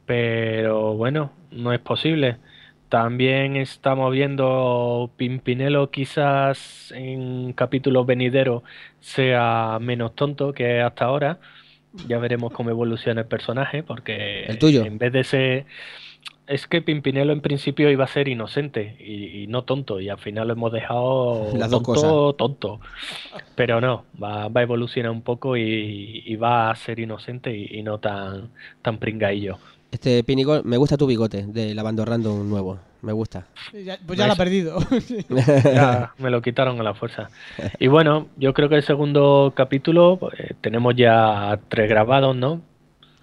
pero 0.07 0.95
bueno, 0.95 1.33
no 1.51 1.73
es 1.73 1.81
posible. 1.81 2.37
También 2.93 3.57
estamos 3.57 4.13
viendo 4.13 5.11
Pimpinelo 5.17 5.91
quizás 5.91 6.93
en 6.95 7.55
capítulos 7.55 8.05
venideros 8.05 8.65
sea 9.01 9.79
menos 9.81 10.15
tonto 10.15 10.53
que 10.53 10.83
hasta 10.83 11.07
ahora. 11.07 11.39
Ya 12.07 12.19
veremos 12.19 12.53
cómo 12.53 12.69
evoluciona 12.69 13.23
el 13.23 13.27
personaje, 13.29 13.83
porque 13.83 14.45
¿El 14.45 14.59
tuyo? 14.59 14.85
en 14.85 14.99
vez 14.99 15.11
de 15.11 15.25
ser 15.25 15.67
es 16.47 16.67
que 16.67 16.83
Pimpinelo 16.83 17.33
en 17.33 17.41
principio 17.41 17.91
iba 17.91 18.05
a 18.05 18.09
ser 18.09 18.29
inocente 18.29 18.95
y, 19.01 19.45
y 19.45 19.47
no 19.47 19.65
tonto, 19.65 19.99
y 19.99 20.11
al 20.11 20.19
final 20.19 20.49
lo 20.49 20.53
hemos 20.53 20.71
dejado 20.71 21.51
Las 21.57 21.71
tonto, 21.71 22.35
tonto. 22.35 22.81
Pero 23.55 23.81
no, 23.81 24.05
va, 24.23 24.49
va 24.49 24.61
a 24.61 24.65
evolucionar 24.65 25.13
un 25.13 25.23
poco 25.23 25.57
y, 25.57 26.25
y 26.27 26.37
va 26.37 26.71
a 26.71 26.77
ser 26.77 27.01
inocente 27.01 27.57
y, 27.57 27.79
y 27.79 27.83
no 27.83 28.01
tan, 28.01 28.51
tan 28.83 28.99
pringaillo. 28.99 29.59
Este 29.93 30.25
Pinigol, 30.25 30.63
me 30.65 30.79
gusta 30.79 30.97
tu 30.97 31.07
bigote 31.07 31.45
de 31.47 31.75
lavando 31.75 32.05
random 32.05 32.49
nuevo. 32.49 32.79
Me 33.03 33.13
gusta. 33.13 33.47
Ya- 33.85 33.99
pues 34.07 34.19
ya 34.19 34.27
lo 34.27 34.33
ha 34.33 34.37
perdido. 34.37 34.79
Ya 35.65 36.15
me 36.19 36.31
lo 36.31 36.41
quitaron 36.41 36.81
a 36.81 36.83
la 36.83 36.95
fuerza. 36.95 37.29
Y 37.79 37.89
bueno, 37.89 38.27
yo 38.37 38.55
creo 38.55 38.69
que 38.69 38.77
el 38.77 38.83
segundo 38.83 39.53
capítulo 39.55 40.17
pues, 40.19 40.35
tenemos 40.61 40.95
ya 40.97 41.61
tres 41.69 41.89
grabados, 41.91 42.35
¿no? 42.35 42.63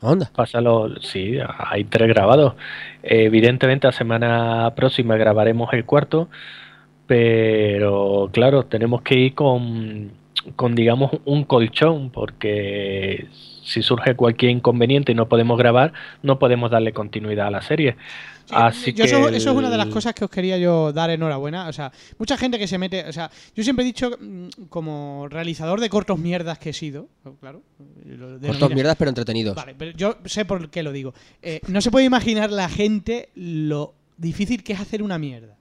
Onda. 0.02 0.30
Pásalo, 0.34 0.96
sí, 1.02 1.38
hay 1.58 1.84
tres 1.86 2.08
grabados. 2.10 2.54
Eh, 3.04 3.24
evidentemente, 3.26 3.88
la 3.88 3.92
semana 3.92 4.72
próxima 4.76 5.18
grabaremos 5.18 5.74
el 5.74 5.86
cuarto, 5.86 6.30
pero 7.08 8.30
claro, 8.32 8.64
tenemos 8.66 9.02
que 9.02 9.16
ir 9.16 9.34
con, 9.36 10.12
con 10.56 10.76
digamos, 10.76 11.12
un 11.26 11.44
colchón, 11.46 12.12
porque 12.12 13.28
si 13.70 13.84
surge 13.84 14.16
cualquier 14.16 14.52
inconveniente 14.52 15.12
y 15.12 15.16
no 15.16 15.30
podemos 15.30 15.58
grabar, 15.58 15.94
no 16.24 16.40
podemos 16.40 16.72
darle 16.72 16.92
continuidad 16.92 17.48
a 17.48 17.52
la 17.52 17.62
serie. 17.62 17.96
Así 18.52 18.94
Yo 18.94 19.04
que 19.04 19.04
eso, 19.04 19.30
eso 19.30 19.52
es 19.52 19.56
una 19.56 19.70
de 19.70 19.78
las 19.78 19.88
cosas 19.88 20.14
que 20.16 20.26
os 20.26 20.32
quería 20.32 20.58
yo 20.58 20.92
dar 20.92 21.12
enhorabuena. 21.12 21.68
O 21.68 21.74
sea, 21.74 21.92
mucha 22.18 22.36
gente 22.36 22.58
que 22.58 22.68
se 22.68 22.80
mete. 22.80 23.08
O 23.08 23.14
sea, 23.14 23.30
yo 23.56 23.64
siempre 23.64 23.84
he 23.84 23.86
dicho, 23.86 24.10
mm, 24.20 24.66
como 24.70 25.28
realizador 25.30 25.80
de 25.80 25.90
cortos 25.90 26.18
mierdas 26.18 26.58
que 26.58 26.72
he 26.72 26.74
sido, 26.74 27.08
claro. 27.40 27.62
lo 28.06 28.40
Cortos 28.40 28.74
mierdas, 28.74 28.96
pero 28.98 29.10
entretenidos. 29.10 29.56
Vale, 29.56 29.76
pero 29.78 29.92
yo 29.92 30.18
sé 30.26 30.46
por 30.46 30.70
qué 30.70 30.82
lo 30.82 30.92
digo. 30.92 31.14
Eh, 31.42 31.62
no 31.68 31.82
se 31.82 31.92
puede 31.92 32.06
imaginar 32.06 32.52
la 32.52 32.70
gente 32.70 33.30
lo 33.36 33.94
difícil 34.18 34.64
que 34.64 34.74
es 34.74 34.80
hacer 34.80 35.04
una 35.04 35.20
mierda. 35.20 35.58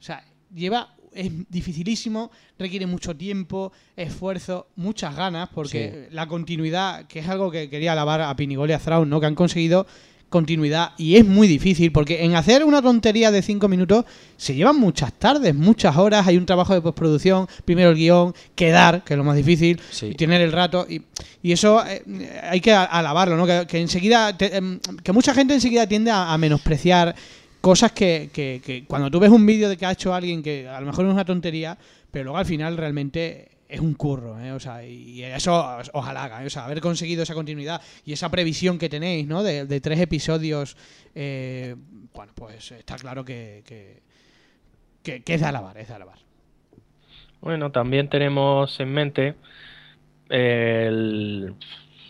O 0.00 0.02
sea, 0.02 0.24
lleva. 0.52 0.96
Es 1.14 1.30
dificilísimo, 1.50 2.30
requiere 2.58 2.86
mucho 2.86 3.14
tiempo, 3.16 3.72
esfuerzo, 3.96 4.68
muchas 4.76 5.14
ganas, 5.16 5.48
porque 5.54 6.08
la 6.10 6.26
continuidad, 6.26 7.06
que 7.06 7.18
es 7.20 7.28
algo 7.28 7.50
que 7.50 7.68
quería 7.68 7.92
alabar 7.92 8.20
a 8.22 8.34
Pinigol 8.36 8.70
y 8.70 8.72
a 8.72 8.78
Thrawn, 8.78 9.08
¿no? 9.08 9.20
Que 9.20 9.26
han 9.26 9.34
conseguido 9.34 9.86
continuidad 10.30 10.92
y 10.96 11.16
es 11.16 11.26
muy 11.26 11.46
difícil 11.46 11.92
porque 11.92 12.24
en 12.24 12.34
hacer 12.34 12.64
una 12.64 12.80
tontería 12.80 13.30
de 13.30 13.42
5 13.42 13.68
minutos 13.68 14.06
se 14.38 14.54
llevan 14.54 14.80
muchas 14.80 15.12
tardes, 15.12 15.54
muchas 15.54 15.94
horas, 15.98 16.26
hay 16.26 16.38
un 16.38 16.46
trabajo 16.46 16.72
de 16.72 16.80
postproducción, 16.80 17.46
primero 17.66 17.90
el 17.90 17.96
guion, 17.96 18.34
quedar, 18.54 19.04
que 19.04 19.12
es 19.12 19.18
lo 19.18 19.24
más 19.24 19.36
difícil, 19.36 19.78
Sí. 19.90 20.06
y 20.06 20.14
tener 20.14 20.40
el 20.40 20.50
rato 20.52 20.86
y, 20.88 21.02
y 21.42 21.52
eso 21.52 21.84
eh, 21.86 22.02
hay 22.50 22.62
que 22.62 22.72
alabarlo, 22.72 23.36
¿no? 23.36 23.46
Que, 23.46 23.66
que 23.68 23.78
enseguida, 23.78 24.34
te- 24.34 24.56
em, 24.56 24.80
que 25.02 25.12
mucha 25.12 25.34
gente 25.34 25.52
enseguida 25.52 25.86
tiende 25.86 26.10
a, 26.10 26.32
a 26.32 26.38
menospreciar 26.38 27.14
cosas 27.62 27.92
que, 27.92 28.28
que- 28.34 28.60
que 28.62 28.84
cuando 28.84 29.10
tú 29.10 29.18
ves 29.18 29.30
un 29.30 29.46
vídeo 29.46 29.70
de 29.70 29.78
que 29.78 29.86
ha 29.86 29.92
hecho 29.92 30.12
alguien 30.12 30.42
que 30.42 30.68
a 30.68 30.78
lo 30.80 30.86
mejor 30.86 31.06
es 31.06 31.12
una 31.12 31.24
tontería, 31.24 31.78
pero 32.10 32.24
luego 32.24 32.36
al 32.38 32.44
final 32.46 32.76
realmente 32.76 33.48
es 33.68 33.80
un 33.80 33.94
curro, 33.94 34.38
¿eh? 34.38 34.52
O 34.52 34.60
sea, 34.60 34.84
y 34.84 35.22
eso 35.22 35.54
os, 35.78 35.90
halaga, 36.06 36.42
¿eh? 36.42 36.46
O 36.46 36.50
sea, 36.50 36.66
haber 36.66 36.82
conseguido 36.82 37.22
esa 37.22 37.32
continuidad 37.32 37.80
y 38.04 38.12
esa 38.12 38.30
previsión 38.30 38.78
que 38.78 38.90
tenéis, 38.90 39.26
¿no? 39.26 39.42
De, 39.42 39.64
de 39.64 39.80
tres 39.80 39.98
episodios, 40.00 40.76
eh, 41.14 41.74
bueno, 42.12 42.32
pues 42.34 42.72
está 42.72 42.96
claro 42.96 43.24
que, 43.24 43.62
que, 43.66 44.02
que- 45.02 45.22
que 45.22 45.34
es 45.34 45.40
de 45.40 45.46
alabar, 45.46 45.78
es 45.78 45.88
de 45.88 45.94
alabar. 45.94 46.18
Bueno, 47.40 47.72
también 47.72 48.08
tenemos 48.10 48.78
en 48.78 48.92
mente 48.92 49.34
el, 50.28 51.54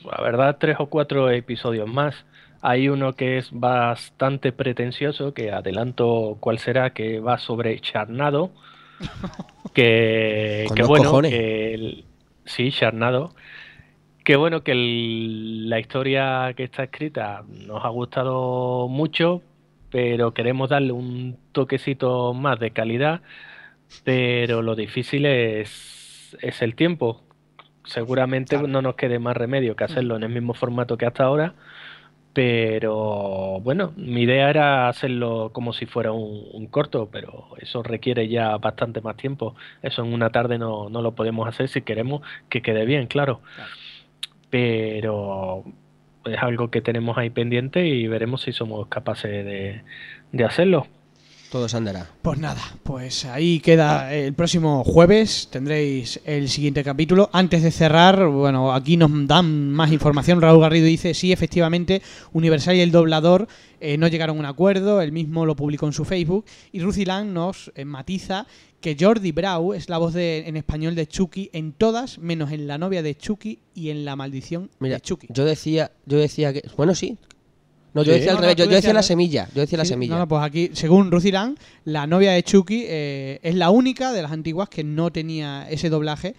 la 0.05 0.20
verdad, 0.22 0.57
tres 0.59 0.76
o 0.80 0.86
cuatro 0.86 1.30
episodios 1.30 1.88
más. 1.88 2.14
Hay 2.63 2.89
uno 2.89 3.15
que 3.15 3.39
es 3.39 3.51
bastante 3.53 4.53
pretencioso, 4.53 5.35
que 5.35 5.51
adelanto 5.53 6.37
cuál 6.41 6.59
será, 6.59 6.91
que 6.91 7.21
va 7.21 7.39
sobre 7.39 7.79
Charnado. 7.81 8.51
Que, 9.75 10.65
Con 10.69 10.77
que 10.77 10.83
dos 10.83 10.89
bueno, 10.89 11.05
cojones. 11.07 11.31
que 11.31 11.75
el- 11.75 12.05
sí, 12.45 12.71
Charnado. 12.73 13.35
Que 14.25 14.37
bueno, 14.37 14.63
que 14.63 14.73
el- 14.73 15.69
la 15.71 15.79
historia 15.81 16.53
que 16.55 16.65
está 16.65 16.85
escrita 16.85 17.43
nos 17.49 17.83
ha 17.85 17.89
gustado 17.89 18.87
mucho, 18.89 19.43
pero 19.91 20.35
queremos 20.35 20.69
darle 20.71 20.93
un 20.93 21.39
toquecito 21.53 22.35
más 22.35 22.59
de 22.61 22.71
calidad 22.73 23.23
pero 24.05 24.63
lo 24.63 24.75
difícil 24.75 25.27
es, 25.27 26.37
es 26.41 26.63
el 26.63 26.75
tiempo. 26.75 27.21
Seguramente 27.85 28.57
no 28.57 28.81
nos 28.81 28.95
quede 28.95 29.19
más 29.19 29.37
remedio 29.37 29.77
que 29.77 29.85
hacerlo 29.85 30.17
en 30.17 30.23
el 30.23 30.31
mismo 30.31 30.55
formato 30.55 30.97
que 30.97 31.05
hasta 31.05 31.25
ahora, 31.25 31.55
pero 32.33 33.61
bueno, 33.61 33.93
mi 33.97 34.22
idea 34.22 34.49
era 34.49 34.89
hacerlo 34.89 35.51
como 35.53 35.72
si 35.72 35.87
fuera 35.87 36.12
un, 36.12 36.47
un 36.53 36.66
corto, 36.66 37.09
pero 37.12 37.49
eso 37.61 37.83
requiere 37.83 38.28
ya 38.28 38.57
bastante 38.57 39.01
más 39.03 39.16
tiempo. 39.16 39.55
Eso 39.83 40.03
en 40.05 40.12
una 40.14 40.30
tarde 40.30 40.59
no, 40.59 40.89
no 40.89 41.03
lo 41.03 41.14
podemos 41.14 41.47
hacer 41.49 41.68
si 41.68 41.83
queremos 41.83 42.22
que 42.49 42.62
quede 42.62 42.87
bien, 42.87 43.07
claro. 43.07 43.41
Pero 44.51 45.64
es 46.24 46.39
algo 46.43 46.70
que 46.70 46.80
tenemos 46.80 47.18
ahí 47.18 47.30
pendiente 47.30 47.87
y 47.87 48.07
veremos 48.07 48.43
si 48.43 48.53
somos 48.53 48.87
capaces 48.89 49.45
de, 49.45 49.83
de 50.33 50.45
hacerlo. 50.45 50.87
Todo 51.53 51.68
se 51.68 51.76
andará. 51.76 52.09
Pues 52.22 52.38
nada, 52.38 52.62
pues 52.82 53.26
ahí 53.26 53.61
queda 53.61 54.14
el 54.14 54.32
próximo 54.32 54.82
jueves, 54.84 55.48
tendréis 55.50 56.18
el 56.24 56.48
siguiente 56.48 56.82
capítulo. 56.82 57.28
Antes 57.30 57.62
de 57.62 57.70
cerrar, 57.70 58.26
bueno, 58.26 58.72
aquí 58.72 58.96
nos 58.96 59.11
dan 59.28 59.70
más 59.70 59.92
información. 59.92 60.40
Raúl 60.40 60.62
Garrido 60.62 60.86
dice, 60.86 61.12
sí, 61.12 61.30
efectivamente, 61.30 62.00
Universal 62.32 62.76
y 62.76 62.80
el 62.80 62.90
doblador 62.90 63.48
eh, 63.82 63.98
no 63.98 64.09
llegaron 64.09 64.38
a 64.38 64.40
un 64.40 64.46
acuerdo, 64.46 65.03
él 65.03 65.12
mismo 65.12 65.44
lo 65.44 65.55
publicó 65.55 65.84
en 65.84 65.92
su 65.92 66.07
Facebook. 66.07 66.46
Y 66.72 66.80
Ruthie 66.80 67.05
Lang 67.05 67.34
nos 67.34 67.70
eh, 67.74 67.84
matiza 67.84 68.46
que 68.80 68.96
Jordi 68.98 69.32
Brau 69.32 69.74
es 69.74 69.90
la 69.90 69.98
voz 69.98 70.14
de, 70.14 70.48
en 70.48 70.57
español 70.57 70.94
de 70.94 71.07
Chucky 71.07 71.50
en 71.53 71.74
todas, 71.74 72.18
menos 72.18 72.50
en 72.50 72.66
La 72.66 72.78
novia 72.78 73.03
de 73.03 73.14
Chucky 73.14 73.59
y 73.74 73.90
en 73.90 74.07
La 74.07 74.16
maldición 74.16 74.70
Mira, 74.80 74.94
de 74.94 75.00
Chucky. 75.03 75.26
yo 75.28 75.44
decía, 75.44 75.92
yo 76.07 76.16
decía 76.16 76.55
que. 76.55 76.62
Bueno, 76.78 76.94
sí. 76.94 77.18
No, 77.95 78.03
yo 78.03 78.12
Sí. 78.12 78.18
decía 78.20 78.30
al 78.30 78.36
No, 78.36 78.40
no, 78.43 78.49
revés, 78.49 78.57
yo, 78.57 78.66
decía 78.74 78.93
la 78.95 79.03
semilla. 79.03 79.49
Yo 79.55 79.61
decía 79.61 79.76
la 79.78 79.84
semilla. 79.84 80.14
No, 80.14 80.20
no, 80.20 80.28
pues 80.28 80.43
aquí, 80.43 80.70
según 80.72 81.11
Ruth 81.11 81.24
Irán, 81.26 81.57
la 81.84 82.07
novia 82.07 82.32
de 82.32 82.43
Chucky 82.43 82.84
eh, 82.86 83.38
es 83.43 83.55
la 83.55 83.68
única 83.70 84.12
de 84.12 84.22
las 84.22 84.32
antiguas 84.32 84.68
que 84.68 84.82
no 84.82 85.11
tenía 85.12 85.66
ese 85.70 85.90
doblaje. 85.90 86.34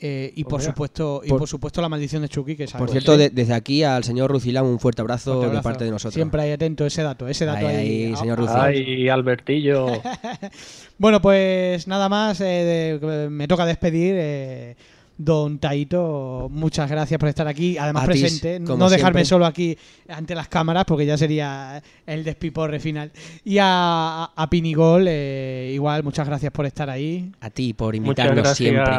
eh, 0.00 0.32
y 0.36 0.44
Pues 0.44 0.50
por 0.50 0.62
supuesto 0.62 1.22
y 1.24 1.28
Por- 1.28 1.38
por, 1.40 1.48
supuesto 1.48 1.80
la 1.82 1.88
maldición 1.88 2.22
de 2.22 2.28
Chucky 2.28 2.54
que 2.54 2.64
es 2.64 2.72
Por 2.72 2.88
cierto, 2.88 3.16
de- 3.16 3.30
desde 3.30 3.52
aquí 3.52 3.82
al 3.82 4.04
señor 4.04 4.30
Rucilán 4.30 4.64
un 4.64 4.78
fuerte 4.78 5.02
abrazo, 5.02 5.32
Fuerte 5.32 5.40
de 5.46 5.50
abrazo. 5.50 5.62
parte 5.64 5.84
de 5.86 5.90
nosotros. 5.90 6.14
siempre 6.14 6.40
hay 6.40 6.52
atento 6.52 6.86
ese 6.86 7.02
dato 7.02 7.26
ese 7.26 7.44
dato 7.46 7.66
Ahí, 7.66 7.74
ahí, 7.76 8.04
ahí, 8.04 8.12
Ah, 8.14 8.16
señor 8.16 8.38
ah, 8.38 8.42
Rucilán. 8.42 8.66
Ay, 8.68 9.08
Albertillo. 9.08 9.86
bueno 10.98 11.20
pues 11.20 11.88
nada 11.88 12.08
más 12.08 12.40
eh, 12.40 12.98
de- 13.00 13.28
me 13.28 13.48
toca 13.48 13.66
despedir 13.66 14.14
eh, 14.16 14.76
Don 15.20 15.58
Taito, 15.58 16.48
muchas 16.48 16.88
gracias 16.88 17.18
por 17.18 17.28
estar 17.28 17.48
aquí, 17.48 17.76
además 17.76 18.04
presente, 18.06 18.60
no 18.60 18.88
dejarme 18.88 19.20
siempre. 19.20 19.24
solo 19.24 19.46
aquí 19.46 19.76
ante 20.08 20.36
las 20.36 20.46
cámaras 20.46 20.84
porque 20.84 21.04
ya 21.06 21.18
sería 21.18 21.82
el 22.06 22.22
despiporre 22.22 22.78
final. 22.78 23.10
Y 23.44 23.58
a, 23.60 24.24
a 24.34 24.48
Pinigol, 24.48 25.06
eh, 25.08 25.72
igual, 25.74 26.04
muchas 26.04 26.28
gracias 26.28 26.52
por 26.52 26.66
estar 26.66 26.88
ahí. 26.88 27.32
A 27.40 27.50
ti 27.50 27.74
por 27.74 27.94
Muchas 27.96 28.26
invitarnos 28.26 28.36
gracias 28.44 28.56
siempre. 28.58 28.94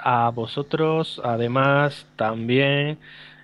a 0.00 0.30
vosotros. 0.32 1.20
Además, 1.24 2.06
también 2.14 2.98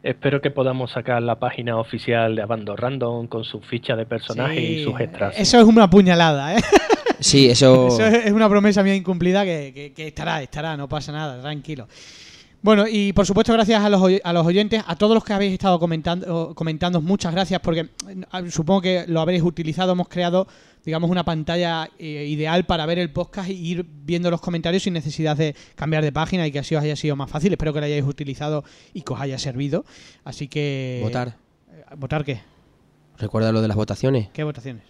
espero 0.04 0.40
que 0.40 0.50
podamos 0.52 0.92
sacar 0.92 1.20
la 1.22 1.38
página 1.40 1.78
oficial 1.78 2.36
de 2.36 2.42
Abando 2.42 2.76
Random 2.76 3.26
con 3.26 3.42
su 3.42 3.60
ficha 3.60 3.96
de 3.96 4.06
personaje 4.06 4.54
Sí, 4.60 4.66
y 4.66 4.84
sus 4.84 5.00
extras. 5.00 5.34
Eso 5.36 5.58
es 5.58 5.64
una 5.64 5.90
puñalada, 5.90 6.54
¿eh? 6.56 6.60
Sí, 7.20 7.48
eso. 7.48 7.88
Eso 7.88 8.06
es 8.06 8.32
una 8.32 8.48
promesa 8.48 8.82
mía 8.82 8.94
incumplida 8.94 9.44
que, 9.44 9.72
que- 9.74 9.92
que 9.92 10.08
estará, 10.08 10.42
estará, 10.42 10.76
no 10.76 10.88
pasa 10.88 11.12
nada, 11.12 11.40
tranquilo. 11.40 11.88
Bueno, 12.62 12.86
y 12.88 13.12
por 13.12 13.26
supuesto 13.26 13.52
gracias 13.52 13.84
a 13.84 13.90
los, 13.90 14.00
a 14.24 14.32
los 14.32 14.46
oyentes, 14.46 14.82
a 14.86 14.96
todos 14.96 15.12
los 15.14 15.22
que 15.22 15.34
habéis 15.34 15.52
estado 15.52 15.78
comentando, 15.78 16.54
comentando 16.54 17.02
muchas 17.02 17.30
gracias 17.34 17.60
porque 17.60 17.80
eh, 18.08 18.50
supongo 18.50 18.80
que 18.80 19.04
lo 19.06 19.20
habréis 19.20 19.42
utilizado, 19.42 19.92
hemos 19.92 20.08
creado, 20.08 20.46
digamos, 20.82 21.10
una 21.10 21.24
pantalla 21.26 21.90
eh, 21.98 22.24
ideal 22.26 22.64
para 22.64 22.86
ver 22.86 22.98
el 22.98 23.10
podcast 23.12 23.50
e 23.50 23.52
ir 23.52 23.84
viendo 23.86 24.30
los 24.30 24.40
comentarios 24.40 24.82
sin 24.82 24.94
necesidad 24.94 25.36
de 25.36 25.54
cambiar 25.74 26.02
de 26.04 26.10
página 26.10 26.46
y 26.46 26.52
que 26.52 26.58
así 26.58 26.74
os 26.74 26.82
haya 26.82 26.96
sido 26.96 27.16
más 27.16 27.28
fácil. 27.30 27.52
Espero 27.52 27.74
que 27.74 27.80
lo 27.80 27.86
hayáis 27.86 28.02
utilizado 28.04 28.64
y 28.94 29.02
que 29.02 29.12
os 29.12 29.20
haya 29.20 29.38
servido. 29.38 29.84
Así 30.24 30.48
que... 30.48 31.00
Votar. 31.02 31.36
Eh, 31.70 31.84
¿Votar 31.98 32.24
qué? 32.24 32.40
Recuerda 33.18 33.52
lo 33.52 33.60
de 33.60 33.68
las 33.68 33.76
votaciones. 33.76 34.30
¿Qué 34.32 34.42
votaciones? 34.42 34.84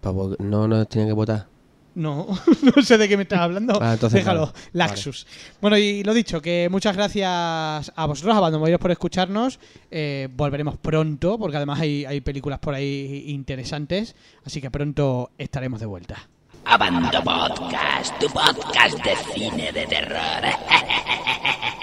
Pa 0.00 0.10
vo- 0.10 0.36
No, 0.40 0.66
no 0.66 0.86
tienen 0.86 1.08
que 1.08 1.14
votar. 1.14 1.46
No, 1.94 2.26
no 2.76 2.82
sé 2.82 2.98
de 2.98 3.08
qué 3.08 3.16
me 3.16 3.24
estás 3.24 3.40
hablando. 3.40 3.78
Ah, 3.80 3.94
entonces 3.94 4.20
Déjalo. 4.20 4.52
Laxus. 4.72 5.26
Bueno, 5.60 5.76
y 5.76 6.02
lo 6.02 6.14
dicho, 6.14 6.40
que 6.40 6.68
muchas 6.70 6.96
gracias 6.96 7.92
a 7.94 8.06
vosotros, 8.06 8.36
a 8.36 8.40
Bandomovidos, 8.40 8.80
por 8.80 8.90
escucharnos. 8.90 9.58
Eh, 9.90 10.28
volveremos 10.32 10.76
pronto, 10.78 11.38
porque 11.38 11.56
además 11.56 11.80
hay, 11.80 12.04
hay 12.04 12.20
películas 12.20 12.58
por 12.58 12.74
ahí 12.74 13.24
interesantes. 13.28 14.16
Así 14.44 14.60
que 14.60 14.70
pronto 14.70 15.32
estaremos 15.38 15.80
de 15.80 15.86
vuelta. 15.86 16.28
Abando 16.64 17.22
Podcast, 17.24 18.18
tu 18.18 18.26
podcast 18.28 18.96
de 19.04 19.16
cine 19.34 19.72
de 19.72 19.86
terror. 19.86 20.18